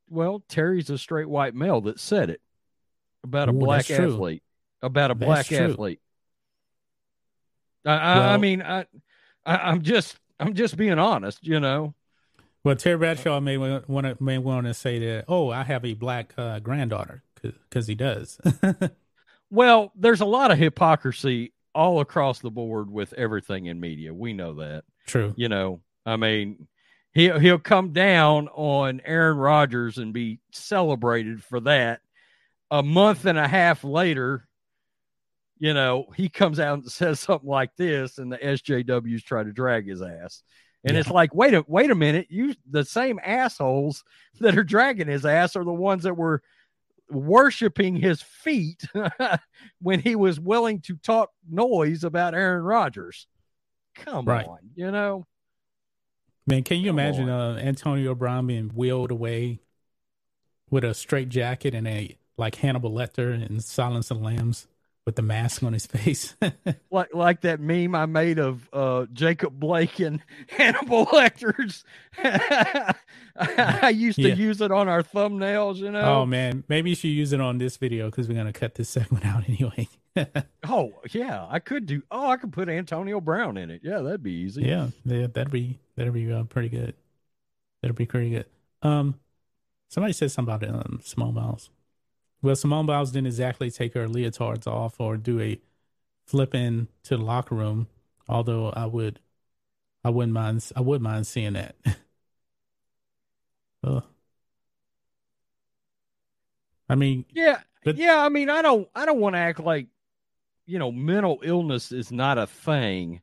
Well, 0.09 0.43
Terry's 0.49 0.91
a 0.91 0.99
straight 0.99 1.29
white 1.29 1.55
male 1.55 1.81
that 1.83 2.01
said 2.01 2.31
it 2.31 2.41
about 3.25 3.49
a 3.49 3.53
Ooh, 3.53 3.59
black 3.59 3.91
athlete. 3.91 4.43
About 4.83 5.11
a 5.11 5.15
That's 5.15 5.27
black 5.27 5.47
true. 5.47 5.59
athlete. 5.59 6.01
I, 7.85 7.95
I, 7.95 8.35
I 8.35 8.37
mean, 8.37 8.63
I, 8.63 8.87
I, 9.45 9.57
I'm 9.57 9.83
just, 9.83 10.17
I'm 10.39 10.55
just 10.55 10.77
being 10.77 10.99
honest. 10.99 11.45
You 11.47 11.61
know. 11.61 11.95
Well, 12.65 12.77
Terry 12.77 12.99
Bradshaw 12.99 13.41
may 13.41 13.57
want 13.57 13.87
to 13.87 14.17
may 14.21 14.39
want 14.39 14.67
to 14.67 14.75
say 14.75 14.99
that. 14.99 15.25
Oh, 15.29 15.51
I 15.51 15.63
have 15.63 15.85
a 15.85 15.95
black 15.95 16.35
uh, 16.37 16.59
granddaughter 16.59 17.23
because 17.43 17.87
he 17.87 17.95
does. 17.95 18.39
Well, 19.51 19.93
there's 19.97 20.21
a 20.21 20.27
lot 20.27 20.51
of 20.51 20.59
hypocrisy 20.59 21.53
all 21.75 22.01
across 22.01 22.41
the 22.41 22.51
board 22.51 22.91
with 22.91 23.13
everything 23.15 23.67
in 23.67 23.81
media. 23.81 24.13
We 24.13 24.33
know 24.33 24.55
that. 24.55 24.85
True. 25.07 25.33
You 25.37 25.49
know, 25.49 25.81
I 26.05 26.17
mean, 26.17 26.69
he'll 27.15 27.39
he'll 27.39 27.59
come 27.59 27.93
down 27.93 28.49
on 28.49 29.01
Aaron 29.05 29.39
Rodgers 29.39 29.99
and 29.99 30.13
be 30.13 30.41
celebrated 30.53 31.43
for 31.43 31.61
that. 31.61 32.01
A 32.71 32.83
month 32.83 33.25
and 33.25 33.39
a 33.39 33.49
half 33.49 33.85
later, 33.85 34.47
you 35.59 35.75
know, 35.75 36.07
he 36.17 36.29
comes 36.29 36.61
out 36.61 36.79
and 36.81 36.91
says 36.93 37.21
something 37.21 37.49
like 37.49 37.75
this, 37.77 38.19
and 38.19 38.33
the 38.33 38.39
SJWs 38.39 39.23
try 39.25 39.43
to 39.43 39.53
drag 39.53 39.87
his 39.89 40.03
ass. 40.03 40.43
And 40.85 40.97
it's 40.97 41.11
like, 41.11 41.35
wait 41.35 41.55
a 41.55 41.65
wait 41.67 41.91
a 41.91 41.95
minute, 41.95 42.29
you 42.31 42.55
the 42.71 42.85
same 42.85 43.19
assholes 43.23 44.05
that 44.41 44.57
are 44.57 44.65
dragging 44.65 45.09
his 45.09 45.27
ass 45.27 45.57
are 45.57 45.65
the 45.65 45.73
ones 45.73 46.05
that 46.05 46.17
were 46.17 46.43
worshiping 47.11 47.97
his 47.97 48.23
feet 48.23 48.83
when 49.81 49.99
he 50.01 50.15
was 50.15 50.39
willing 50.39 50.81
to 50.83 50.97
talk 50.97 51.31
noise 51.51 52.05
about 52.05 52.35
Aaron 52.35 52.63
Rodgers. 52.63 53.27
Come 53.95 54.25
Right. 54.27 54.47
on, 54.47 54.59
you 54.75 54.91
know. 54.91 55.27
Man, 56.47 56.63
can 56.63 56.79
you 56.79 56.91
Come 56.91 56.99
imagine 56.99 57.29
uh, 57.29 57.59
Antonio 57.61 58.15
Brown 58.15 58.47
being 58.47 58.69
wheeled 58.69 59.11
away 59.11 59.61
with 60.71 60.85
a 60.85 60.95
straight 60.95 61.29
jacket 61.29 61.75
and 61.75 61.89
a 61.89 62.17
like 62.37 62.55
Hannibal 62.57 62.93
Lecter 62.93 63.35
in 63.47 63.61
Silence 63.61 64.11
of 64.11 64.19
the 64.19 64.25
Lambs 64.25 64.69
with 65.09 65.17
the 65.17 65.23
mask 65.23 65.63
on 65.63 65.73
his 65.73 65.87
face? 65.87 66.37
like 66.91 67.15
like 67.15 67.41
that 67.41 67.61
meme 67.61 67.95
I 67.95 68.05
made 68.05 68.39
of 68.39 68.69
uh, 68.75 69.07
Jacob 69.11 69.59
Blake 69.59 70.01
and 70.01 70.21
Hannibal 70.49 71.07
Lecter's. 71.07 71.83
I 72.23 73.91
used 73.95 74.17
to 74.17 74.29
Yeah. 74.29 74.35
use 74.35 74.61
it 74.61 74.71
on 74.71 74.87
our 74.87 75.03
thumbnails, 75.03 75.77
you 75.77 75.91
know. 75.91 76.01
oh 76.21 76.27
man, 76.27 76.63
maybe 76.69 76.91
you 76.91 76.97
should 76.97 77.09
use 77.09 77.33
it 77.33 77.41
on 77.41 77.57
this 77.57 77.79
video 77.79 78.11
because 78.11 78.29
we're 78.29 78.35
gonna 78.37 78.53
cut 78.53 78.75
this 78.75 78.91
segment 78.91 79.25
out 79.25 79.49
anyway. 79.49 79.89
Oh, 80.65 80.93
yeah, 81.13 81.47
I 81.49 81.59
could 81.61 81.87
do. 81.87 82.03
Oh, 82.11 82.29
I 82.29 82.37
could 82.37 82.53
put 82.53 82.69
Antonio 82.69 83.21
Brown 83.21 83.57
in 83.57 83.71
it. 83.71 83.81
Yeah, 83.85 84.01
that'd 84.01 84.23
be 84.23 84.33
easy. 84.33 84.63
yeah, 84.65 84.89
yeah, 85.05 85.29
that'd 85.33 85.51
be 85.53 85.79
that'd 85.97 86.13
be 86.13 86.31
uh, 86.31 86.43
pretty 86.45 86.69
good. 86.69 86.95
That'd 87.83 87.97
be 87.97 88.05
pretty 88.07 88.31
good. 88.31 88.47
Um, 88.83 89.15
Somebody 89.91 90.13
said 90.13 90.31
something 90.31 90.55
about 90.55 90.69
um, 90.69 91.01
Simone 91.03 91.33
Biles. 91.33 91.71
Well, 92.41 92.55
Simone 92.57 92.87
Biles 92.87 93.11
didn't 93.11 93.27
exactly 93.27 93.71
take 93.71 93.95
her 93.95 94.07
leotards 94.07 94.67
off 94.67 95.01
or 95.01 95.17
do 95.17 95.41
a 95.41 95.61
flip 96.25 96.55
in 96.55 96.89
to 97.05 97.17
the 97.17 97.23
locker 97.23 97.55
room. 97.55 97.89
Although 98.29 98.71
I 98.71 98.87
would, 98.87 99.21
I 100.05 100.11
wouldn't 100.11 100.35
mind. 100.35 100.71
I 100.77 100.81
would 100.81 101.03
mind 101.03 101.27
seeing 101.27 101.55
that. 101.55 101.75
uh, 103.85 104.01
I 106.89 106.95
mean, 106.95 107.25
yeah, 107.33 107.61
but, 107.85 107.97
yeah. 107.97 108.19
I 108.21 108.29
mean, 108.29 108.51
I 108.51 108.63
don't, 108.63 108.89
I 108.95 109.05
don't 109.07 109.21
want 109.21 109.35
to 109.35 109.41
act 109.41 109.61
like, 109.61 109.89
you 110.67 110.79
know, 110.79 110.93
mental 110.93 111.41
illness 111.43 111.93
is 111.93 112.13
not 112.13 112.39
a 112.39 112.47
thing, 112.47 113.23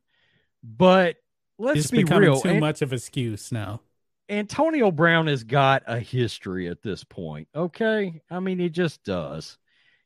but 0.63 1.17
let's 1.57 1.91
be 1.91 2.03
real. 2.03 2.41
Too 2.41 2.49
An- 2.49 2.59
much 2.59 2.81
of 2.81 2.91
an 2.91 2.97
excuse 2.97 3.51
now. 3.51 3.81
Antonio 4.27 4.91
Brown 4.91 5.27
has 5.27 5.43
got 5.43 5.83
a 5.87 5.99
history 5.99 6.67
at 6.67 6.81
this 6.81 7.03
point. 7.03 7.47
Okay, 7.55 8.21
I 8.29 8.39
mean, 8.39 8.59
he 8.59 8.69
just 8.69 9.03
does. 9.03 9.57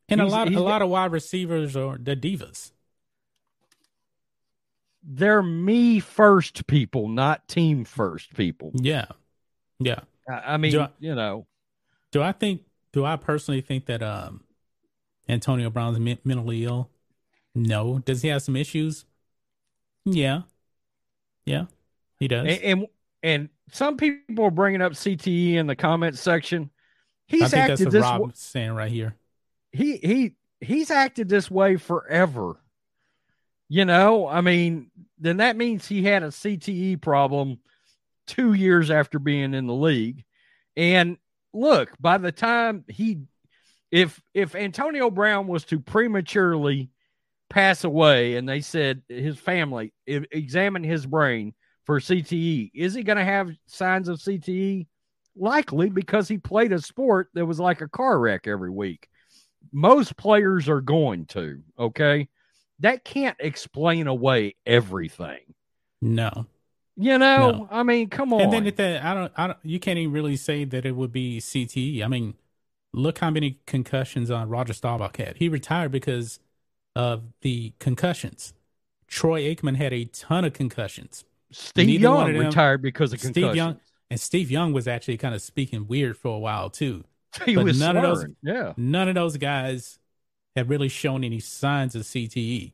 And 0.10 0.20
He's- 0.20 0.32
a 0.32 0.36
lot, 0.36 0.52
a 0.52 0.60
lot 0.60 0.82
of 0.82 0.90
wide 0.90 1.12
receivers 1.12 1.76
are 1.76 1.98
the 1.98 2.16
divas. 2.16 2.72
They're 5.04 5.42
me 5.44 6.00
first 6.00 6.68
people, 6.68 7.08
not 7.08 7.48
team 7.48 7.86
first 7.86 8.36
people. 8.36 8.72
Yeah, 8.76 9.06
yeah. 9.80 10.02
I, 10.30 10.54
I 10.54 10.58
mean, 10.58 10.78
I- 10.78 10.90
you 11.00 11.16
know, 11.16 11.48
Do 12.12 12.22
I 12.22 12.32
think? 12.32 12.64
Do 12.92 13.06
I 13.06 13.16
personally 13.16 13.62
think 13.62 13.86
that 13.86 14.02
um, 14.02 14.44
Antonio 15.30 15.70
Brown's 15.70 16.00
men- 16.00 16.18
mentally 16.24 16.66
ill? 16.66 16.90
No. 17.56 18.00
Does 18.00 18.22
he 18.24 18.30
have 18.30 18.42
some 18.42 18.56
issues? 18.56 19.06
Yeah, 20.06 20.42
yeah, 21.46 21.66
he 22.20 22.28
does. 22.28 22.48
and, 22.48 22.64
and 22.64 22.88
and 23.22 23.50
some 23.72 23.98
people 23.98 24.46
are 24.46 24.52
bringing 24.52 24.82
up 24.82 24.94
CTE 24.94 25.56
in 25.56 25.68
the 25.68 25.76
comment 25.76 26.18
section. 26.18 26.70
He's 27.28 27.54
acted 27.54 27.92
this. 27.92 28.02
Rob 28.02 28.22
wa- 28.22 28.30
saying 28.34 28.74
right 28.74 28.92
here. 28.92 29.16
he 29.72 29.98
he 29.98 30.36
he's 30.62 30.92
acted 30.92 31.30
this 31.30 31.50
way 31.50 31.76
forever. 31.78 32.60
You 33.68 33.86
know, 33.86 34.28
I 34.28 34.42
mean, 34.42 34.90
then 35.20 35.38
that 35.38 35.56
means 35.56 35.88
he 35.88 36.04
had 36.04 36.24
a 36.24 36.30
CTE 36.30 37.02
problem 37.02 37.60
two 38.26 38.54
years 38.54 38.90
after 38.90 39.20
being 39.20 39.54
in 39.54 39.68
the 39.68 39.74
league. 39.74 40.24
And 40.76 41.18
look, 41.54 41.92
by 42.00 42.18
the 42.18 42.32
time 42.32 42.84
he 42.88 43.22
if 43.92 44.20
if 44.34 44.56
Antonio 44.56 45.10
Brown 45.10 45.48
was 45.48 45.66
to 45.66 45.80
prematurely 45.80 46.90
pass 47.50 47.84
away 47.84 48.36
and 48.36 48.48
they 48.48 48.62
said 48.62 49.02
his 49.08 49.38
family 49.38 49.92
examine 50.06 50.84
his 50.84 51.06
brain 51.06 51.54
for 51.90 52.00
CTE, 52.00 52.70
is 52.76 52.94
he 52.94 53.02
going 53.02 53.18
to 53.18 53.26
have 53.26 53.50
signs 53.66 54.10
of 54.10 54.20
CTE? 54.20 54.86
Likely 55.36 55.90
because 55.90 56.28
he 56.28 56.38
played 56.38 56.72
a 56.72 56.80
sport 56.80 57.30
that 57.34 57.48
was 57.48 57.60
like 57.60 57.82
a 57.82 57.88
car 57.88 58.20
wreck 58.20 58.46
every 58.46 58.70
week 58.70 59.10
most 59.72 60.16
players 60.18 60.70
are 60.70 60.82
going 60.82 61.26
to 61.26 61.62
okay 61.78 62.28
that 62.80 63.04
can't 63.04 63.38
explain 63.40 64.08
away 64.08 64.56
everything 64.66 65.40
No, 66.02 66.46
you 66.96 67.18
know 67.18 67.52
No. 67.52 67.68
i 67.72 67.84
mean 67.84 68.10
come 68.10 68.34
on 68.34 68.42
and 68.42 68.54
then 68.54 68.68
at 68.68 68.78
that, 68.78 69.04
I 69.04 69.14
don't, 69.14 69.34
I 69.36 69.48
don't. 69.48 69.60
You 69.64 69.80
can't 69.80 70.00
even 70.00 70.14
really 70.14 70.36
say 70.36 70.64
that 70.66 70.86
it 70.86 70.96
would 70.96 71.12
be 71.12 71.40
CTE. 71.40 72.04
I 72.04 72.08
mean, 72.08 72.36
look 72.94 73.20
how 73.20 73.30
many 73.30 73.60
concussions 73.66 74.32
on 74.32 74.50
Roger 74.50 74.74
Staubach 74.74 75.18
had. 75.18 75.38
He 75.38 75.50
retired 75.50 75.92
because 75.92 76.40
of 76.96 77.24
the 77.42 77.74
concussions. 77.80 78.54
Troy 79.08 79.42
Aikman 79.44 79.76
had 79.76 79.94
a 79.94 80.06
ton 80.06 80.46
of 80.46 80.54
concussions. 80.54 81.26
Steve 81.52 81.88
neither 81.88 82.02
young 82.02 82.36
retired 82.38 82.82
because 82.82 83.14
of 83.14 83.20
Steve 83.20 83.34
concussions 83.34 83.56
Young 83.58 83.80
and 84.12 84.20
Steve 84.20 84.50
Young 84.52 84.74
was 84.74 84.88
actually 84.88 85.18
kind 85.18 85.36
of 85.36 85.42
speaking 85.42 85.88
weird 85.88 86.18
for 86.18 86.36
a 86.36 86.40
while 86.40 86.70
too. 86.70 87.04
he 87.46 87.56
but 87.56 87.64
was 87.66 87.80
none 87.80 87.96
of 87.98 88.04
those- 88.04 88.26
yeah 88.42 88.74
None 88.78 89.08
of 89.08 89.16
those 89.16 89.38
guys 89.38 90.00
have 90.56 90.70
really 90.70 90.90
shown 90.90 91.24
any 91.24 91.40
signs 91.40 91.96
of 91.96 92.02
CTE. 92.04 92.74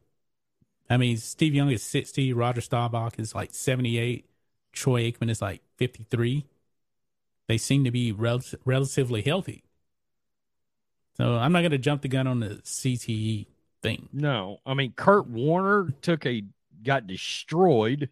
I 0.89 0.97
mean, 0.97 1.17
Steve 1.17 1.53
Young 1.53 1.71
is 1.71 1.83
60, 1.83 2.31
Roger 2.33 2.61
Staubach 2.61 3.19
is 3.19 3.35
like 3.35 3.53
78, 3.53 4.25
Troy 4.71 5.11
Aikman 5.11 5.29
is 5.29 5.41
like 5.41 5.61
53. 5.77 6.45
They 7.47 7.57
seem 7.57 7.83
to 7.83 7.91
be 7.91 8.11
rel- 8.11 8.41
relatively 8.63 9.21
healthy. 9.21 9.63
So 11.17 11.35
I'm 11.35 11.51
not 11.51 11.61
going 11.61 11.71
to 11.71 11.77
jump 11.77 12.01
the 12.01 12.07
gun 12.07 12.27
on 12.27 12.39
the 12.39 12.61
CTE 12.63 13.47
thing. 13.81 14.09
no 14.11 14.59
i 14.65 14.73
mean 14.73 14.91
kurt 14.95 15.27
warner 15.27 15.93
took 16.01 16.25
a 16.25 16.43
got 16.81 17.05
destroyed 17.05 18.09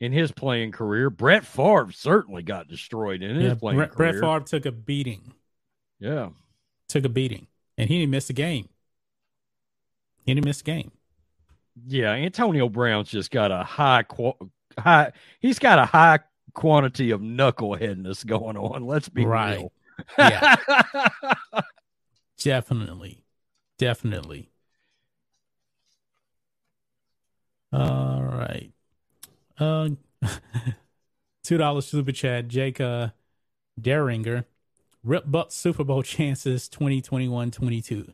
in 0.00 0.12
his 0.12 0.30
playing 0.32 0.72
career 0.72 1.08
brett 1.10 1.44
Favre 1.46 1.90
certainly 1.92 2.42
got 2.42 2.68
destroyed 2.68 3.22
in 3.22 3.36
his 3.36 3.44
Yeah, 3.44 3.54
playing 3.54 3.78
Brett, 3.78 3.94
Brett 3.94 4.12
career 4.14 4.22
Favre 4.22 4.40
took 4.40 4.66
a 4.66 4.72
beating, 4.72 5.32
yeah 5.98 6.30
took 6.88 7.04
a 7.04 7.08
beating, 7.08 7.46
and 7.78 7.88
he 7.88 7.98
didn't 7.98 8.10
miss 8.12 8.30
a 8.30 8.32
game. 8.32 8.68
He 10.24 10.34
didn't 10.34 10.44
miss 10.46 10.60
a 10.60 10.64
game. 10.64 10.92
yeah 11.86 12.10
antonio 12.12 12.68
brown's 12.68 13.08
just 13.10 13.30
got 13.30 13.50
a 13.50 13.62
high 13.64 14.02
qu- 14.02 14.50
high 14.78 15.12
he's 15.40 15.58
got 15.58 15.78
a 15.78 15.86
high 15.86 16.18
quantity 16.54 17.10
of 17.10 17.20
knuckleheadness 17.20 18.24
going 18.24 18.56
on 18.56 18.86
let's 18.86 19.08
be 19.08 19.24
Right. 19.24 19.56
real 19.58 19.72
Yeah. 20.18 20.56
Definitely. 22.38 23.24
Definitely. 23.78 24.50
All 27.72 28.22
right. 28.22 28.70
Uh, 29.58 29.90
two 31.44 31.56
dollars 31.58 31.86
super 31.86 32.12
chat. 32.12 32.48
Jake 32.48 32.80
uh, 32.80 33.08
Deringer. 33.80 34.44
Rip 35.02 35.24
Buck 35.30 35.52
Super 35.52 35.84
Bowl 35.84 36.02
chances 36.02 36.68
2021-22. 36.68 38.12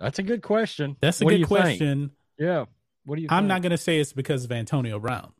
That's 0.00 0.18
a 0.18 0.22
good 0.24 0.42
question. 0.42 0.96
That's 1.00 1.20
a 1.20 1.24
What 1.24 1.30
good 1.30 1.40
you 1.40 1.46
think? 1.46 1.62
question. 1.62 2.10
Yeah. 2.36 2.64
What 3.04 3.16
do 3.16 3.22
you 3.22 3.28
I'm 3.30 3.48
think? 3.48 3.62
not 3.62 3.70
to 3.70 3.78
say 3.78 4.00
it's 4.00 4.12
because 4.12 4.44
of 4.44 4.52
Antonio 4.52 4.98
Brown. 4.98 5.32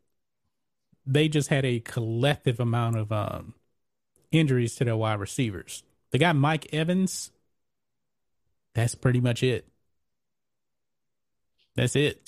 They 1.05 1.29
just 1.29 1.49
had 1.49 1.65
a 1.65 1.81
collective 1.81 2.61
amount 2.61 2.97
of 2.97 3.11
um, 3.11 3.55
injuries 4.31 4.77
to 4.77 4.85
their 4.85 4.97
wide 4.97 5.19
receivers. 5.21 5.83
They 6.11 6.19
got 6.19 6.37
Mike 6.37 6.73
Evans. 6.73 7.31
That's 8.75 8.95
pretty 8.95 9.21
much 9.21 9.43
it. 9.43 9.67
That's 11.75 11.97
it. 11.97 12.23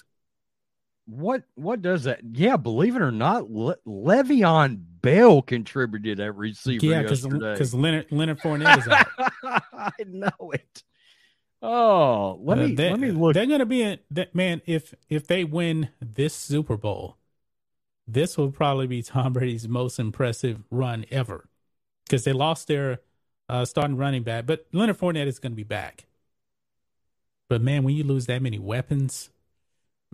What 1.10 1.42
what 1.56 1.82
does 1.82 2.04
that? 2.04 2.20
Yeah, 2.32 2.56
believe 2.56 2.94
it 2.94 3.02
or 3.02 3.10
not, 3.10 3.50
Le- 3.50 3.76
Le'Veon 3.86 4.80
Bell 5.02 5.42
contributed 5.42 6.20
at 6.20 6.36
receiver 6.36 6.86
yeah, 6.86 7.02
because 7.02 7.74
Leonard 7.74 8.06
Leonard 8.12 8.38
Fournette 8.40 8.78
is 8.78 8.88
out. 8.88 9.06
I 9.72 9.90
know 10.06 10.52
it. 10.52 10.84
Oh, 11.62 12.38
let 12.42 12.58
Uh, 12.58 12.68
me 12.68 12.74
they, 12.74 12.90
let 12.90 13.00
me 13.00 13.10
look. 13.10 13.34
They're 13.34 13.46
gonna 13.46 13.66
be 13.66 13.82
in 13.82 13.98
that 14.12 14.34
man. 14.34 14.62
If 14.66 14.94
if 15.08 15.26
they 15.26 15.42
win 15.44 15.88
this 16.00 16.32
Super 16.32 16.76
Bowl, 16.76 17.16
this 18.06 18.38
will 18.38 18.52
probably 18.52 18.86
be 18.86 19.02
Tom 19.02 19.32
Brady's 19.32 19.68
most 19.68 19.98
impressive 19.98 20.62
run 20.70 21.04
ever. 21.10 21.48
Because 22.06 22.24
they 22.24 22.32
lost 22.32 22.68
their 22.68 23.00
uh, 23.48 23.64
starting 23.64 23.96
running 23.96 24.22
back, 24.22 24.46
but 24.46 24.66
Leonard 24.72 24.98
Fournette 24.98 25.26
is 25.26 25.38
going 25.38 25.52
to 25.52 25.56
be 25.56 25.64
back. 25.64 26.06
But 27.48 27.62
man, 27.62 27.82
when 27.82 27.96
you 27.96 28.04
lose 28.04 28.26
that 28.26 28.42
many 28.42 28.58
weapons, 28.60 29.30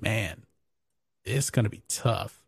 man, 0.01 0.46
it's 1.27 1.51
going 1.51 1.65
to 1.65 1.71
be 1.71 1.83
tough. 1.89 2.43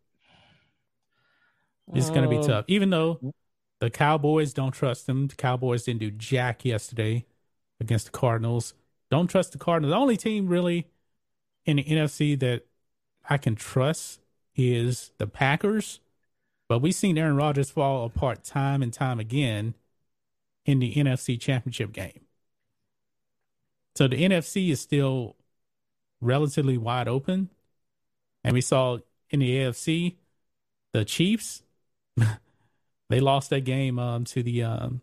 It's 1.94 2.10
going 2.10 2.22
to 2.22 2.28
be 2.28 2.36
Um, 2.36 2.42
tough. 2.46 2.64
Even 2.68 2.90
though 2.90 3.34
the 3.80 3.90
Cowboys 3.90 4.52
don't 4.52 4.72
trust 4.72 5.06
them, 5.06 5.26
the 5.28 5.36
Cowboys 5.36 5.84
didn't 5.84 6.00
do 6.00 6.10
jack 6.10 6.64
yesterday 6.64 7.26
against 7.80 8.06
the 8.06 8.12
Cardinals. 8.12 8.74
Don't 9.10 9.28
trust 9.28 9.52
the 9.52 9.58
Cardinals. 9.58 9.92
The 9.92 9.96
only 9.98 10.16
team 10.16 10.48
really 10.48 10.86
in 11.64 11.76
the 11.76 11.84
NFC 11.84 12.38
that 12.40 12.66
I 13.28 13.38
can 13.38 13.54
trust 13.56 14.20
is 14.56 15.12
the 15.18 15.26
Packers. 15.26 16.00
But 16.68 16.80
we've 16.80 16.94
seen 16.94 17.18
Aaron 17.18 17.36
Rodgers 17.36 17.70
fall 17.70 18.04
apart 18.04 18.44
time 18.44 18.82
and 18.82 18.92
time 18.92 19.20
again 19.20 19.74
in 20.66 20.80
the 20.80 20.94
NFC 20.94 21.40
Championship 21.40 21.92
game. 21.92 22.26
So 23.96 24.06
the 24.08 24.22
NFC 24.22 24.70
is 24.70 24.80
still 24.80 25.36
relatively 26.20 26.78
wide 26.78 27.08
open. 27.08 27.50
And 28.44 28.54
we 28.54 28.60
saw 28.60 28.98
in 29.30 29.40
the 29.40 29.56
AFC, 29.56 30.16
the 30.92 31.04
Chiefs, 31.04 31.62
they 33.08 33.20
lost 33.20 33.50
that 33.50 33.62
game 33.62 33.98
um, 33.98 34.24
to 34.26 34.42
the 34.42 34.62
um, 34.62 35.02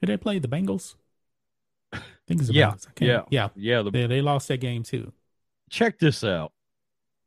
who 0.00 0.06
they 0.06 0.16
play? 0.16 0.38
The 0.38 0.48
Bengals. 0.48 0.96
I 1.92 1.98
think 2.26 2.40
it's 2.40 2.50
Yeah, 2.50 2.74
yeah. 3.00 3.22
yeah. 3.30 3.48
Yeah, 3.54 3.82
the, 3.82 3.90
They, 3.90 4.06
they 4.06 4.20
lost 4.20 4.48
that 4.48 4.58
game 4.58 4.82
too. 4.82 5.12
check 5.70 5.98
this 5.98 6.24
out. 6.24 6.52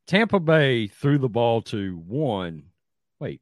Tampa 0.05 0.39
Bay 0.39 0.88
threw 0.88 1.17
the 1.17 1.30
ball 1.30 1.61
to 1.63 1.97
one. 1.97 2.63
Wait. 3.19 3.41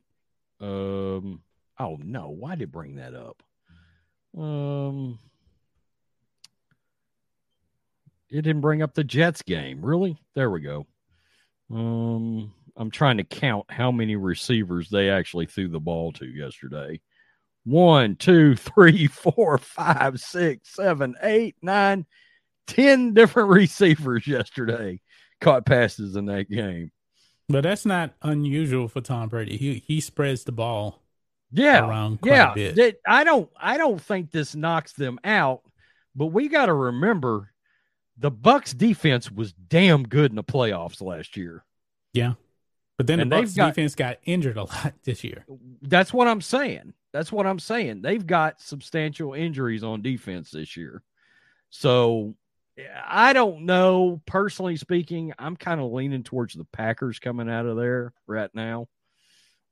Um 0.60 1.42
oh 1.80 1.98
no, 2.02 2.30
why 2.30 2.56
did 2.56 2.64
it 2.64 2.72
bring 2.72 2.96
that 2.96 3.14
up? 3.14 3.44
Um 4.38 5.20
it 8.30 8.42
didn't 8.42 8.62
bring 8.62 8.82
up 8.82 8.94
the 8.94 9.04
Jets 9.04 9.42
game. 9.42 9.86
Really? 9.86 10.18
There 10.34 10.50
we 10.50 10.62
go. 10.62 10.88
Um 11.72 12.54
I'm 12.78 12.92
trying 12.92 13.18
to 13.18 13.24
count 13.24 13.66
how 13.70 13.92
many 13.92 14.16
receivers 14.16 14.90
they 14.90 15.10
actually 15.10 15.46
threw 15.46 15.70
the 15.70 15.80
ball 15.80 16.12
to 16.14 16.26
yesterday. 16.26 17.00
one, 17.64 18.16
two, 18.16 18.56
three, 18.58 19.08
four, 19.08 19.58
five, 19.58 20.20
six, 20.20 20.74
seven, 20.74 21.16
eight, 21.22 21.56
nine, 21.62 22.06
ten 22.68 23.14
different 23.14 23.50
receivers 23.52 24.28
yesterday 24.28 25.00
caught 25.42 25.66
passes 25.66 26.16
in 26.16 26.26
that 26.26 26.50
game. 26.50 26.92
But 27.48 27.62
that's 27.62 27.86
not 27.86 28.14
unusual 28.22 28.88
for 28.88 29.02
Tom 29.02 29.30
Brady. 29.30 29.58
He 29.58 29.84
he 29.86 30.02
spreads 30.02 30.44
the 30.44 30.52
ball 30.52 31.04
yeah, 31.52 31.88
around 31.88 32.22
quite 32.22 32.32
yeah. 32.32 32.52
a 32.52 32.74
bit. 32.74 33.02
I 33.08 33.24
don't 33.24 33.50
I 33.60 33.78
don't 33.78 34.02
think 34.02 34.32
this 34.32 34.56
knocks 34.56 34.94
them 34.94 35.20
out, 35.24 35.62
but 36.16 36.28
we 36.28 36.48
got 36.48 36.66
to 36.68 36.74
remember 36.74 37.52
the 38.18 38.32
Bucks 38.32 38.74
defense 38.74 39.32
was 39.32 39.54
damn 39.54 40.04
good 40.04 40.32
in 40.32 40.36
the 40.36 40.44
playoffs 40.44 41.02
last 41.02 41.36
year. 41.38 41.64
Yeah. 42.14 42.34
But 42.98 43.08
then 43.08 43.20
And 43.20 43.32
the 43.32 43.36
Bucks 43.38 43.54
got- 43.54 43.68
defense 43.76 43.96
got 43.96 44.18
injured 44.24 44.58
a 44.58 44.64
lot 44.64 44.94
this 45.04 45.24
year. 45.24 45.46
That's 45.82 46.14
what 46.14 46.28
I'm 46.28 46.42
saying. 46.42 46.94
That's 47.12 47.32
what 47.32 47.46
I'm 47.46 47.60
saying. 47.60 48.02
They've 48.02 48.26
got 48.26 48.62
substantial 48.62 49.34
injuries 49.34 49.84
on 49.84 50.02
defense 50.02 50.52
this 50.52 50.76
year. 50.78 51.02
So 51.70 52.36
I 53.06 53.34
don't 53.34 53.62
know. 53.66 54.22
Personally 54.26 54.76
speaking, 54.76 55.34
I'm 55.40 55.56
kind 55.56 55.80
of 55.80 55.92
leaning 55.92 56.24
towards 56.24 56.54
the 56.56 56.66
Packers 56.66 57.20
coming 57.20 57.50
out 57.50 57.66
of 57.66 57.78
there 57.78 58.14
right 58.28 58.50
now. 58.54 58.88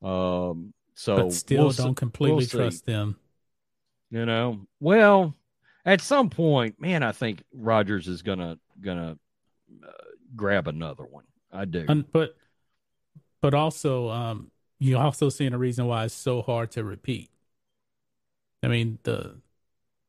Um, 0.02 0.74
so 0.96 1.16
but 1.18 1.34
still 1.34 1.64
we'll 1.66 1.72
don't 1.72 1.96
completely 1.96 2.36
we'll 2.38 2.46
see. 2.46 2.58
trust 2.58 2.86
them. 2.86 3.18
You 4.10 4.26
know, 4.26 4.66
well, 4.80 5.34
at 5.86 6.02
some 6.02 6.30
point, 6.30 6.80
man, 6.80 7.04
I 7.04 7.12
think 7.12 7.44
Rodgers 7.54 8.08
is 8.08 8.22
gonna 8.22 8.58
gonna 8.82 9.18
uh, 9.86 9.92
grab 10.36 10.68
another 10.68 11.04
one. 11.04 11.26
I 11.52 11.66
do. 11.66 11.86
And, 11.88 12.12
but 12.12 12.36
but 13.42 13.54
also 13.54 14.10
um 14.10 14.52
you 14.80 14.98
also 14.98 15.30
seeing 15.30 15.54
a 15.54 15.58
reason 15.58 15.86
why 15.86 16.06
it's 16.06 16.14
so 16.14 16.42
hard 16.42 16.72
to 16.72 16.84
repeat. 16.84 17.30
I 18.62 18.68
mean 18.68 19.00
the 19.04 19.38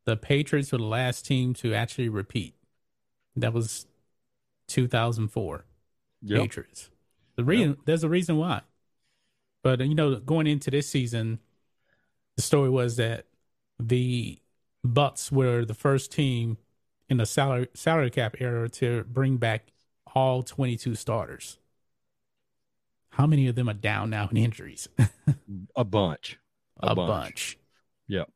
the 0.05 0.16
Patriots 0.16 0.72
were 0.72 0.79
the 0.79 0.85
last 0.85 1.27
team 1.27 1.55
to 1.55 1.75
actually 1.75 2.09
repeat. 2.09 2.55
That 3.37 3.53
was 3.53 3.87
2004 4.68 5.64
Yep. 6.22 6.41
Patriots. 6.41 6.91
The 7.37 7.45
reason 7.45 7.77
there's 7.85 8.05
a 8.05 8.09
reason 8.09 8.37
why. 8.37 8.62
But 9.62 9.81
you 9.81 9.95
know, 9.95 10.16
going 10.16 10.47
into 10.47 10.70
this 10.70 10.89
season, 10.89 11.41
the 12.37 12.43
story 12.43 12.70
was 12.70 12.97
that 12.97 13.27
the 13.79 14.39
Bucks 14.85 15.32
were 15.32 15.64
the 15.64 15.74
first 15.74 16.12
team 16.12 16.59
in 17.09 17.16
the 17.18 17.26
salary 17.26 17.68
salary 17.74 18.11
cap 18.11 18.37
era 18.41 18.68
to 18.70 19.05
bring 19.05 19.37
back 19.39 19.72
all 20.14 20.43
22 20.43 20.95
starters. 20.95 21.59
How 23.11 23.26
many 23.26 23.47
of 23.49 23.55
them 23.55 23.68
are 23.70 23.74
down 23.74 24.11
now 24.11 24.28
in 24.28 24.37
injuries? 24.37 24.89
A 25.76 25.85
bunch. 25.85 26.39
A, 26.80 26.89
a 26.89 26.97
bunch. 26.97 27.35
bunch. 27.35 27.59
Yep. 28.09 28.30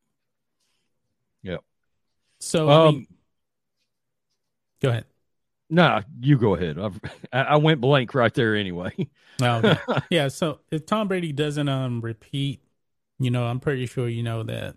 Yep. 1.43 1.65
So 2.41 2.71
I 2.71 2.79
Um, 2.79 2.79
mean, 2.79 3.07
go 4.81 4.89
ahead. 4.91 5.05
Nah, 5.71 6.03
you 6.21 6.39
go 6.39 6.55
ahead. 6.55 6.79
I've, 6.79 6.99
I 7.33 7.41
I 7.43 7.57
went 7.57 7.81
blank 7.81 8.15
right 8.15 8.33
there 8.33 8.57
anyway. 8.57 8.93
Oh, 9.41 9.57
okay. 9.59 9.79
yeah. 10.11 10.29
So 10.29 10.61
if 10.71 10.87
Tom 10.87 11.09
Brady 11.09 11.33
doesn't 11.33 11.69
um 11.69 12.01
repeat, 12.01 12.61
you 13.19 13.31
know, 13.31 13.47
I'm 13.47 13.61
pretty 13.61 13.87
sure 13.87 14.09
you 14.09 14.23
know 14.23 14.43
that 14.45 14.77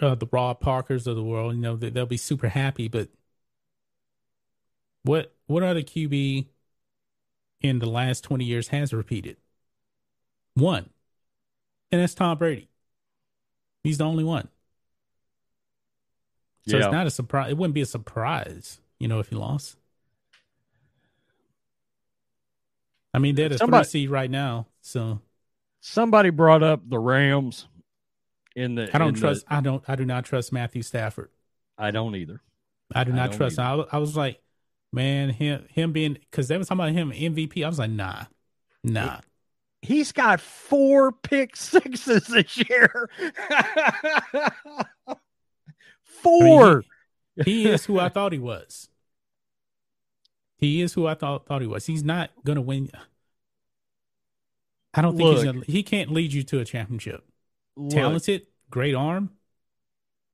uh, 0.00 0.14
the 0.14 0.28
Rob 0.30 0.60
Parkers 0.60 1.06
of 1.06 1.16
the 1.16 1.22
world, 1.22 1.54
you 1.54 1.60
know, 1.60 1.76
that 1.76 1.94
they'll 1.94 2.06
be 2.06 2.16
super 2.16 2.48
happy. 2.48 2.88
But 2.88 3.08
what 5.02 5.34
what 5.46 5.62
other 5.62 5.82
QB 5.82 6.46
in 7.60 7.78
the 7.78 7.86
last 7.86 8.22
20 8.24 8.44
years 8.44 8.68
has 8.68 8.92
repeated? 8.92 9.36
One, 10.54 10.90
and 11.90 12.00
that's 12.00 12.14
Tom 12.14 12.38
Brady. 12.38 12.68
He's 13.84 13.98
the 13.98 14.04
only 14.04 14.24
one. 14.24 14.48
So 16.66 16.76
Yeah. 16.76 16.84
it's 16.86 16.92
not 16.92 17.06
a 17.06 17.10
surprise. 17.10 17.50
It 17.50 17.56
wouldn't 17.56 17.74
be 17.74 17.80
a 17.82 17.86
surprise, 17.86 18.80
you 18.98 19.06
know, 19.06 19.20
if 19.20 19.28
he 19.28 19.36
lost. 19.36 19.76
I 23.14 23.18
mean, 23.18 23.34
they're 23.34 23.48
the 23.48 23.58
Somebody- 23.58 23.84
three 23.84 23.90
seed 24.02 24.10
right 24.10 24.30
now, 24.30 24.66
so 24.80 25.20
Somebody 25.80 26.30
brought 26.30 26.62
up 26.64 26.88
the 26.88 26.98
Rams 26.98 27.68
in 28.56 28.74
the. 28.74 28.90
I 28.92 28.98
don't 28.98 29.08
in 29.10 29.14
the- 29.14 29.20
trust. 29.20 29.44
I 29.48 29.60
don't. 29.60 29.84
I 29.86 29.94
do 29.94 30.04
not 30.04 30.24
trust 30.24 30.52
Matthew 30.52 30.82
Stafford. 30.82 31.30
I 31.78 31.92
don't 31.92 32.16
either. 32.16 32.40
I 32.92 33.04
do 33.04 33.12
not 33.12 33.30
don't 33.30 33.36
trust. 33.36 33.58
I, 33.58 33.74
was- 33.74 33.88
I 33.92 33.98
was 33.98 34.16
like, 34.16 34.40
man, 34.92 35.28
him 35.30 35.66
him 35.70 35.92
being 35.92 36.14
because 36.14 36.48
they 36.48 36.56
was 36.58 36.66
talking 36.66 36.80
about 36.80 36.92
him 36.94 37.12
MVP. 37.12 37.64
I 37.64 37.68
was 37.68 37.78
like, 37.78 37.90
nah, 37.90 38.24
nah. 38.82 39.20
He's 39.82 40.10
got 40.10 40.40
four 40.40 41.12
pick 41.12 41.54
sixes 41.54 42.26
this 42.26 42.56
year. 42.68 43.08
I 43.50 44.80
mean, 45.06 45.16
four. 46.04 46.84
he, 47.44 47.64
he 47.64 47.68
is 47.68 47.84
who 47.84 48.00
I 48.00 48.08
thought 48.08 48.32
he 48.32 48.38
was. 48.38 48.88
He 50.58 50.80
is 50.80 50.94
who 50.94 51.06
I 51.06 51.14
thought 51.14 51.46
thought 51.46 51.60
he 51.60 51.68
was. 51.68 51.86
He's 51.86 52.02
not 52.02 52.30
gonna 52.44 52.62
win. 52.62 52.88
I 54.94 55.02
don't 55.02 55.16
think 55.16 55.34
he's 55.34 55.44
gonna. 55.44 55.60
He 55.66 55.82
can't 55.82 56.10
lead 56.10 56.32
you 56.32 56.42
to 56.44 56.60
a 56.60 56.64
championship. 56.64 57.22
Look, 57.76 57.92
Talented, 57.92 58.46
great 58.70 58.94
arm. 58.94 59.30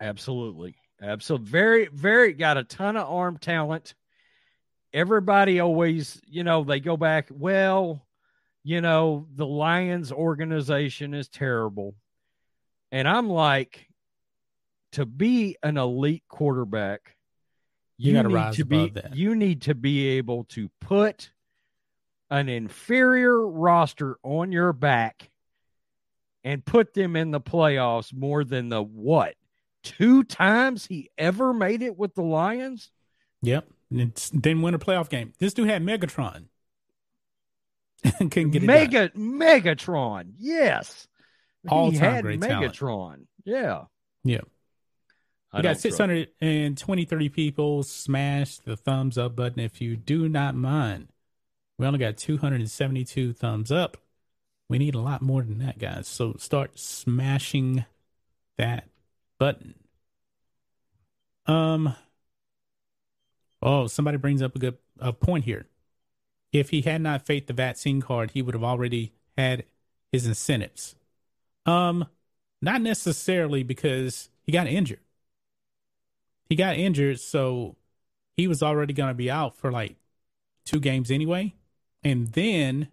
Absolutely. 0.00 0.76
Absolutely. 1.00 1.48
Very, 1.50 1.86
very 1.92 2.32
got 2.32 2.56
a 2.56 2.64
ton 2.64 2.96
of 2.96 3.08
arm 3.08 3.38
talent. 3.38 3.94
Everybody 4.92 5.58
always, 5.60 6.20
you 6.26 6.44
know, 6.44 6.64
they 6.64 6.78
go 6.80 6.96
back, 6.96 7.28
well, 7.30 8.06
you 8.62 8.80
know, 8.80 9.26
the 9.34 9.46
Lions 9.46 10.12
organization 10.12 11.14
is 11.14 11.28
terrible. 11.28 11.94
And 12.92 13.08
I'm 13.08 13.28
like, 13.28 13.88
to 14.92 15.06
be 15.06 15.56
an 15.62 15.78
elite 15.78 16.24
quarterback, 16.28 17.16
You 17.96 18.10
you, 18.10 18.16
gotta 18.18 18.28
need 18.28 18.34
rise 18.34 18.56
to 18.56 18.64
be 18.66 18.90
that. 18.90 19.16
you 19.16 19.34
need 19.34 19.62
to 19.62 19.74
be 19.74 20.08
able 20.18 20.44
to 20.50 20.68
put 20.80 21.30
an 22.30 22.48
inferior 22.50 23.48
roster 23.48 24.18
on 24.22 24.52
your 24.52 24.72
back 24.74 25.30
and 26.44 26.64
put 26.64 26.94
them 26.94 27.16
in 27.16 27.30
the 27.30 27.40
playoffs 27.40 28.12
more 28.12 28.44
than 28.44 28.68
the 28.68 28.82
what 28.82 29.34
two 29.82 30.22
times 30.24 30.86
he 30.86 31.10
ever 31.18 31.52
made 31.52 31.82
it 31.82 31.96
with 31.98 32.14
the 32.14 32.22
Lions. 32.22 32.90
Yep. 33.42 33.68
And 33.90 34.00
it's- 34.00 34.30
didn't 34.30 34.62
win 34.62 34.74
a 34.74 34.78
playoff 34.78 35.08
game. 35.08 35.32
This 35.38 35.54
dude 35.54 35.68
had 35.68 35.82
Megatron. 35.82 36.44
Couldn't 38.18 38.50
get 38.50 38.64
it 38.64 38.66
done. 38.66 39.10
Megatron, 39.16 40.32
yes, 40.38 41.06
All-time 41.68 42.00
had 42.00 42.24
great 42.24 42.40
talent. 42.40 42.72
Megatron, 42.74 43.26
yeah. 43.44 43.84
Yeah. 44.24 44.40
I 45.52 45.58
We 45.58 45.62
got 45.64 45.78
623 45.78 47.28
people. 47.28 47.82
Smash 47.82 48.58
the 48.58 48.76
thumbs 48.76 49.18
up 49.18 49.36
button 49.36 49.60
if 49.60 49.80
you 49.80 49.96
do 49.96 50.28
not 50.28 50.54
mind. 50.54 51.08
We 51.78 51.86
only 51.86 51.98
got 51.98 52.16
272 52.16 53.34
thumbs 53.34 53.70
up. 53.70 53.98
We 54.72 54.78
need 54.78 54.94
a 54.94 55.00
lot 55.00 55.20
more 55.20 55.42
than 55.42 55.58
that, 55.58 55.78
guys. 55.78 56.08
So 56.08 56.34
start 56.38 56.78
smashing 56.78 57.84
that 58.56 58.88
button. 59.38 59.74
Um. 61.44 61.94
Oh, 63.60 63.86
somebody 63.86 64.16
brings 64.16 64.40
up 64.40 64.56
a 64.56 64.58
good 64.58 64.78
a 64.98 65.12
point 65.12 65.44
here. 65.44 65.66
If 66.54 66.70
he 66.70 66.80
had 66.80 67.02
not 67.02 67.26
faked 67.26 67.48
the 67.48 67.52
vaccine 67.52 68.00
card, 68.00 68.30
he 68.30 68.40
would 68.40 68.54
have 68.54 68.64
already 68.64 69.12
had 69.36 69.64
his 70.10 70.26
incentives. 70.26 70.96
Um, 71.66 72.06
not 72.62 72.80
necessarily 72.80 73.62
because 73.62 74.30
he 74.42 74.52
got 74.52 74.66
injured. 74.66 75.00
He 76.48 76.56
got 76.56 76.78
injured, 76.78 77.20
so 77.20 77.76
he 78.38 78.48
was 78.48 78.62
already 78.62 78.94
going 78.94 79.10
to 79.10 79.14
be 79.14 79.30
out 79.30 79.54
for 79.54 79.70
like 79.70 79.96
two 80.64 80.80
games 80.80 81.10
anyway. 81.10 81.56
And 82.02 82.28
then 82.28 82.88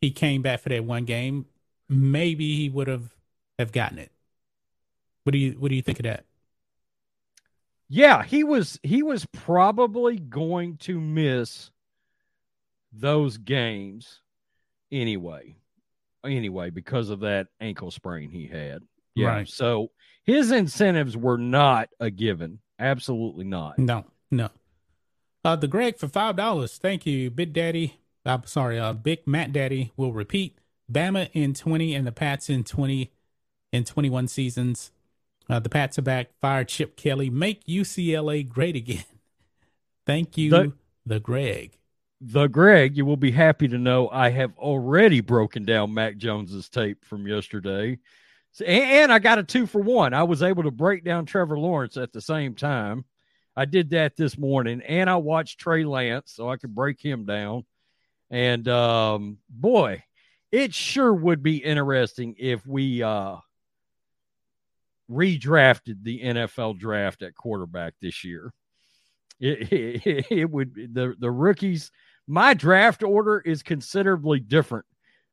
he 0.00 0.10
came 0.10 0.42
back 0.42 0.60
for 0.60 0.68
that 0.70 0.84
one 0.84 1.04
game. 1.04 1.46
Maybe 1.88 2.56
he 2.56 2.68
would 2.68 2.88
have 2.88 3.10
have 3.58 3.72
gotten 3.72 3.98
it. 3.98 4.10
What 5.24 5.32
do 5.32 5.38
you 5.38 5.52
what 5.52 5.68
do 5.68 5.74
you 5.74 5.82
think 5.82 5.98
of 6.00 6.04
that? 6.04 6.24
Yeah, 7.88 8.22
he 8.22 8.44
was 8.44 8.78
he 8.82 9.02
was 9.02 9.26
probably 9.32 10.18
going 10.18 10.76
to 10.78 11.00
miss 11.00 11.70
those 12.92 13.36
games 13.36 14.20
anyway. 14.90 15.56
Anyway, 16.24 16.70
because 16.70 17.10
of 17.10 17.20
that 17.20 17.48
ankle 17.60 17.90
sprain 17.90 18.30
he 18.30 18.46
had. 18.46 18.82
Yeah. 19.14 19.28
Right. 19.28 19.48
So 19.48 19.90
his 20.24 20.50
incentives 20.50 21.16
were 21.16 21.38
not 21.38 21.88
a 21.98 22.10
given. 22.10 22.60
Absolutely 22.78 23.44
not. 23.44 23.78
No, 23.78 24.04
no. 24.30 24.50
Uh, 25.44 25.56
the 25.56 25.68
Greg 25.68 25.98
for 25.98 26.08
five 26.08 26.36
dollars. 26.36 26.78
Thank 26.78 27.06
you, 27.06 27.30
Big 27.30 27.52
Daddy. 27.52 27.98
I'm 28.24 28.44
sorry, 28.46 28.78
uh, 28.78 28.92
Big 28.92 29.26
Matt 29.26 29.52
Daddy 29.52 29.92
will 29.96 30.12
repeat. 30.12 30.58
Bama 30.90 31.30
in 31.32 31.54
twenty 31.54 31.94
and 31.94 32.06
the 32.06 32.12
Pats 32.12 32.50
in 32.50 32.64
twenty 32.64 33.12
in 33.72 33.84
twenty 33.84 34.10
one 34.10 34.28
seasons. 34.28 34.92
Uh, 35.48 35.58
the 35.58 35.68
Pats 35.68 35.98
are 35.98 36.02
back. 36.02 36.28
Fire 36.40 36.64
Chip 36.64 36.96
Kelly. 36.96 37.30
Make 37.30 37.64
UCLA 37.66 38.48
great 38.48 38.76
again. 38.76 39.04
Thank 40.06 40.36
you, 40.36 40.50
The- 40.50 40.72
the 41.06 41.20
Greg. 41.20 41.76
The 42.22 42.48
Greg, 42.48 42.98
you 42.98 43.06
will 43.06 43.16
be 43.16 43.30
happy 43.30 43.66
to 43.68 43.78
know 43.78 44.10
I 44.10 44.28
have 44.28 44.52
already 44.58 45.22
broken 45.22 45.64
down 45.64 45.94
Mac 45.94 46.18
Jones's 46.18 46.68
tape 46.68 47.02
from 47.04 47.26
yesterday. 47.26 47.98
So, 48.52 48.66
and 48.66 49.10
I 49.10 49.18
got 49.20 49.38
a 49.38 49.42
two 49.42 49.66
for 49.66 49.80
one. 49.80 50.12
I 50.12 50.24
was 50.24 50.42
able 50.42 50.64
to 50.64 50.70
break 50.70 51.02
down 51.02 51.24
Trevor 51.24 51.58
Lawrence 51.58 51.96
at 51.96 52.12
the 52.12 52.20
same 52.20 52.54
time. 52.54 53.06
I 53.56 53.64
did 53.64 53.90
that 53.90 54.16
this 54.16 54.36
morning, 54.36 54.82
and 54.82 55.08
I 55.08 55.16
watched 55.16 55.60
Trey 55.60 55.84
Lance 55.84 56.32
so 56.32 56.50
I 56.50 56.58
could 56.58 56.74
break 56.74 57.00
him 57.00 57.24
down. 57.24 57.64
And 58.30 58.66
um, 58.68 59.38
boy, 59.48 60.04
it 60.52 60.74
sure 60.74 61.12
would 61.12 61.42
be 61.42 61.56
interesting 61.56 62.36
if 62.38 62.66
we 62.66 63.02
uh, 63.02 63.36
redrafted 65.10 66.02
the 66.02 66.20
NFL 66.22 66.78
draft 66.78 67.22
at 67.22 67.34
quarterback 67.34 67.94
this 68.00 68.24
year. 68.24 68.52
It, 69.40 69.72
it, 69.72 70.26
it 70.30 70.50
would 70.50 70.74
the 70.94 71.14
the 71.18 71.30
rookies. 71.30 71.90
My 72.26 72.54
draft 72.54 73.02
order 73.02 73.40
is 73.40 73.62
considerably 73.62 74.38
different 74.38 74.86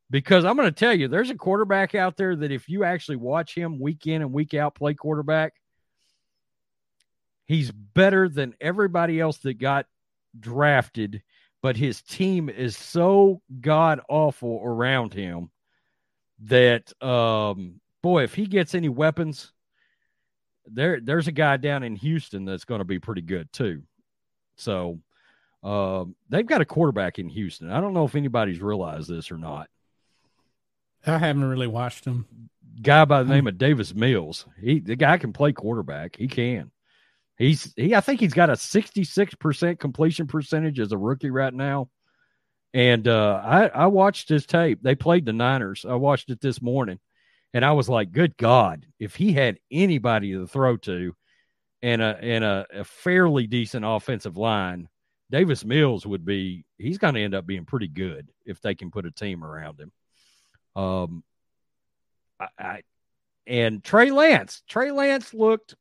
because 0.10 0.46
I'm 0.46 0.56
going 0.56 0.70
to 0.70 0.80
tell 0.80 0.94
you, 0.94 1.08
there's 1.08 1.30
a 1.30 1.36
quarterback 1.36 1.94
out 1.96 2.18
there 2.18 2.36
that 2.36 2.52
if 2.52 2.70
you 2.70 2.84
actually 2.84 3.18
watch 3.18 3.54
him 3.54 3.80
week 3.80 4.08
in 4.08 4.22
and 4.22 4.32
week 4.32 4.54
out 4.54 4.76
play 4.76 4.94
quarterback, 4.94 5.54
he's 7.46 7.72
better 7.72 8.30
than 8.30 8.56
everybody 8.62 9.20
else 9.20 9.38
that 9.40 9.56
got 9.56 9.86
drafted, 10.40 11.22
but 11.62 11.76
his 11.76 12.02
team 12.02 12.50
is 12.50 12.78
so 12.78 13.42
god 13.62 14.00
awful 14.10 14.62
around 14.64 15.14
him 15.14 15.50
that 16.40 16.92
um 17.04 17.80
boy, 18.02 18.24
if 18.24 18.34
he 18.34 18.46
gets 18.46 18.74
any 18.76 18.90
weapons, 18.90 19.52
there 20.66 21.00
there's 21.02 21.28
a 21.28 21.32
guy 21.34 21.58
down 21.58 21.84
in 21.84 21.96
Houston 21.96 22.46
that's 22.46 22.66
going 22.66 22.80
to 22.80 22.86
be 22.86 23.00
pretty 23.00 23.22
good 23.22 23.52
too. 23.52 23.84
So 24.56 25.00
um, 25.64 26.16
they've 26.30 26.46
got 26.46 26.62
a 26.62 26.66
quarterback 26.66 27.20
in 27.20 27.30
Houston. 27.30 27.70
I 27.72 27.82
don't 27.82 27.94
know 27.94 28.06
if 28.06 28.16
anybody's 28.16 28.62
realized 28.62 29.10
this 29.10 29.32
or 29.32 29.38
not. 29.38 29.70
I 31.06 31.18
haven't 31.18 31.44
really 31.44 31.68
watched 31.68 32.06
him. 32.06 32.26
Guy 32.82 33.06
by 33.06 33.24
the 33.24 33.34
name 33.34 33.48
of 33.48 33.58
Davis 33.58 33.94
Mills. 33.94 34.46
He 34.62 34.80
the 34.80 34.96
guy 34.96 35.18
can 35.18 35.34
play 35.34 35.52
quarterback. 35.52 36.16
He 36.16 36.28
can. 36.28 36.72
He's 37.38 37.74
he. 37.76 37.94
I 37.94 38.02
think 38.02 38.20
he's 38.20 38.34
got 38.34 38.50
a 38.50 38.56
sixty 38.56 39.04
six 39.04 39.36
percent 39.36 39.80
completion 39.80 40.28
percentage 40.28 40.80
as 40.80 40.92
a 40.92 40.98
rookie 40.98 41.30
right 41.30 41.54
now. 41.54 41.90
And 42.74 43.08
uh, 43.08 43.42
I 43.44 43.68
I 43.68 43.88
watched 43.88 44.28
his 44.30 44.46
tape. 44.46 44.80
They 44.82 44.96
played 44.96 45.26
the 45.26 45.34
Niners. 45.34 45.86
I 45.88 45.96
watched 45.96 46.30
it 46.30 46.42
this 46.42 46.62
morning, 46.62 47.00
and 47.54 47.64
I 47.64 47.74
was 47.74 47.90
like, 47.90 48.12
"Good 48.12 48.38
God! 48.38 48.86
If 49.00 49.16
he 49.16 49.34
had 49.34 49.60
anybody 49.72 50.34
to 50.34 50.48
throw 50.48 50.78
to, 50.78 51.16
and 51.82 52.02
a 52.02 52.18
and 52.22 52.44
a, 52.44 52.66
a 52.74 52.84
fairly 52.84 53.46
decent 53.46 53.86
offensive 53.86 54.36
line, 54.36 54.90
Davis 55.30 55.64
Mills 55.64 56.06
would 56.06 56.26
be. 56.26 56.66
He's 56.80 56.98
going 56.98 57.14
to 57.14 57.22
end 57.22 57.36
up 57.36 57.46
being 57.46 57.66
pretty 57.66 57.88
good 57.88 58.30
if 58.46 58.62
they 58.62 58.76
can 58.76 58.92
put 58.92 59.06
a 59.06 59.12
team 59.12 59.44
around 59.44 59.80
him." 59.80 59.92
Um, 60.76 61.24
I, 62.40 62.48
I 62.58 62.82
and 63.46 63.84
Trey 63.84 64.12
Lance. 64.12 64.64
Trey 64.68 64.92
Lance 64.92 65.34
looked 65.34 65.76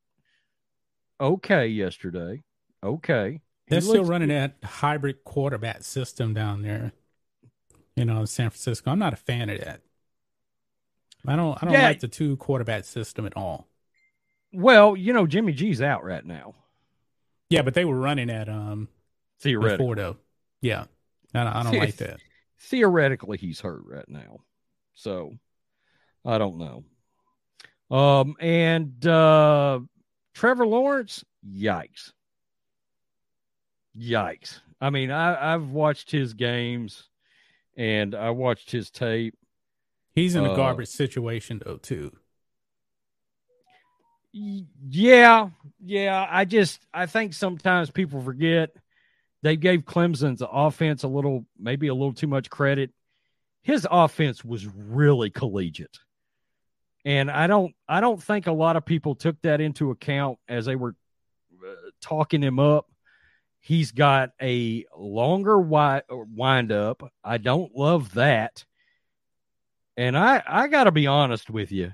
okay 1.21 1.67
yesterday. 1.67 2.43
Okay. 2.83 3.41
They're 3.69 3.81
still 3.81 4.05
running 4.05 4.29
good. 4.29 4.53
that 4.61 4.69
hybrid 4.69 5.25
quarterback 5.25 5.83
system 5.83 6.35
down 6.35 6.63
there, 6.63 6.93
you 7.97 8.05
know, 8.05 8.21
in 8.21 8.27
San 8.27 8.51
Francisco. 8.51 8.91
I'm 8.93 8.99
not 8.99 9.13
a 9.13 9.17
fan 9.17 9.51
of 9.51 9.59
that. 9.61 9.81
I 11.27 11.35
don't 11.35 11.61
I 11.61 11.67
don't 11.67 11.75
yeah. 11.75 11.89
like 11.89 12.01
the 12.01 12.09
two 12.09 12.37
quarterback 12.37 12.85
system 12.85 13.27
at 13.27 13.37
all. 13.37 13.69
Well, 14.53 14.97
you 14.97 15.13
know, 15.13 15.27
Jimmy 15.27 15.53
G's 15.53 15.83
out 15.83 16.05
right 16.05 16.25
now. 16.25 16.55
Yeah, 17.51 17.63
but 17.63 17.75
they 17.75 17.85
were 17.85 17.99
running 17.99 18.31
at 18.31 18.49
um 18.49 18.89
theoretically. 19.41 19.77
Before, 19.79 19.97
though. 19.97 20.17
Yeah. 20.61 20.85
I 21.35 21.45
don't, 21.45 21.53
I 21.53 21.63
don't 21.65 21.79
like 21.79 21.97
that. 21.97 22.21
Theoretically 22.61 23.37
he's 23.37 23.61
hurt 23.61 23.83
right 23.85 24.09
now. 24.09 24.39
So 24.95 25.33
I 26.25 26.39
don't 26.39 26.59
know. 26.59 26.85
Um, 27.97 28.35
and 28.41 29.07
uh, 29.07 29.81
Trevor 30.37 30.67
Lawrence, 30.67 31.25
yikes. 31.51 32.13
Yikes. 33.99 34.61
I 34.79 34.91
mean, 34.91 35.11
I, 35.11 35.55
I've 35.55 35.71
watched 35.71 36.11
his 36.11 36.35
games 36.35 37.09
and 37.75 38.15
I 38.15 38.29
watched 38.31 38.71
his 38.71 38.91
tape. 38.91 39.35
He's 40.15 40.35
in 40.35 40.45
a 40.45 40.53
uh, 40.53 40.57
garbage 40.57 40.89
situation 40.89 41.63
though, 41.65 41.79
too. 41.79 42.13
Yeah, 44.33 45.49
yeah. 45.83 46.27
I 46.31 46.45
just 46.45 46.81
I 46.93 47.07
think 47.07 47.33
sometimes 47.33 47.91
people 47.91 48.21
forget 48.21 48.71
they 49.43 49.57
gave 49.57 49.87
Clemson's 49.87 50.43
offense 50.47 51.03
a 51.03 51.09
little 51.09 51.47
maybe 51.59 51.89
a 51.89 51.95
little 51.95 52.13
too 52.13 52.27
much 52.27 52.51
credit 52.51 52.91
his 53.67 53.85
offense 53.91 54.45
was 54.45 54.65
really 54.67 55.29
collegiate. 55.29 55.99
And 57.07 57.31
I 57.31 57.47
don't 57.47 57.73
I 57.89 58.01
don't 58.01 58.21
think 58.21 58.49
a 58.49 58.53
lot 58.53 58.75
of 58.75 58.85
people 58.85 59.15
took 59.15 59.41
that 59.43 59.61
into 59.61 59.93
account 59.93 60.41
as 60.49 60.67
they 60.67 60.75
were 60.75 60.97
uh, 61.65 61.91
talking 62.03 62.43
him 62.43 62.59
up. 62.59 62.91
He's 63.61 63.93
got 63.93 64.31
a 64.43 64.85
longer 64.97 65.57
wi- 65.57 66.03
wind 66.11 66.73
up. 66.73 67.09
I 67.23 67.39
don't 67.39 67.73
love 67.77 68.15
that. 68.15 68.65
And 69.97 70.19
I 70.19 70.43
I 70.45 70.67
got 70.67 70.85
to 70.85 70.91
be 70.91 71.07
honest 71.07 71.49
with 71.49 71.71
you. 71.71 71.93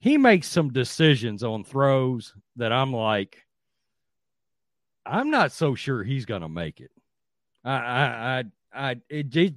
He 0.00 0.18
makes 0.18 0.48
some 0.48 0.72
decisions 0.72 1.44
on 1.44 1.62
throws 1.62 2.34
that 2.56 2.72
I'm 2.72 2.92
like 2.92 3.38
I'm 5.06 5.30
not 5.30 5.52
so 5.52 5.76
sure 5.76 6.02
he's 6.02 6.26
going 6.26 6.42
to 6.42 6.48
make 6.48 6.80
it. 6.80 6.90
I 7.64 7.70
I 7.70 8.44
I, 8.74 8.90
I 8.90 8.96
it, 9.08 9.54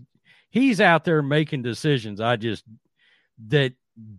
he's 0.52 0.80
out 0.80 1.06
there 1.06 1.24
making 1.24 1.64
decisions. 1.64 2.22
I 2.22 2.36
just 2.36 2.64
that 3.48 3.74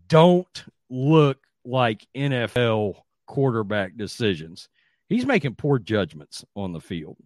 don't 0.09 0.65
look 0.91 1.39
like 1.65 2.07
NFL 2.15 2.97
quarterback 3.27 3.97
decisions. 3.97 4.69
He's 5.09 5.27
making 5.27 5.55
poor 5.55 5.79
judgments 5.79 6.45
on 6.55 6.73
the 6.73 6.81
field. 6.81 7.17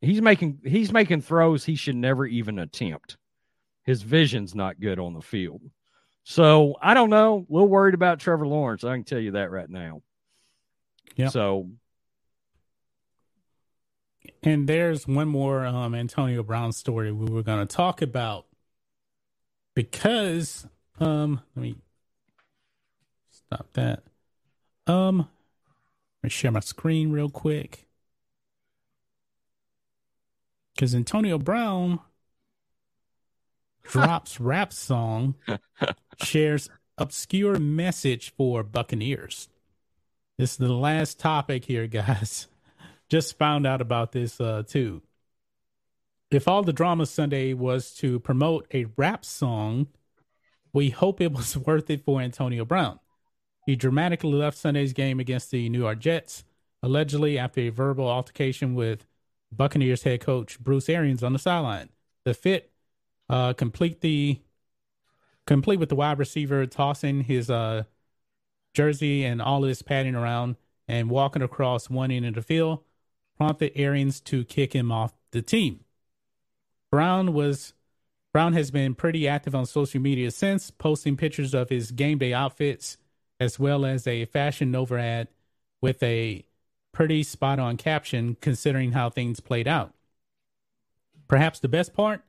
He's 0.00 0.20
making 0.20 0.60
he's 0.64 0.92
making 0.92 1.22
throws 1.22 1.64
he 1.64 1.74
should 1.74 1.96
never 1.96 2.26
even 2.26 2.58
attempt. 2.58 3.16
His 3.84 4.02
vision's 4.02 4.54
not 4.54 4.80
good 4.80 4.98
on 4.98 5.14
the 5.14 5.22
field. 5.22 5.62
So 6.24 6.76
I 6.82 6.94
don't 6.94 7.10
know. 7.10 7.46
A 7.48 7.52
little 7.52 7.68
worried 7.68 7.94
about 7.94 8.20
Trevor 8.20 8.46
Lawrence. 8.46 8.84
I 8.84 8.94
can 8.94 9.04
tell 9.04 9.20
you 9.20 9.32
that 9.32 9.50
right 9.50 9.70
now. 9.70 10.02
Yeah. 11.14 11.28
So 11.28 11.70
and 14.42 14.68
there's 14.68 15.06
one 15.06 15.28
more 15.28 15.64
um, 15.64 15.94
Antonio 15.94 16.42
Brown 16.42 16.72
story 16.72 17.12
we 17.12 17.30
were 17.30 17.42
going 17.42 17.66
to 17.66 17.74
talk 17.74 18.02
about 18.02 18.46
because 19.74 20.66
um, 21.00 21.40
let 21.54 21.62
me 21.62 21.76
stop 23.30 23.68
that. 23.74 24.02
Um, 24.86 25.18
let 25.18 25.26
me 26.24 26.30
share 26.30 26.52
my 26.52 26.60
screen 26.60 27.10
real 27.10 27.28
quick 27.28 27.86
because 30.74 30.94
Antonio 30.94 31.38
Brown 31.38 32.00
drops 33.82 34.40
rap 34.40 34.72
song, 34.72 35.34
shares 36.22 36.70
obscure 36.98 37.58
message 37.58 38.32
for 38.36 38.62
Buccaneers. 38.62 39.48
This 40.38 40.52
is 40.52 40.56
the 40.56 40.72
last 40.72 41.18
topic 41.18 41.64
here, 41.64 41.86
guys 41.88 42.48
just 43.08 43.38
found 43.38 43.66
out 43.66 43.80
about 43.80 44.12
this 44.12 44.40
uh, 44.40 44.62
too. 44.66 45.02
If 46.30 46.48
all 46.48 46.62
the 46.62 46.72
drama 46.72 47.06
Sunday 47.06 47.54
was 47.54 47.94
to 47.96 48.18
promote 48.18 48.66
a 48.74 48.86
rap 48.96 49.24
song, 49.24 49.86
we 50.76 50.90
hope 50.90 51.22
it 51.22 51.32
was 51.32 51.56
worth 51.66 51.88
it 51.88 52.04
for 52.04 52.20
Antonio 52.20 52.66
Brown. 52.66 53.00
He 53.64 53.76
dramatically 53.76 54.34
left 54.34 54.58
Sunday's 54.58 54.92
game 54.92 55.18
against 55.18 55.50
the 55.50 55.70
New 55.70 55.78
York 55.78 55.98
Jets, 55.98 56.44
allegedly 56.82 57.38
after 57.38 57.62
a 57.62 57.70
verbal 57.70 58.06
altercation 58.06 58.74
with 58.74 59.06
Buccaneers 59.50 60.02
head 60.02 60.20
coach 60.20 60.60
Bruce 60.60 60.90
Arians 60.90 61.22
on 61.22 61.32
the 61.32 61.38
sideline. 61.38 61.88
The 62.24 62.34
fit 62.34 62.70
uh, 63.30 63.54
complete 63.54 64.02
the 64.02 64.38
complete 65.46 65.80
with 65.80 65.88
the 65.88 65.96
wide 65.96 66.18
receiver 66.18 66.66
tossing 66.66 67.22
his 67.22 67.48
uh, 67.48 67.84
jersey 68.74 69.24
and 69.24 69.40
all 69.40 69.62
his 69.62 69.80
padding 69.80 70.14
around 70.14 70.56
and 70.86 71.08
walking 71.08 71.40
across 71.40 71.88
one 71.88 72.10
end 72.10 72.26
of 72.26 72.34
the 72.34 72.42
field 72.42 72.80
prompted 73.38 73.72
Arians 73.74 74.20
to 74.22 74.44
kick 74.44 74.74
him 74.74 74.92
off 74.92 75.14
the 75.30 75.40
team. 75.40 75.84
Brown 76.90 77.32
was 77.32 77.72
Brown 78.36 78.52
has 78.52 78.70
been 78.70 78.94
pretty 78.94 79.26
active 79.26 79.54
on 79.54 79.64
social 79.64 79.98
media 79.98 80.30
since, 80.30 80.70
posting 80.70 81.16
pictures 81.16 81.54
of 81.54 81.70
his 81.70 81.90
game 81.90 82.18
day 82.18 82.34
outfits 82.34 82.98
as 83.40 83.58
well 83.58 83.86
as 83.86 84.06
a 84.06 84.26
Fashion 84.26 84.70
Nova 84.70 85.00
ad 85.00 85.28
with 85.80 86.02
a 86.02 86.44
pretty 86.92 87.22
spot 87.22 87.58
on 87.58 87.78
caption 87.78 88.36
considering 88.42 88.92
how 88.92 89.08
things 89.08 89.40
played 89.40 89.66
out. 89.66 89.94
Perhaps 91.28 91.60
the 91.60 91.68
best 91.68 91.94
part 91.94 92.24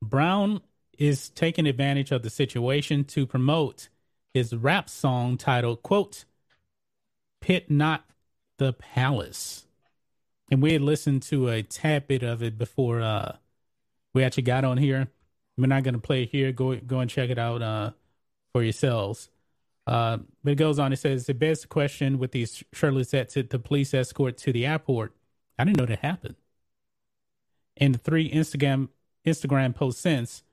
Brown 0.00 0.60
is 0.96 1.28
taking 1.28 1.66
advantage 1.66 2.12
of 2.12 2.22
the 2.22 2.30
situation 2.30 3.02
to 3.06 3.26
promote 3.26 3.88
his 4.32 4.54
rap 4.54 4.88
song 4.88 5.36
titled, 5.36 5.82
quote, 5.82 6.24
Pit 7.40 7.68
Not 7.68 8.04
the 8.58 8.74
Palace 8.74 9.66
and 10.52 10.62
we 10.62 10.74
had 10.74 10.82
listened 10.82 11.22
to 11.22 11.48
a 11.48 11.64
tad 11.64 12.06
bit 12.06 12.22
of 12.22 12.44
it 12.44 12.56
before 12.56 13.00
uh, 13.00 13.38
we 14.14 14.22
actually 14.22 14.44
got 14.44 14.64
on 14.64 14.78
here. 14.78 15.08
We're 15.58 15.66
not 15.66 15.82
going 15.82 15.94
to 15.94 16.00
play 16.00 16.22
it 16.22 16.30
here. 16.30 16.52
Go 16.52 16.76
go 16.76 17.00
and 17.00 17.10
check 17.10 17.30
it 17.30 17.38
out 17.38 17.62
uh, 17.62 17.90
for 18.52 18.62
yourselves. 18.62 19.28
Uh, 19.86 20.18
but 20.44 20.52
it 20.52 20.56
goes 20.56 20.78
on. 20.78 20.92
It 20.92 20.98
says 20.98 21.28
it 21.28 21.38
begs 21.38 21.62
the 21.62 21.66
question 21.66 22.18
with 22.18 22.32
these 22.32 22.62
shirtless 22.72 23.12
at 23.12 23.30
to 23.30 23.42
the 23.42 23.58
police 23.58 23.92
escort 23.92 24.36
to 24.38 24.52
the 24.52 24.66
airport. 24.66 25.14
I 25.58 25.64
didn't 25.64 25.78
know 25.78 25.86
that 25.86 26.00
happened. 26.00 26.36
And 27.76 27.94
the 27.94 27.98
three 27.98 28.30
Instagram 28.30 28.88
Instagram 29.26 29.74
posts 29.74 30.00
since 30.00 30.44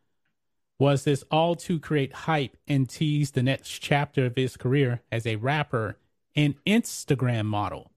was 0.79 1.03
this 1.03 1.23
all 1.31 1.55
to 1.55 1.79
create 1.79 2.13
hype 2.13 2.57
and 2.67 2.89
tease 2.89 3.31
the 3.31 3.43
next 3.43 3.69
chapter 3.79 4.25
of 4.25 4.35
his 4.35 4.57
career 4.57 5.01
as 5.11 5.25
a 5.25 5.35
rapper 5.37 5.97
and 6.35 6.55
Instagram 6.65 7.45
model. 7.45 7.91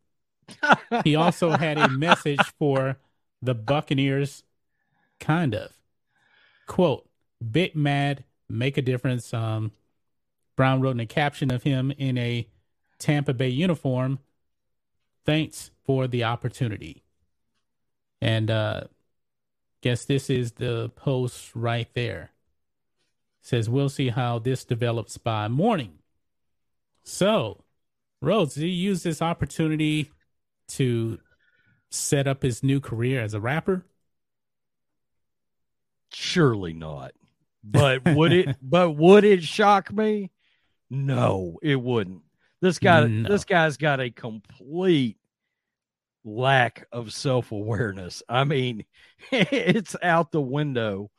he 1.05 1.17
also 1.17 1.51
had 1.51 1.79
a 1.79 1.89
message 1.89 2.41
for 2.59 2.99
the 3.43 3.55
Buccaneers, 3.55 4.45
kind 5.21 5.55
of. 5.55 5.78
Quote, 6.69 7.09
bit 7.51 7.75
mad, 7.75 8.23
make 8.49 8.79
a 8.79 8.83
difference. 8.83 9.35
Um, 9.35 9.73
Brown 10.55 10.81
wrote 10.81 10.93
in 10.93 11.01
a 11.01 11.07
caption 11.07 11.51
of 11.51 11.65
him 11.65 11.93
in 11.99 12.17
a 12.17 12.47
Tampa 13.01 13.35
Bay 13.35 13.49
uniform. 13.49 14.21
Thanks 15.25 15.73
for 15.85 16.07
the 16.07 16.23
opportunity. 16.23 17.03
And 18.21 18.51
uh 18.51 18.83
guess 19.81 20.05
this 20.05 20.29
is 20.29 20.53
the 20.53 20.91
post 20.97 21.53
right 21.55 21.89
there. 21.95 22.31
says 23.41 23.71
we'll 23.71 23.89
see 23.89 24.09
how 24.09 24.39
this 24.39 24.65
develops 24.65 25.17
by 25.17 25.49
morning. 25.49 25.99
So, 27.05 27.65
Rhodes, 28.21 28.55
did 28.55 28.65
he 28.65 28.71
use 28.71 29.03
this 29.05 29.23
opportunity 29.23 30.11
to 30.69 31.21
set 31.91 32.27
up 32.27 32.43
his 32.43 32.63
new 32.63 32.81
career 32.81 33.23
as 33.23 33.35
a 33.35 33.41
rapper? 33.41 33.85
Surely 36.13 36.73
not. 36.73 37.13
But 37.65 38.03
would 38.05 38.33
it 38.33 38.57
but 38.63 38.93
would 38.93 39.25
it 39.25 39.43
shock 39.43 39.93
me? 39.93 40.31
No, 40.91 41.59
it 41.63 41.81
wouldn't. 41.81 42.23
This 42.61 42.79
guy, 42.79 43.07
no. 43.07 43.29
this 43.29 43.45
guy's 43.45 43.77
got 43.77 44.01
a 44.01 44.11
complete 44.11 45.19
lack 46.25 46.87
of 46.93 47.13
self 47.13 47.53
awareness. 47.53 48.23
I 48.29 48.45
mean, 48.45 48.85
it's 49.31 49.97
out 50.03 50.33
the 50.33 50.41
window. 50.41 51.11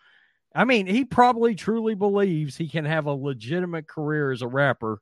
I 0.53 0.65
mean, 0.65 0.87
he 0.87 1.05
probably 1.05 1.55
truly 1.55 1.93
believes 1.93 2.57
he 2.57 2.67
can 2.67 2.85
have 2.85 3.05
a 3.05 3.13
legitimate 3.13 3.87
career 3.87 4.31
as 4.31 4.41
a 4.41 4.47
rapper. 4.47 4.99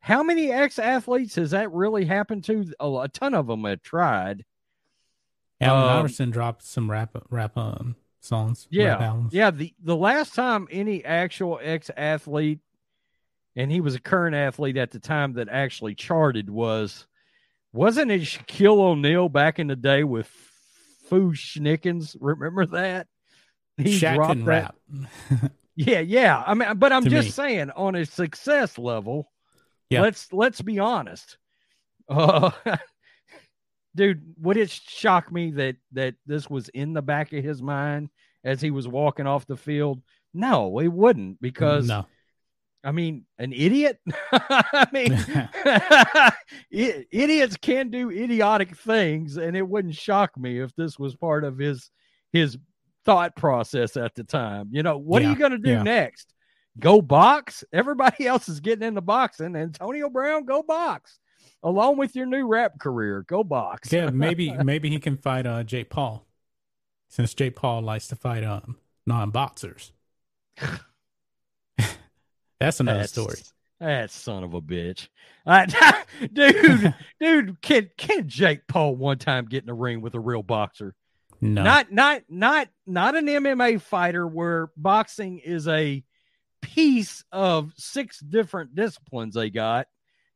How 0.00 0.22
many 0.22 0.50
ex 0.50 0.78
athletes 0.78 1.34
has 1.36 1.50
that 1.50 1.72
really 1.72 2.04
happened 2.04 2.44
to? 2.44 2.72
A, 2.78 2.86
a, 2.86 3.08
ton 3.08 3.34
of 3.34 3.46
them 3.46 3.64
have 3.64 3.82
tried. 3.82 4.44
Allen 5.60 5.82
um, 5.82 5.98
Iverson 5.98 6.30
dropped 6.30 6.62
some 6.62 6.90
rap 6.90 7.16
rap 7.30 7.56
um, 7.56 7.96
songs. 8.20 8.66
Yeah, 8.70 9.22
yeah. 9.30 9.50
The 9.50 9.74
the 9.82 9.96
last 9.96 10.34
time 10.34 10.68
any 10.70 11.04
actual 11.04 11.58
ex 11.62 11.90
athlete 11.96 12.60
and 13.56 13.70
he 13.70 13.80
was 13.80 13.94
a 13.94 14.00
current 14.00 14.36
athlete 14.36 14.76
at 14.76 14.90
the 14.90 14.98
time 15.00 15.34
that 15.34 15.48
actually 15.48 15.94
charted 15.94 16.48
was 16.48 17.06
wasn't 17.72 18.10
it 18.10 18.22
Shaquille 18.22 18.78
O'Neal 18.78 19.28
back 19.28 19.58
in 19.58 19.68
the 19.68 19.76
day 19.76 20.02
with 20.02 20.26
Fu-Schnickens? 21.08 22.16
Remember 22.20 22.66
that? 22.66 23.06
He 23.76 23.98
Shaq 23.98 24.16
dropped 24.16 24.44
that. 24.44 24.44
rap. 24.44 24.76
yeah, 25.76 26.00
yeah. 26.00 26.42
I 26.44 26.54
mean, 26.54 26.76
but 26.76 26.92
I'm 26.92 27.04
just 27.08 27.28
me. 27.28 27.32
saying 27.32 27.70
on 27.70 27.94
a 27.94 28.04
success 28.04 28.76
level, 28.78 29.30
yeah. 29.88 30.02
let's 30.02 30.32
let's 30.32 30.60
be 30.60 30.78
honest. 30.78 31.38
Uh, 32.08 32.50
dude, 33.94 34.22
would 34.40 34.56
it 34.56 34.70
shock 34.70 35.32
me 35.32 35.50
that 35.52 35.76
that 35.92 36.14
this 36.26 36.48
was 36.48 36.68
in 36.70 36.92
the 36.92 37.02
back 37.02 37.32
of 37.32 37.44
his 37.44 37.62
mind 37.62 38.10
as 38.44 38.60
he 38.60 38.70
was 38.70 38.88
walking 38.88 39.26
off 39.26 39.46
the 39.46 39.56
field? 39.56 40.02
No, 40.32 40.78
it 40.78 40.88
wouldn't 40.88 41.40
because 41.40 41.88
no. 41.88 42.06
I 42.82 42.92
mean, 42.92 43.26
an 43.38 43.52
idiot. 43.52 43.98
I 44.32 44.86
mean, 44.92 46.32
idiots 47.10 47.56
can 47.58 47.90
do 47.90 48.10
idiotic 48.10 48.76
things, 48.76 49.36
and 49.36 49.56
it 49.56 49.68
wouldn't 49.68 49.94
shock 49.94 50.36
me 50.38 50.60
if 50.60 50.74
this 50.76 50.98
was 50.98 51.14
part 51.14 51.44
of 51.44 51.58
his 51.58 51.90
his 52.32 52.56
thought 53.04 53.36
process 53.36 53.96
at 53.96 54.14
the 54.14 54.24
time. 54.24 54.68
You 54.72 54.82
know, 54.82 54.98
what 54.98 55.22
yeah, 55.22 55.28
are 55.28 55.32
you 55.32 55.38
going 55.38 55.52
to 55.52 55.58
do 55.58 55.70
yeah. 55.70 55.82
next? 55.82 56.32
Go 56.78 57.02
box? 57.02 57.64
Everybody 57.72 58.26
else 58.26 58.48
is 58.48 58.60
getting 58.60 58.86
in 58.86 58.94
the 58.94 59.02
box, 59.02 59.40
and 59.40 59.56
Antonio 59.56 60.08
Brown, 60.08 60.44
go 60.44 60.62
box, 60.62 61.18
along 61.62 61.96
with 61.96 62.16
your 62.16 62.26
new 62.26 62.46
rap 62.46 62.78
career. 62.78 63.24
Go 63.26 63.44
box. 63.44 63.92
yeah, 63.92 64.10
maybe 64.12 64.52
maybe 64.52 64.90
he 64.90 64.98
can 64.98 65.16
fight 65.16 65.46
uh, 65.46 65.62
Jake 65.62 65.90
Paul, 65.90 66.26
since 67.08 67.34
Jake 67.34 67.56
Paul 67.56 67.82
likes 67.82 68.08
to 68.08 68.16
fight 68.16 68.44
um 68.44 68.76
non 69.06 69.30
boxers. 69.30 69.92
That's 72.60 72.78
another 72.80 73.00
That's, 73.00 73.12
story. 73.12 73.38
That 73.80 74.10
son 74.10 74.44
of 74.44 74.52
a 74.52 74.60
bitch. 74.60 75.08
Uh, 75.46 75.66
dude, 76.32 76.94
dude, 77.18 77.62
can 77.62 77.90
can 77.96 78.28
Jake 78.28 78.66
Paul 78.68 78.96
one 78.96 79.18
time 79.18 79.46
get 79.46 79.62
in 79.62 79.66
the 79.66 79.74
ring 79.74 80.02
with 80.02 80.14
a 80.14 80.20
real 80.20 80.42
boxer? 80.42 80.94
No. 81.40 81.62
Not 81.62 81.90
not 81.90 82.22
not 82.28 82.68
not 82.86 83.16
an 83.16 83.26
MMA 83.26 83.80
fighter 83.80 84.26
where 84.26 84.70
boxing 84.76 85.38
is 85.38 85.66
a 85.66 86.04
piece 86.60 87.24
of 87.32 87.72
six 87.76 88.20
different 88.20 88.74
disciplines 88.74 89.34
they 89.34 89.48
got. 89.48 89.86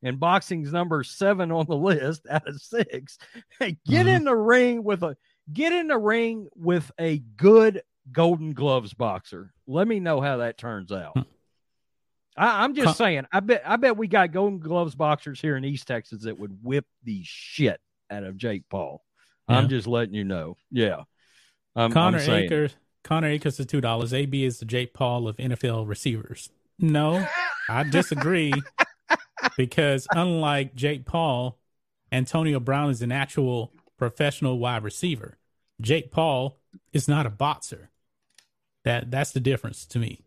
And 0.05 0.20
boxing's 0.20 0.70
number 0.70 1.02
seven 1.02 1.50
on 1.50 1.66
the 1.66 1.76
list 1.76 2.26
out 2.30 2.46
of 2.46 2.61
six. 2.61 3.18
Hey, 3.59 3.78
get 3.86 4.07
mm-hmm. 4.07 4.09
in 4.09 4.24
the 4.24 4.36
ring 4.36 4.84
with 4.84 5.02
a 5.02 5.16
get 5.52 5.72
in 5.72 5.88
the 5.88 5.98
ring 5.98 6.48
with 6.55 6.92
a 7.00 7.18
good 7.18 7.82
golden 8.12 8.52
gloves 8.52 8.94
boxer. 8.94 9.52
Let 9.66 9.88
me 9.88 9.98
know 9.98 10.20
how 10.20 10.36
that 10.38 10.59
turns 10.59 10.92
out. 10.92 11.14
Hmm. 11.16 11.22
I, 12.36 12.64
am 12.64 12.74
just 12.74 12.98
saying. 12.98 13.26
I 13.32 13.40
bet. 13.40 13.62
I 13.64 13.76
bet 13.76 13.96
we 13.96 14.09
got 14.09 14.32
Golden 14.32 14.59
Gloves 14.59 14.96
boxers 14.96 15.40
here 15.40 15.57
in 15.57 15.64
East 15.64 15.86
Texas 15.86 16.24
that 16.24 16.38
would 16.38 16.64
whip 16.64 16.84
the 17.05 17.22
shit 17.24 17.80
out 18.11 18.24
of 18.24 18.36
Jake 18.36 18.64
Paul. 18.68 19.05
Yeah. 19.48 19.59
I'm 19.59 19.68
just 19.68 19.86
letting 19.86 20.14
you 20.14 20.24
know. 20.24 20.57
Yeah. 20.70 21.02
I'm, 21.76 21.92
Connor 21.92 22.18
I'm 22.18 22.30
Akers. 22.30 22.76
Connor 23.05 23.28
Akers 23.28 23.61
is 23.61 23.66
two 23.66 23.80
dollars. 23.80 24.12
AB 24.12 24.44
is 24.44 24.59
the 24.59 24.64
Jake 24.64 24.94
Paul 24.94 25.28
of 25.28 25.36
NFL 25.36 25.86
receivers. 25.86 26.50
No, 26.78 27.24
I 27.68 27.84
disagree. 27.84 28.52
because 29.57 30.07
unlike 30.11 30.74
Jake 30.74 31.05
Paul, 31.07 31.59
Antonio 32.12 32.61
Brown 32.61 32.90
is 32.90 33.03
an 33.03 33.12
actual 33.12 33.72
professional 33.97 34.59
wide 34.59 34.82
receiver. 34.84 35.38
Jake 35.80 36.11
Paul 36.11 36.59
is 36.92 37.09
not 37.09 37.26
a 37.26 37.30
boxer. 37.30 37.90
That 38.84 39.11
that's 39.11 39.32
the 39.32 39.40
difference 39.40 39.86
to 39.86 39.99
me 39.99 40.24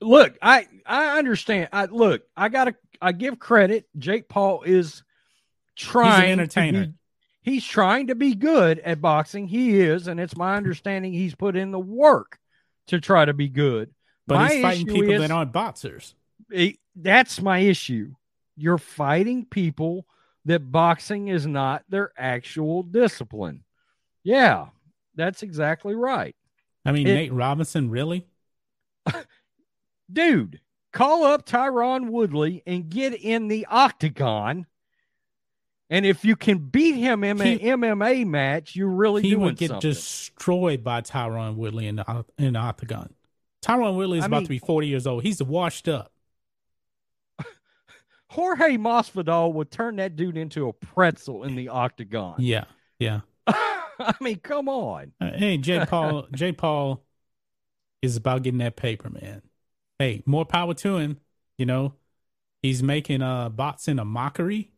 look, 0.00 0.36
I 0.40 0.66
I 0.84 1.18
understand. 1.18 1.68
I 1.72 1.86
look, 1.86 2.22
I 2.36 2.48
gotta 2.48 2.74
I 3.00 3.12
give 3.12 3.38
credit. 3.38 3.86
Jake 3.98 4.28
Paul 4.28 4.62
is 4.62 5.02
trying 5.74 6.22
he's 6.22 6.32
entertainer. 6.32 6.86
Be, 6.86 6.92
he's 7.42 7.64
trying 7.64 8.08
to 8.08 8.14
be 8.14 8.34
good 8.34 8.78
at 8.80 9.00
boxing. 9.00 9.48
He 9.48 9.80
is, 9.80 10.08
and 10.08 10.20
it's 10.20 10.36
my 10.36 10.56
understanding 10.56 11.12
he's 11.12 11.34
put 11.34 11.56
in 11.56 11.70
the 11.70 11.78
work 11.78 12.38
to 12.88 13.00
try 13.00 13.24
to 13.24 13.34
be 13.34 13.48
good. 13.48 13.90
But 14.26 14.36
my 14.36 14.48
he's 14.48 14.62
fighting 14.62 14.86
people 14.86 15.10
is, 15.10 15.20
that 15.20 15.30
aren't 15.30 15.52
boxers. 15.52 16.14
That's 16.96 17.40
my 17.40 17.58
issue. 17.58 18.14
You're 18.56 18.78
fighting 18.78 19.44
people 19.44 20.06
that 20.46 20.72
boxing 20.72 21.28
is 21.28 21.46
not 21.46 21.84
their 21.88 22.12
actual 22.16 22.82
discipline. 22.82 23.64
Yeah, 24.24 24.66
that's 25.14 25.42
exactly 25.42 25.94
right. 25.94 26.34
I 26.84 26.92
mean, 26.92 27.06
it, 27.06 27.14
Nate 27.14 27.32
Robinson, 27.32 27.90
really? 27.90 28.26
dude, 30.12 30.60
call 30.92 31.24
up 31.24 31.46
Tyron 31.46 32.10
Woodley 32.10 32.62
and 32.66 32.88
get 32.88 33.12
in 33.14 33.48
the 33.48 33.66
octagon. 33.66 34.66
And 35.88 36.04
if 36.04 36.24
you 36.24 36.34
can 36.34 36.58
beat 36.58 36.96
him 36.96 37.22
in 37.22 37.40
an 37.40 37.58
MMA 37.58 38.26
match, 38.26 38.74
you're 38.74 38.88
really 38.88 39.22
he 39.22 39.36
would 39.36 39.56
get 39.56 39.68
something. 39.68 39.90
destroyed 39.90 40.82
by 40.82 41.00
Tyron 41.02 41.54
Woodley 41.54 41.86
in 41.86 41.96
the 41.96 42.24
in 42.38 42.54
the 42.54 42.58
octagon. 42.58 43.14
Tyron 43.64 43.96
Woodley 43.96 44.18
is 44.18 44.24
I 44.24 44.26
about 44.26 44.38
mean, 44.38 44.44
to 44.44 44.48
be 44.48 44.58
40 44.58 44.88
years 44.88 45.06
old. 45.06 45.22
He's 45.22 45.40
washed 45.42 45.88
up. 45.88 46.12
Jorge 48.30 48.76
Masvidal 48.76 49.52
would 49.52 49.70
turn 49.70 49.96
that 49.96 50.16
dude 50.16 50.36
into 50.36 50.68
a 50.68 50.72
pretzel 50.72 51.44
in 51.44 51.54
the 51.54 51.68
octagon. 51.68 52.34
Yeah, 52.38 52.64
yeah. 52.98 53.20
I 53.46 54.14
mean, 54.20 54.40
come 54.40 54.68
on. 54.68 55.12
Uh, 55.20 55.30
hey, 55.34 55.58
Jay 55.58 55.84
Paul. 55.86 56.26
Jay 56.34 56.52
Paul 56.52 57.04
is 58.02 58.16
about 58.16 58.42
getting 58.42 58.58
that 58.58 58.76
paper, 58.76 59.08
man 59.08 59.42
hey, 59.98 60.22
more 60.26 60.44
power 60.44 60.74
to 60.74 60.96
him. 60.96 61.18
You 61.58 61.66
know, 61.66 61.94
he's 62.62 62.82
making 62.82 63.22
uh 63.22 63.48
boxing 63.48 63.98
a 63.98 64.04
mockery. 64.04 64.72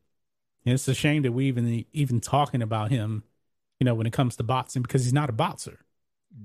And 0.64 0.74
it's 0.74 0.88
a 0.88 0.94
shame 0.94 1.22
that 1.22 1.32
we 1.32 1.46
even 1.46 1.84
even 1.92 2.20
talking 2.20 2.62
about 2.62 2.90
him, 2.90 3.24
you 3.80 3.84
know, 3.84 3.94
when 3.94 4.06
it 4.06 4.12
comes 4.12 4.36
to 4.36 4.42
boxing 4.42 4.82
because 4.82 5.04
he's 5.04 5.12
not 5.12 5.30
a 5.30 5.32
boxer. 5.32 5.80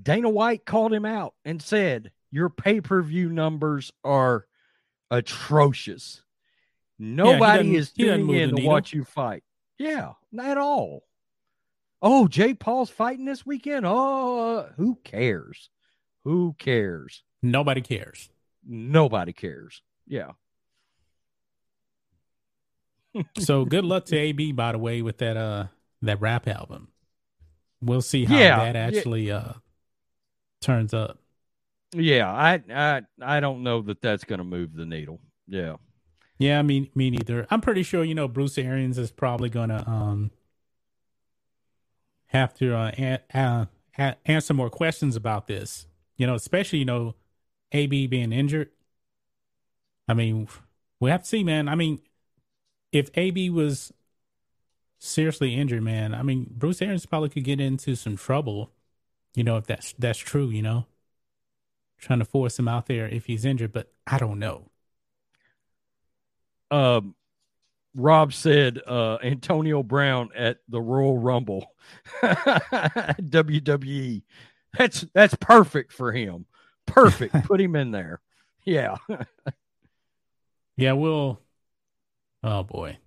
Dana 0.02 0.30
White 0.30 0.64
called 0.64 0.92
him 0.92 1.04
out 1.04 1.34
and 1.44 1.60
said, 1.60 2.10
"Your 2.30 2.48
pay-per-view 2.48 3.28
numbers 3.28 3.92
are 4.02 4.46
atrocious. 5.10 6.22
Nobody 6.98 7.68
yeah, 7.68 7.78
is 7.78 7.92
tuning 7.92 8.30
in 8.30 8.56
to 8.56 8.62
watch 8.62 8.92
you 8.92 9.04
fight. 9.04 9.42
Yeah, 9.78 10.12
not 10.30 10.46
at 10.50 10.58
all. 10.58 11.04
Oh, 12.00 12.28
Jay 12.28 12.54
Paul's 12.54 12.90
fighting 12.90 13.24
this 13.24 13.44
weekend. 13.46 13.84
Oh, 13.86 14.68
who 14.76 14.98
cares? 15.04 15.70
Who 16.24 16.54
cares? 16.58 17.22
Nobody 17.42 17.80
cares. 17.80 18.30
Nobody 18.66 19.32
cares. 19.32 19.82
Yeah. 20.06 20.32
so 23.38 23.64
good 23.64 23.84
luck 23.84 24.06
to 24.06 24.16
AB 24.16 24.52
by 24.52 24.72
the 24.72 24.78
way 24.78 25.02
with 25.02 25.18
that 25.18 25.36
uh 25.36 25.66
that 26.02 26.20
rap 26.20 26.48
album. 26.48 26.88
We'll 27.80 28.02
see 28.02 28.24
how 28.24 28.36
Yeah, 28.36 28.72
that 28.72 28.76
actually 28.76 29.30
uh 29.30 29.54
turns 30.60 30.94
up. 30.94 31.18
Yeah, 31.94 32.30
I 32.30 32.62
I 32.70 33.02
I 33.20 33.40
don't 33.40 33.62
know 33.62 33.82
that 33.82 34.02
that's 34.02 34.24
going 34.24 34.38
to 34.38 34.44
move 34.44 34.74
the 34.74 34.86
needle. 34.86 35.20
Yeah. 35.46 35.76
Yeah, 36.38 36.62
me 36.62 36.90
me 36.94 37.10
neither. 37.10 37.46
I'm 37.50 37.60
pretty 37.60 37.82
sure 37.82 38.04
you 38.04 38.14
know 38.14 38.28
Bruce 38.28 38.58
Arians 38.58 38.98
is 38.98 39.10
probably 39.10 39.48
gonna 39.48 39.84
um 39.86 40.30
have 42.26 42.54
to 42.54 42.74
uh, 42.76 42.90
a- 42.98 43.38
uh, 43.38 43.66
a- 43.98 44.16
answer 44.26 44.54
more 44.54 44.70
questions 44.70 45.16
about 45.16 45.46
this. 45.46 45.86
You 46.16 46.26
know, 46.26 46.34
especially 46.34 46.80
you 46.80 46.84
know 46.84 47.14
AB 47.72 48.06
being 48.06 48.32
injured. 48.32 48.70
I 50.08 50.14
mean, 50.14 50.48
we 51.00 51.10
have 51.10 51.22
to 51.22 51.28
see, 51.28 51.44
man. 51.44 51.68
I 51.68 51.74
mean, 51.74 52.00
if 52.92 53.10
AB 53.16 53.50
was 53.50 53.92
seriously 54.98 55.54
injured, 55.54 55.82
man, 55.82 56.14
I 56.14 56.22
mean, 56.22 56.46
Bruce 56.50 56.80
Arians 56.82 57.06
probably 57.06 57.28
could 57.28 57.44
get 57.44 57.60
into 57.60 57.94
some 57.96 58.16
trouble. 58.16 58.72
You 59.34 59.44
know, 59.44 59.56
if 59.58 59.66
that's 59.66 59.94
that's 59.98 60.18
true, 60.18 60.48
you 60.50 60.62
know, 60.62 60.86
trying 61.98 62.18
to 62.20 62.24
force 62.24 62.58
him 62.58 62.68
out 62.68 62.86
there 62.86 63.06
if 63.08 63.26
he's 63.26 63.44
injured, 63.44 63.72
but 63.72 63.92
I 64.06 64.18
don't 64.18 64.38
know. 64.38 64.70
Um 66.70 67.14
Rob 67.94 68.32
said 68.32 68.80
uh 68.86 69.18
Antonio 69.22 69.82
Brown 69.82 70.30
at 70.36 70.58
the 70.68 70.80
Royal 70.80 71.18
Rumble. 71.18 71.66
WWE. 72.22 74.22
That's 74.76 75.06
that's 75.14 75.34
perfect 75.36 75.92
for 75.92 76.12
him. 76.12 76.46
Perfect. 76.86 77.34
Put 77.44 77.60
him 77.60 77.76
in 77.76 77.92
there. 77.92 78.20
Yeah. 78.64 78.96
Yeah, 80.76 80.92
we'll. 80.92 81.40
Oh 82.42 82.62
boy, 82.62 82.98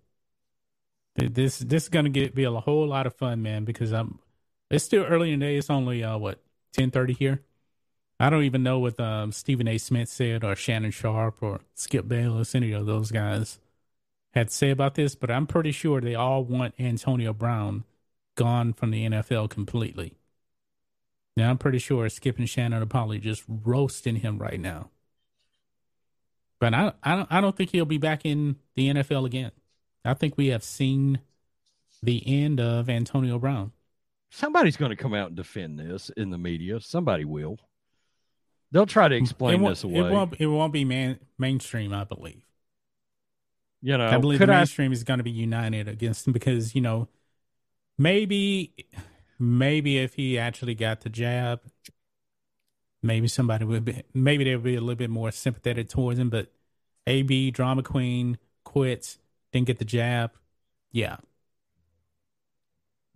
this 1.16 1.60
this 1.60 1.84
is 1.84 1.90
gonna 1.90 2.10
get 2.10 2.36
be 2.36 2.44
a 2.44 2.52
whole 2.52 2.88
lot 2.88 3.08
of 3.08 3.16
fun, 3.16 3.42
man. 3.42 3.66
Because 3.66 3.92
I'm. 3.92 4.20
It's 4.70 4.84
still 4.84 5.04
early 5.04 5.32
in 5.32 5.40
the 5.40 5.46
day. 5.46 5.58
It's 5.58 5.70
only 5.70 6.04
uh 6.04 6.18
what 6.18 6.42
ten 6.74 6.92
thirty 6.92 7.14
here. 7.14 7.44
I 8.20 8.30
don't 8.30 8.44
even 8.44 8.64
know 8.64 8.80
what 8.80 9.00
um 9.00 9.32
Stephen 9.32 9.68
A. 9.68 9.78
Smith 9.78 10.10
said 10.10 10.44
or 10.44 10.56
Shannon 10.56 10.92
Sharpe 10.92 11.42
or 11.42 11.62
Skip 11.76 12.08
Bayless, 12.08 12.56
any 12.56 12.72
of 12.72 12.86
those 12.86 13.12
guys 13.12 13.60
had 14.34 14.50
to 14.50 14.54
say 14.54 14.70
about 14.70 14.96
this, 14.96 15.16
but 15.16 15.32
I'm 15.32 15.48
pretty 15.48 15.72
sure 15.72 16.00
they 16.00 16.16
all 16.16 16.44
want 16.44 16.76
Antonio 16.80 17.34
Brown 17.34 17.84
gone 18.36 18.74
from 18.74 18.92
the 18.92 19.08
NFL 19.10 19.50
completely. 19.50 20.14
Now 21.36 21.50
I'm 21.50 21.58
pretty 21.58 21.80
sure 21.80 22.08
Skip 22.10 22.38
and 22.38 22.50
Shannon 22.50 22.82
are 22.82 22.86
probably 22.86 23.20
just 23.20 23.44
roasting 23.48 24.18
him 24.18 24.38
right 24.38 24.60
now. 24.60 24.90
But 26.60 26.74
I, 26.74 26.94
I 27.04 27.16
don't, 27.16 27.32
I 27.32 27.42
don't 27.42 27.56
think 27.56 27.72
he'll 27.72 27.86
be 27.86 28.00
back 28.00 28.26
in 28.26 28.58
the 28.76 28.90
NFL 28.90 29.26
again. 29.26 29.52
I 30.04 30.14
think 30.14 30.38
we 30.38 30.48
have 30.48 30.64
seen 30.64 31.20
the 32.02 32.24
end 32.26 32.60
of 32.60 32.90
Antonio 32.90 33.38
Brown. 33.38 33.72
Somebody's 34.30 34.78
going 34.78 34.90
to 34.90 34.96
come 34.96 35.14
out 35.14 35.28
and 35.28 35.36
defend 35.36 35.80
this 35.80 36.10
in 36.18 36.32
the 36.32 36.38
media. 36.38 36.80
Somebody 36.80 37.26
will. 37.26 37.60
They'll 38.72 38.86
try 38.86 39.08
to 39.08 39.16
explain 39.16 39.64
it 39.64 39.68
this 39.68 39.84
away. 39.84 40.00
It 40.00 40.04
won't, 40.12 40.34
it 40.40 40.48
won't 40.48 40.74
be 40.74 40.86
man, 40.86 41.20
mainstream, 41.38 41.94
I 41.94 42.04
believe. 42.04 42.44
you 43.82 43.98
know, 43.98 44.08
I 44.08 44.18
believe 44.18 44.40
could 44.40 44.50
the 44.50 44.54
I 44.54 44.58
mainstream 44.58 44.92
is 44.92 45.04
going 45.04 45.20
to 45.20 45.24
be 45.24 45.32
united 45.32 45.88
against 45.88 46.28
him 46.28 46.34
because 46.34 46.76
you 46.76 46.82
know, 46.82 47.08
maybe, 47.98 48.74
maybe 49.40 49.98
if 50.00 50.16
he 50.16 50.38
actually 50.40 50.76
got 50.76 51.02
the 51.02 51.10
jab, 51.10 51.62
maybe 53.02 53.28
somebody 53.28 53.66
would 53.66 53.86
be, 53.86 54.04
maybe 54.14 54.44
they 54.44 54.56
would 54.56 54.64
be 54.64 54.76
a 54.76 54.82
little 54.82 54.96
bit 54.96 55.10
more 55.10 55.32
sympathetic 55.32 55.90
towards 55.90 56.20
him. 56.20 56.30
But 56.30 56.52
AB 57.06 57.52
drama 57.52 57.84
queen 57.84 58.38
quits, 58.64 59.20
didn't 59.52 59.68
get 59.68 59.80
the 59.80 59.86
jab. 59.86 60.32
Yeah, 60.92 61.18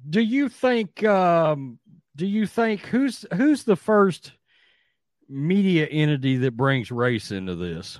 do 0.10 0.22
you 0.22 0.50
think 0.50 1.04
um 1.04 1.80
do 2.16 2.26
you 2.26 2.48
think 2.48 2.82
who's 2.88 3.26
who's 3.34 3.64
the 3.64 3.76
first 3.76 4.34
media 5.32 5.86
entity 5.88 6.38
that 6.38 6.58
brings 6.58 6.92
race 6.92 7.32
into 7.32 7.56
this? 7.56 8.00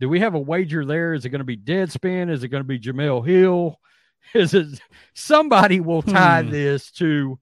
Do 0.00 0.08
we 0.08 0.20
have 0.20 0.34
a 0.34 0.38
wager 0.40 0.84
there? 0.84 1.14
Is 1.14 1.24
it 1.24 1.30
going 1.30 1.40
to 1.40 1.44
be 1.44 1.56
deadspin? 1.56 2.30
Is 2.30 2.42
it 2.42 2.48
going 2.48 2.62
to 2.62 2.66
be 2.68 2.78
Jemele 2.78 3.26
Hill? 3.26 3.78
Is 4.34 4.54
it 4.54 4.80
somebody 5.12 5.80
will 5.80 6.02
tie 6.02 6.42
Hmm. 6.42 6.50
this 6.50 6.90
to 6.92 7.38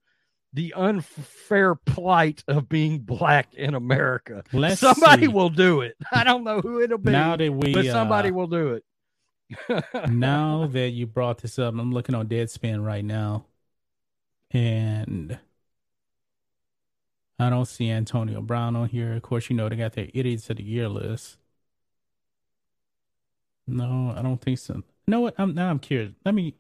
the 0.55 0.75
unfair 0.77 1.75
plight 1.75 2.45
of 2.47 2.69
being 2.69 2.99
black 2.99 3.55
in 3.55 3.75
america. 3.75 4.45
Let's 4.53 4.81
somebody 4.81 5.23
see. 5.23 5.29
will 5.29 5.49
do 5.49 5.81
it. 5.81 5.97
I 6.13 6.25
don't 6.25 6.45
know 6.45 6.61
who 6.61 6.81
it'll 6.83 6.99
be 6.99 7.11
now 7.11 7.37
that 7.37 7.51
we, 7.51 7.73
but 7.73 7.87
somebody 7.87 8.29
uh, 8.29 8.33
will 8.33 8.47
do 8.49 8.75
it. 8.75 8.85
Now 10.11 10.67
that 10.67 10.91
you 10.91 11.07
brought 11.07 11.39
this 11.39 11.59
up, 11.59 11.73
I'm 11.73 11.93
looking 11.93 12.15
on 12.15 12.27
Deadspin 12.27 12.85
right 12.85 13.05
now, 13.05 13.47
and 14.51 15.39
I 17.39 17.51
don't 17.51 17.67
see 17.67 17.91
Antonio 17.91 18.41
Brown 18.41 18.77
on 18.77 18.89
here. 18.89 19.15
Of 19.15 19.23
course, 19.23 19.51
you 19.51 19.57
know 19.57 19.69
they 19.69 19.77
got 19.77 19.95
their 19.95 20.09
idiots 20.15 20.49
of 20.51 20.57
the 20.59 20.63
year 20.63 20.89
list. 20.89 21.39
No, 23.67 24.13
I 24.17 24.23
don't 24.23 24.41
think 24.41 24.59
so. 24.59 24.75
You 24.75 24.83
know 25.09 25.21
what? 25.21 25.35
I'm 25.39 25.55
now 25.55 25.71
I'm 25.71 25.79
curious. 25.79 26.13
Let 26.25 26.35
me. 26.35 26.55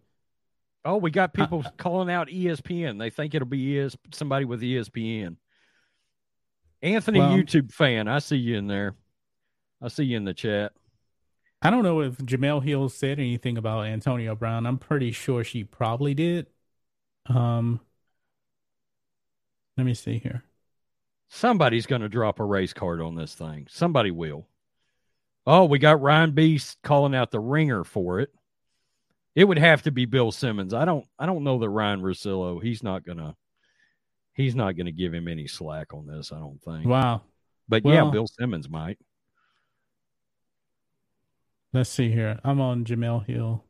Oh, 0.84 0.96
we 0.96 1.10
got 1.10 1.32
people 1.34 1.62
Uh, 1.64 1.70
calling 1.76 2.10
out 2.10 2.28
ESPN. 2.28 2.98
They 2.98 3.10
think 3.10 3.34
it'll 3.34 3.46
be 3.46 3.78
ES- 3.78 3.96
somebody 4.12 4.44
with 4.44 4.62
ESPN. 4.62 5.36
Anthony, 6.82 7.20
Well- 7.20 7.30
YouTube 7.36 7.72
fan, 7.72 8.08
I 8.08 8.18
see 8.18 8.36
you 8.36 8.56
in 8.56 8.66
there. 8.66 8.96
I 9.80 9.88
see 9.88 10.04
you 10.04 10.16
in 10.16 10.24
the 10.24 10.34
chat. 10.34 10.72
I 11.60 11.70
don't 11.70 11.84
know 11.84 12.00
if 12.00 12.16
Jemele 12.18 12.64
Hill 12.64 12.88
said 12.88 13.20
anything 13.20 13.56
about 13.56 13.86
Antonio 13.86 14.34
Brown. 14.34 14.66
I'm 14.66 14.78
pretty 14.78 15.12
sure 15.12 15.44
she 15.44 15.62
probably 15.62 16.12
did. 16.14 16.48
Um, 17.26 17.80
let 19.76 19.84
me 19.86 19.94
see 19.94 20.18
here. 20.18 20.42
Somebody's 21.34 21.86
going 21.86 22.02
to 22.02 22.10
drop 22.10 22.40
a 22.40 22.44
race 22.44 22.74
card 22.74 23.00
on 23.00 23.14
this 23.14 23.34
thing. 23.34 23.66
Somebody 23.70 24.10
will. 24.10 24.46
Oh, 25.46 25.64
we 25.64 25.78
got 25.78 26.02
Ryan 26.02 26.32
Beast 26.32 26.76
calling 26.82 27.14
out 27.14 27.30
the 27.30 27.40
ringer 27.40 27.84
for 27.84 28.20
it. 28.20 28.28
It 29.34 29.44
would 29.44 29.58
have 29.58 29.80
to 29.84 29.90
be 29.90 30.04
Bill 30.04 30.30
Simmons. 30.30 30.74
I 30.74 30.84
don't. 30.84 31.06
I 31.18 31.24
don't 31.24 31.42
know 31.42 31.58
that 31.58 31.70
Ryen 31.70 32.02
Russillo. 32.02 32.62
He's 32.62 32.82
not 32.82 33.06
gonna. 33.06 33.34
He's 34.34 34.54
not 34.54 34.76
gonna 34.76 34.92
give 34.92 35.14
him 35.14 35.26
any 35.26 35.46
slack 35.46 35.94
on 35.94 36.06
this. 36.06 36.32
I 36.32 36.38
don't 36.38 36.60
think. 36.62 36.84
Wow. 36.84 37.22
But 37.66 37.86
yeah, 37.86 38.10
Bill 38.10 38.26
Simmons 38.26 38.68
might. 38.68 38.98
Let's 41.72 41.88
see 41.88 42.10
here. 42.10 42.40
I'm 42.44 42.60
on 42.60 42.84
Jemele 42.84 43.24
Hill. 43.24 43.64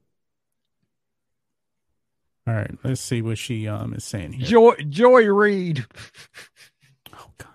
All 2.44 2.54
right, 2.54 2.76
let's 2.82 3.00
see 3.00 3.22
what 3.22 3.38
she 3.38 3.68
um 3.68 3.94
is 3.94 4.02
saying 4.02 4.32
here. 4.32 4.46
Joy 4.46 4.74
Joy 4.88 5.26
Reid. 5.26 5.86
oh 7.14 7.30
God. 7.38 7.51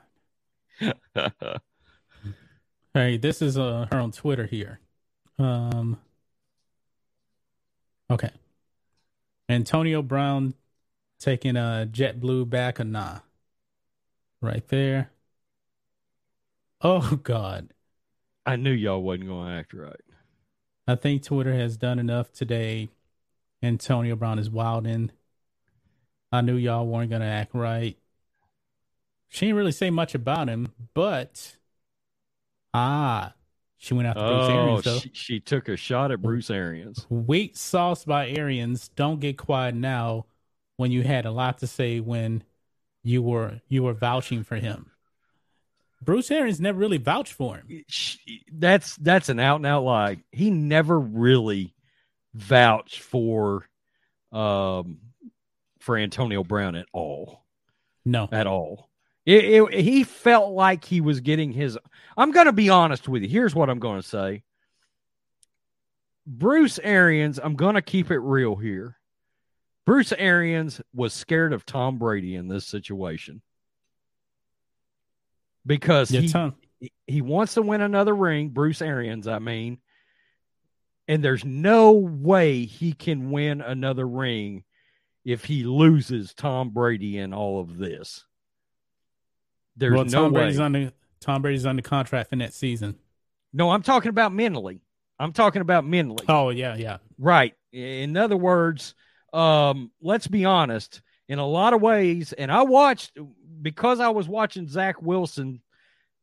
Hey, 2.94 3.18
this 3.18 3.42
is 3.44 3.58
uh 3.58 3.86
her 3.92 4.00
on 4.00 4.12
Twitter 4.12 4.46
here. 4.46 4.80
Um. 5.38 6.00
Okay. 8.10 8.32
Antonio 9.50 10.02
Brown 10.02 10.56
taking 11.20 11.56
a 11.56 11.62
uh 11.62 11.86
JetBlue 11.86 12.50
back 12.50 12.80
or 12.80 12.86
nah? 12.86 13.20
Right 14.42 14.68
there. 14.70 15.12
Oh 16.82 17.16
God. 17.24 17.70
I 18.46 18.56
knew 18.56 18.72
y'all 18.72 19.04
wasn't 19.04 19.28
going 19.28 19.48
to 19.48 19.54
act 19.60 19.74
right. 19.74 20.00
I 20.88 20.96
think 20.96 21.22
Twitter 21.22 21.54
has 21.54 21.76
done 21.76 22.00
enough 22.00 22.32
today. 22.32 22.90
Antonio 23.62 24.16
Brown 24.16 24.40
is 24.40 24.50
wilding. 24.50 25.12
I 26.32 26.42
knew 26.42 26.56
y'all 26.56 26.88
weren't 26.88 27.10
gonna 27.10 27.26
act 27.26 27.54
right. 27.54 27.98
She 29.30 29.46
didn't 29.46 29.58
really 29.58 29.72
say 29.72 29.90
much 29.90 30.16
about 30.16 30.48
him, 30.48 30.72
but 30.94 31.56
ah, 32.74 33.34
she 33.78 33.94
went 33.94 34.08
after 34.08 34.22
Bruce 34.22 34.50
Oh, 34.50 34.50
Arians 34.60 34.84
though. 34.84 35.00
she, 35.00 35.12
she 35.14 35.40
took 35.40 35.68
a 35.70 35.76
shot 35.78 36.12
at 36.12 36.22
Bruce 36.22 36.50
Arians. 36.50 37.06
Weak 37.10 37.56
sauce 37.58 38.06
by 38.06 38.30
Arians. 38.30 38.88
Don't 38.90 39.20
get 39.20 39.38
quiet 39.38 39.76
now 39.76 40.26
when 40.78 40.92
you 40.92 41.04
had 41.04 41.26
a 41.26 41.32
lot 41.32 41.58
to 41.60 41.68
say 41.68 42.00
when 42.00 42.44
you 43.04 43.22
were 43.22 43.62
you 43.68 43.84
were 43.84 43.94
vouching 43.94 44.44
for 44.44 44.56
him. 44.56 44.92
Bruce 46.02 46.30
Arians 46.30 46.60
never 46.62 46.78
really 46.78 46.98
vouched 46.98 47.34
for 47.34 47.56
him. 47.58 47.84
She- 47.88 48.44
That's 48.52 48.96
that's 48.98 49.30
an 49.30 49.40
out 49.40 49.58
and 49.58 49.66
out 49.66 49.84
lie. 49.84 50.18
He 50.32 50.52
never 50.52 51.00
really 51.00 51.74
vouched 52.34 53.02
for 53.02 53.68
um 54.32 55.00
for 55.80 55.98
Antonio 55.98 56.44
Brown 56.44 56.76
at 56.76 56.86
all. 56.94 57.46
No. 58.06 58.28
At 58.32 58.48
all. 58.48 58.87
It, 59.28 59.44
it, 59.44 59.74
he 59.74 60.06
felt 60.06 60.54
like 60.54 60.86
he 60.86 61.02
was 61.02 61.20
getting 61.20 61.52
his. 61.52 61.78
I'm 62.16 62.32
going 62.32 62.46
to 62.46 62.54
be 62.54 62.70
honest 62.70 63.10
with 63.10 63.24
you. 63.24 63.28
Here's 63.28 63.54
what 63.54 63.70
I'm 63.70 63.80
going 63.80 64.02
to 64.02 64.08
say. 64.08 64.44
Bruce 66.26 66.80
Arians, 66.82 67.38
I'm 67.38 67.56
going 67.56 67.76
to 67.76 67.82
keep 67.82 68.10
it 68.10 68.20
real 68.20 68.56
here. 68.56 68.98
Bruce 69.86 70.14
Arians 70.14 70.80
was 70.94 71.14
scared 71.14 71.52
of 71.52 71.66
Tom 71.66 71.98
Brady 71.98 72.36
in 72.36 72.48
this 72.48 72.66
situation 72.66 73.42
because 75.66 76.10
Yeah, 76.10 76.22
he 76.22 76.30
Tom. 76.30 76.56
He, 76.80 76.94
he 77.06 77.22
wants 77.22 77.56
to 77.56 77.62
win 77.62 77.82
another 77.82 78.16
ring, 78.16 78.50
Bruce 78.50 78.82
Arians, 78.82 79.28
I 79.28 79.40
mean. 79.40 79.80
And 81.10 81.22
there's 81.22 81.44
no 81.44 81.92
way 81.92 82.64
he 82.64 82.94
can 82.94 83.32
win 83.32 83.60
another 83.60 84.08
ring 84.08 84.64
if 85.26 85.44
he 85.44 85.66
loses 85.66 86.34
Tom 86.34 86.70
Brady 86.70 87.18
in 87.18 87.34
all 87.34 87.60
of 87.60 87.78
this. 87.78 88.24
There's 89.78 89.94
well, 89.94 90.06
no 90.06 90.24
Tom 90.24 90.34
way. 90.34 90.42
Brady's 90.42 90.60
under 90.60 90.92
Tom 91.20 91.42
Brady's 91.42 91.66
under 91.66 91.82
contract 91.82 92.30
for 92.30 92.36
next 92.36 92.56
season. 92.56 92.96
no, 93.54 93.72
I'm 93.72 93.84
talking 93.84 94.10
about 94.10 94.34
mentally. 94.34 94.82
I'm 95.20 95.34
talking 95.34 95.62
about 95.62 95.86
mentally. 95.86 96.26
Oh 96.28 96.50
yeah, 96.50 96.76
yeah. 96.76 96.98
Right. 97.18 97.54
In 97.72 98.18
other 98.18 98.38
words, 98.38 98.96
um, 99.34 99.92
let's 100.02 100.28
be 100.28 100.46
honest. 100.46 101.02
In 101.30 101.40
a 101.40 101.46
lot 101.46 101.74
of 101.74 101.82
ways, 101.82 102.32
and 102.32 102.50
I 102.50 102.62
watched 102.62 103.18
because 103.62 104.00
I 104.00 104.10
was 104.10 104.30
watching 104.30 104.68
Zach 104.68 105.02
Wilson 105.02 105.62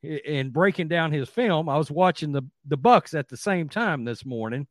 and 0.02 0.52
breaking 0.52 0.88
down 0.88 1.12
his 1.12 1.28
film. 1.28 1.68
I 1.68 1.76
was 1.76 1.90
watching 1.90 2.32
the 2.32 2.42
the 2.66 2.76
Bucks 2.76 3.14
at 3.14 3.28
the 3.28 3.36
same 3.36 3.68
time 3.68 4.05
this 4.05 4.24
morning, 4.24 4.66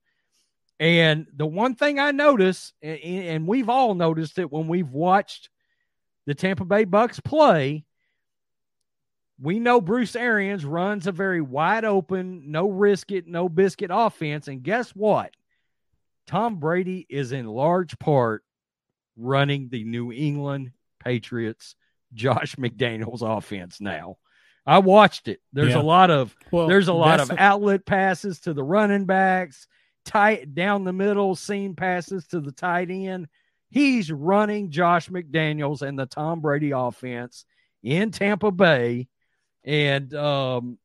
and 0.80 1.28
the 1.36 1.46
one 1.46 1.76
thing 1.76 2.00
I 2.00 2.12
noticed, 2.12 2.74
and, 2.82 3.00
and 3.00 3.48
we've 3.48 3.70
all 3.70 3.94
noticed 3.94 4.40
it 4.40 4.52
when 4.52 4.68
we've 4.68 4.90
watched 4.90 5.50
the 6.26 6.34
Tampa 6.34 6.66
Bay 6.66 6.86
Bucks 6.86 7.20
play. 7.20 7.86
We 9.44 9.60
know 9.60 9.82
Bruce 9.82 10.16
Arians 10.16 10.64
runs 10.64 11.06
a 11.06 11.12
very 11.12 11.42
wide 11.42 11.84
open, 11.84 12.50
no 12.50 12.70
risk 12.70 13.12
it, 13.12 13.28
no 13.28 13.50
biscuit 13.50 13.92
offense. 13.94 14.48
And 14.48 14.64
guess 14.64 14.92
what? 14.92 15.32
Tom 16.28 16.56
Brady 16.62 17.06
is 17.10 17.34
in 17.34 17.46
large 17.46 18.00
part 18.00 18.44
running 19.18 19.68
the 19.68 19.84
New 19.84 20.14
England 20.14 20.72
Patriots 21.04 21.76
Josh 22.14 22.56
McDaniels 22.56 23.22
offense 23.22 23.82
now. 23.82 24.16
I 24.66 24.80
watched 24.80 25.28
it. 25.28 25.42
There's 25.52 25.74
Yeah. 25.74 25.82
a 25.82 25.84
lot 25.84 26.10
of 26.10 26.34
Well, 26.50 26.68
there's 26.68 26.88
a 26.88 26.94
lot 26.94 27.20
of 27.20 27.30
outlet 27.38 27.86
passes 27.86 28.40
to 28.42 28.54
the 28.54 28.64
running 28.64 29.04
backs, 29.06 29.68
tight 30.06 30.56
down 30.56 30.86
the 30.86 30.94
middle, 30.94 31.36
seam 31.36 31.76
passes 31.76 32.28
to 32.28 32.40
the 32.40 32.54
tight 32.54 32.90
end. 32.90 33.28
He's 33.70 34.10
running 34.10 34.70
Josh 34.72 35.10
McDaniels 35.10 35.82
and 35.82 36.00
the 36.00 36.06
Tom 36.06 36.40
Brady 36.40 36.72
offense 36.72 37.44
in 37.82 38.12
Tampa 38.12 38.50
Bay. 38.50 39.10
And 39.64 40.14
um, 40.14 40.78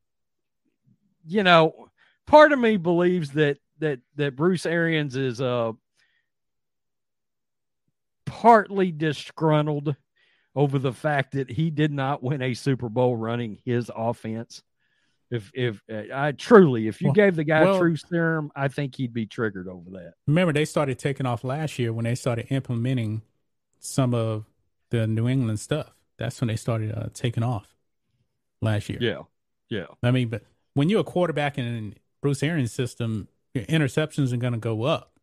you 1.25 1.43
know, 1.43 1.89
part 2.25 2.51
of 2.51 2.59
me 2.59 2.77
believes 2.77 3.31
that 3.31 3.57
that 3.79 3.99
that 4.15 4.35
Bruce 4.35 4.65
Arians 4.65 5.15
is 5.15 5.41
uh 5.41 5.73
partly 8.25 8.91
disgruntled 8.91 9.95
over 10.55 10.79
the 10.79 10.93
fact 10.93 11.33
that 11.33 11.49
he 11.49 11.69
did 11.69 11.91
not 11.91 12.23
win 12.23 12.41
a 12.41 12.53
Super 12.53 12.89
Bowl 12.89 13.15
running 13.15 13.59
his 13.65 13.91
offense. 13.95 14.61
If 15.31 15.51
if 15.53 15.81
uh, 15.91 16.03
I 16.13 16.31
truly, 16.31 16.87
if 16.87 17.01
you 17.01 17.07
Well- 17.07 17.13
gave 17.15 17.35
the 17.35 17.43
guy 17.43 17.63
well- 17.63 17.79
true 17.79 17.95
serum, 17.95 18.51
I 18.55 18.67
think 18.67 18.95
he'd 18.95 19.13
be 19.13 19.25
triggered 19.25 19.67
over 19.67 19.89
that. 19.91 20.13
Remember, 20.27 20.53
they 20.53 20.65
started 20.65 20.97
taking 20.97 21.25
off 21.25 21.43
last 21.43 21.77
year 21.77 21.93
when 21.93 22.05
they 22.05 22.15
started 22.15 22.47
implementing 22.49 23.21
some 23.79 24.13
of 24.13 24.45
the 24.89 25.05
New 25.05 25.27
England 25.27 25.59
stuff. 25.59 25.93
That's 26.17 26.41
when 26.41 26.47
they 26.47 26.55
started 26.55 26.91
uh, 26.91 27.09
taking 27.13 27.43
off 27.43 27.67
last 28.61 28.89
year. 28.89 28.99
Yeah, 29.01 29.21
yeah, 29.69 29.85
I 30.03 30.11
mean, 30.11 30.29
but 30.29 30.43
when 30.73 30.89
you're 30.89 31.01
a 31.01 31.05
quarterback 31.05 31.57
in 31.57 31.95
Bruce 32.21 32.43
Arians' 32.43 32.71
system, 32.71 33.27
your 33.53 33.65
interceptions 33.65 34.33
are 34.33 34.37
going 34.37 34.53
to 34.53 34.59
go 34.59 34.83
up 34.83 35.19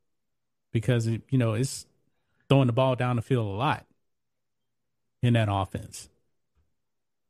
because 0.72 1.06
you 1.06 1.22
know 1.32 1.54
it's 1.54 1.86
throwing 2.48 2.66
the 2.66 2.72
ball 2.72 2.96
down 2.96 3.16
the 3.16 3.22
field 3.22 3.46
a 3.46 3.50
lot 3.50 3.86
in 5.22 5.34
that 5.34 5.48
offense. 5.50 6.08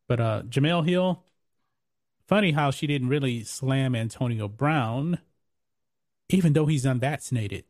But 0.09 0.21
uh 0.21 0.43
Jemele 0.43 0.87
Hill, 0.87 1.25
funny 2.27 2.53
how 2.53 2.71
she 2.71 2.87
didn't 2.87 3.09
really 3.09 3.45
slam 3.45 3.95
Antonio 3.95 4.49
Brown, 4.49 5.19
even 6.29 6.53
though 6.53 6.67
he's 6.67 6.85
unvaccinated. 6.85 7.65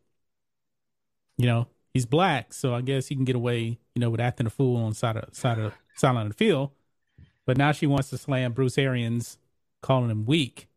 You 1.37 1.45
know, 1.45 1.67
he's 1.93 2.05
black, 2.05 2.53
so 2.53 2.73
I 2.73 2.81
guess 2.81 3.07
he 3.07 3.15
can 3.15 3.25
get 3.25 3.35
away, 3.35 3.79
you 3.95 3.99
know, 3.99 4.09
with 4.09 4.19
acting 4.19 4.47
a 4.47 4.49
fool 4.49 4.77
on 4.77 4.93
side 4.93 5.17
of 5.17 5.35
side 5.35 5.59
of 5.59 5.73
side 5.95 6.15
of 6.15 6.27
the 6.27 6.33
field. 6.33 6.71
But 7.47 7.57
now 7.57 7.71
she 7.71 7.87
wants 7.87 8.09
to 8.11 8.17
slam 8.19 8.51
Bruce 8.51 8.77
Arians, 8.77 9.39
calling 9.81 10.11
him 10.11 10.25
weak. 10.25 10.67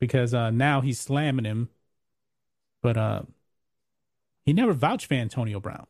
Because 0.00 0.34
uh 0.34 0.50
now 0.50 0.80
he's 0.80 0.98
slamming 0.98 1.44
him. 1.44 1.68
But 2.82 2.96
uh 2.96 3.22
he 4.44 4.52
never 4.52 4.72
vouched 4.72 5.06
for 5.06 5.14
Antonio 5.14 5.60
Brown. 5.60 5.86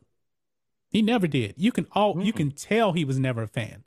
He 0.89 1.01
never 1.01 1.27
did. 1.27 1.55
You 1.57 1.71
can 1.71 1.87
all 1.93 2.21
you 2.21 2.33
Mm-mm. 2.33 2.37
can 2.37 2.51
tell 2.51 2.91
he 2.93 3.05
was 3.05 3.17
never 3.17 3.43
a 3.43 3.47
fan. 3.47 3.83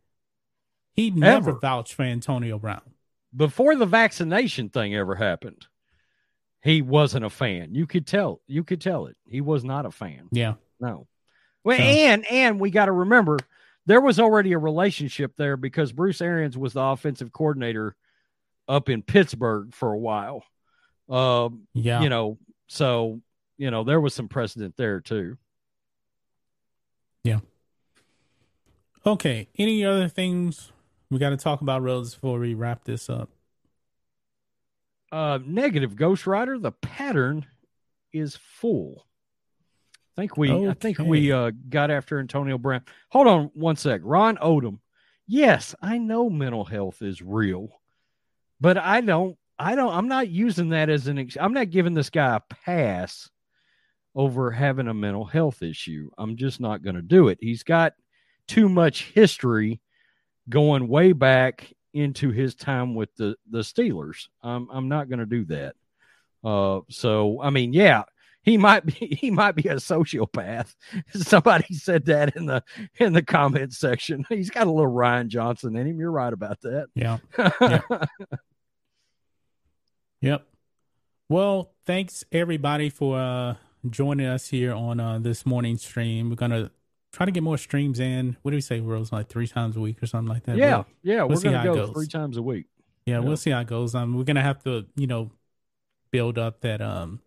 He 0.94 1.10
never 1.10 1.50
Ever. 1.50 1.58
vouched 1.60 1.94
for 1.94 2.02
Antonio 2.02 2.58
Brown. 2.58 2.82
Before 3.34 3.74
the 3.76 3.86
vaccination 3.86 4.68
thing 4.68 4.94
ever 4.94 5.14
happened, 5.14 5.66
he 6.62 6.80
wasn't 6.82 7.24
a 7.24 7.30
fan. 7.30 7.74
You 7.74 7.86
could 7.86 8.06
tell. 8.06 8.40
You 8.46 8.62
could 8.62 8.80
tell 8.80 9.06
it. 9.06 9.16
He 9.26 9.40
was 9.40 9.64
not 9.64 9.86
a 9.86 9.90
fan. 9.90 10.28
Yeah. 10.30 10.54
No. 10.80 11.06
Well, 11.64 11.78
So- 11.78 11.82
and 11.82 12.24
and 12.30 12.60
we 12.60 12.70
got 12.70 12.86
to 12.86 12.92
remember 12.92 13.38
there 13.86 14.00
was 14.00 14.20
already 14.20 14.52
a 14.52 14.58
relationship 14.58 15.36
there 15.36 15.56
because 15.56 15.92
Bruce 15.92 16.20
Arians 16.20 16.56
was 16.56 16.72
the 16.74 16.80
offensive 16.82 17.32
coordinator 17.32 17.96
up 18.68 18.88
in 18.88 19.02
Pittsburgh 19.02 19.74
for 19.74 19.92
a 19.92 19.98
while. 19.98 20.44
Um, 21.08 21.66
Yeah. 21.74 22.00
you 22.02 22.08
know, 22.08 22.38
so 22.68 23.20
you 23.58 23.70
know 23.70 23.84
there 23.84 24.00
was 24.00 24.14
some 24.14 24.28
precedent 24.28 24.76
there 24.76 25.00
too. 25.00 25.36
Yeah. 27.24 27.40
Okay. 29.04 29.48
Any 29.58 29.84
other 29.84 30.08
things 30.08 30.72
we 31.10 31.18
got 31.18 31.30
to 31.30 31.36
talk 31.36 31.60
about, 31.60 31.82
Rose, 31.82 32.14
before 32.14 32.38
we 32.38 32.54
wrap 32.54 32.84
this 32.84 33.10
up? 33.10 33.30
Uh, 35.10 35.38
negative 35.44 35.94
Ghost 35.96 36.26
Rider. 36.26 36.58
The 36.58 36.72
pattern 36.72 37.46
is 38.12 38.36
full. 38.36 39.06
I 40.16 40.20
think 40.20 40.36
we. 40.36 40.68
I 40.68 40.74
think 40.74 40.98
we 40.98 41.32
uh, 41.32 41.52
got 41.68 41.90
after 41.90 42.18
Antonio 42.18 42.58
Brown. 42.58 42.82
Hold 43.10 43.26
on 43.26 43.50
one 43.54 43.76
sec. 43.76 44.00
Ron 44.04 44.36
Odom. 44.36 44.78
Yes, 45.26 45.74
I 45.80 45.98
know 45.98 46.28
mental 46.28 46.64
health 46.64 47.00
is 47.00 47.22
real, 47.22 47.80
but 48.60 48.76
I 48.76 49.00
don't. 49.00 49.36
I 49.58 49.74
don't. 49.74 49.92
I'm 49.92 50.08
not 50.08 50.28
using 50.28 50.70
that 50.70 50.90
as 50.90 51.06
an. 51.06 51.18
Ex- 51.18 51.38
I'm 51.40 51.54
not 51.54 51.70
giving 51.70 51.94
this 51.94 52.10
guy 52.10 52.36
a 52.36 52.40
pass 52.40 53.30
over 54.14 54.50
having 54.50 54.88
a 54.88 54.94
mental 54.94 55.24
health 55.24 55.62
issue. 55.62 56.10
I'm 56.18 56.36
just 56.36 56.60
not 56.60 56.82
going 56.82 56.96
to 56.96 57.02
do 57.02 57.28
it. 57.28 57.38
He's 57.40 57.62
got 57.62 57.94
too 58.46 58.68
much 58.68 59.12
history 59.14 59.80
going 60.48 60.88
way 60.88 61.12
back 61.12 61.72
into 61.94 62.30
his 62.30 62.54
time 62.54 62.94
with 62.94 63.14
the 63.16 63.36
the 63.50 63.60
Steelers. 63.60 64.28
I'm 64.42 64.68
I'm 64.70 64.88
not 64.88 65.08
going 65.08 65.20
to 65.20 65.26
do 65.26 65.44
that. 65.46 65.74
Uh, 66.44 66.80
so 66.90 67.40
I 67.40 67.50
mean, 67.50 67.72
yeah, 67.72 68.02
he 68.42 68.56
might 68.58 68.84
be 68.86 69.16
he 69.20 69.30
might 69.30 69.52
be 69.56 69.68
a 69.68 69.76
sociopath. 69.76 70.74
Somebody 71.14 71.74
said 71.74 72.04
that 72.06 72.36
in 72.36 72.46
the 72.46 72.62
in 72.98 73.12
the 73.12 73.22
comment 73.22 73.72
section. 73.72 74.24
He's 74.28 74.50
got 74.50 74.66
a 74.66 74.70
little 74.70 74.86
Ryan 74.86 75.28
Johnson 75.28 75.76
in 75.76 75.86
him. 75.86 75.98
You're 75.98 76.10
right 76.10 76.32
about 76.32 76.60
that. 76.62 76.88
Yeah. 76.94 77.18
Yeah. 77.60 77.80
Yep. 80.20 80.46
Well, 81.28 81.72
thanks 81.86 82.24
everybody 82.30 82.90
for 82.90 83.18
uh, 83.18 83.54
joining 83.88 84.26
us 84.26 84.48
here 84.48 84.72
on 84.74 85.00
uh, 85.00 85.18
this 85.18 85.44
morning 85.46 85.76
stream. 85.78 86.30
We're 86.30 86.36
gonna 86.36 86.70
try 87.12 87.26
to 87.26 87.32
get 87.32 87.42
more 87.42 87.58
streams 87.58 87.98
in. 87.98 88.36
What 88.42 88.52
do 88.52 88.56
we 88.56 88.60
say, 88.60 88.80
Rose? 88.80 89.12
Like 89.12 89.28
three 89.28 89.46
times 89.48 89.76
a 89.76 89.80
week 89.80 90.02
or 90.02 90.06
something 90.06 90.32
like 90.32 90.44
that. 90.44 90.56
yeah, 90.56 90.76
We'll- 90.76 90.86
yeah, 91.02 91.16
we'll 91.22 91.28
we're 91.30 91.36
see 91.36 91.42
going 91.44 91.56
how 91.56 91.62
to 91.64 91.72
it 91.72 91.86
go 91.86 91.92
three 91.92 92.06
times 92.06 92.36
a 92.36 92.42
week. 92.42 92.66
yeah, 93.06 93.14
Yeah. 93.14 93.18
we'll 93.20 93.36
see 93.36 93.50
how 93.50 93.60
it 93.60 93.66
goes. 93.66 93.94
Um, 93.94 94.14
we're 94.16 94.24
gonna 94.24 94.42
have 94.42 94.62
to, 94.64 94.86
you 94.94 95.06
know, 95.06 95.30
build 96.10 96.38
up 96.38 96.60
that 96.60 96.80
um. 96.80 97.20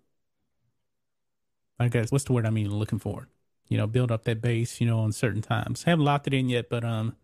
I 1.79 1.87
guess 1.89 2.11
what's 2.11 2.23
the 2.25 2.33
word 2.33 2.45
I 2.45 2.49
mean 2.49 2.73
looking 2.73 2.99
for? 2.99 3.27
You 3.67 3.77
know, 3.77 3.87
build 3.87 4.11
up 4.11 4.23
that 4.25 4.41
base. 4.41 4.79
You 4.79 4.87
know, 4.87 4.99
on 4.99 5.11
certain 5.11 5.41
times. 5.41 5.83
haven't 5.83 6.05
locked 6.05 6.27
it 6.27 6.33
in 6.33 6.49
yet, 6.49 6.69
but 6.69 6.83
um, 6.83 7.15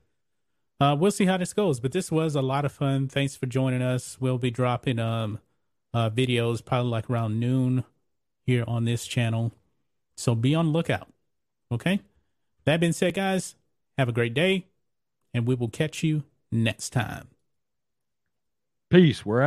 uh, 0.80 0.96
we'll 1.00 1.12
see 1.12 1.26
how 1.26 1.38
this 1.38 1.54
goes. 1.54 1.80
But 1.80 1.92
this 1.92 2.12
was 2.12 2.36
a 2.36 2.42
lot 2.42 2.66
of 2.66 2.72
fun. 2.72 3.08
Thanks 3.08 3.36
for 3.36 3.46
joining 3.46 3.82
us. 3.82 4.18
We'll 4.20 4.38
be 4.38 4.52
dropping 4.52 5.00
um, 5.00 5.40
uh, 5.94 6.10
videos 6.10 6.64
probably 6.64 6.90
like 6.90 7.10
around 7.10 7.40
noon 7.40 7.84
here 8.46 8.64
on 8.68 8.86
this 8.86 9.06
channel. 9.06 9.52
So 10.16 10.36
be 10.36 10.56
on 10.56 10.68
the 10.68 10.72
lookout. 10.72 11.08
Okay. 11.72 12.02
That 12.66 12.80
being 12.80 12.94
said, 12.94 13.14
guys, 13.14 13.56
have 13.98 14.10
a 14.10 14.12
great 14.12 14.34
day, 14.34 14.68
and 15.34 15.48
we 15.48 15.56
will 15.56 15.70
catch 15.70 16.04
you 16.04 16.24
next 16.52 16.90
time. 16.92 17.30
Peace. 18.90 19.26
We're 19.26 19.40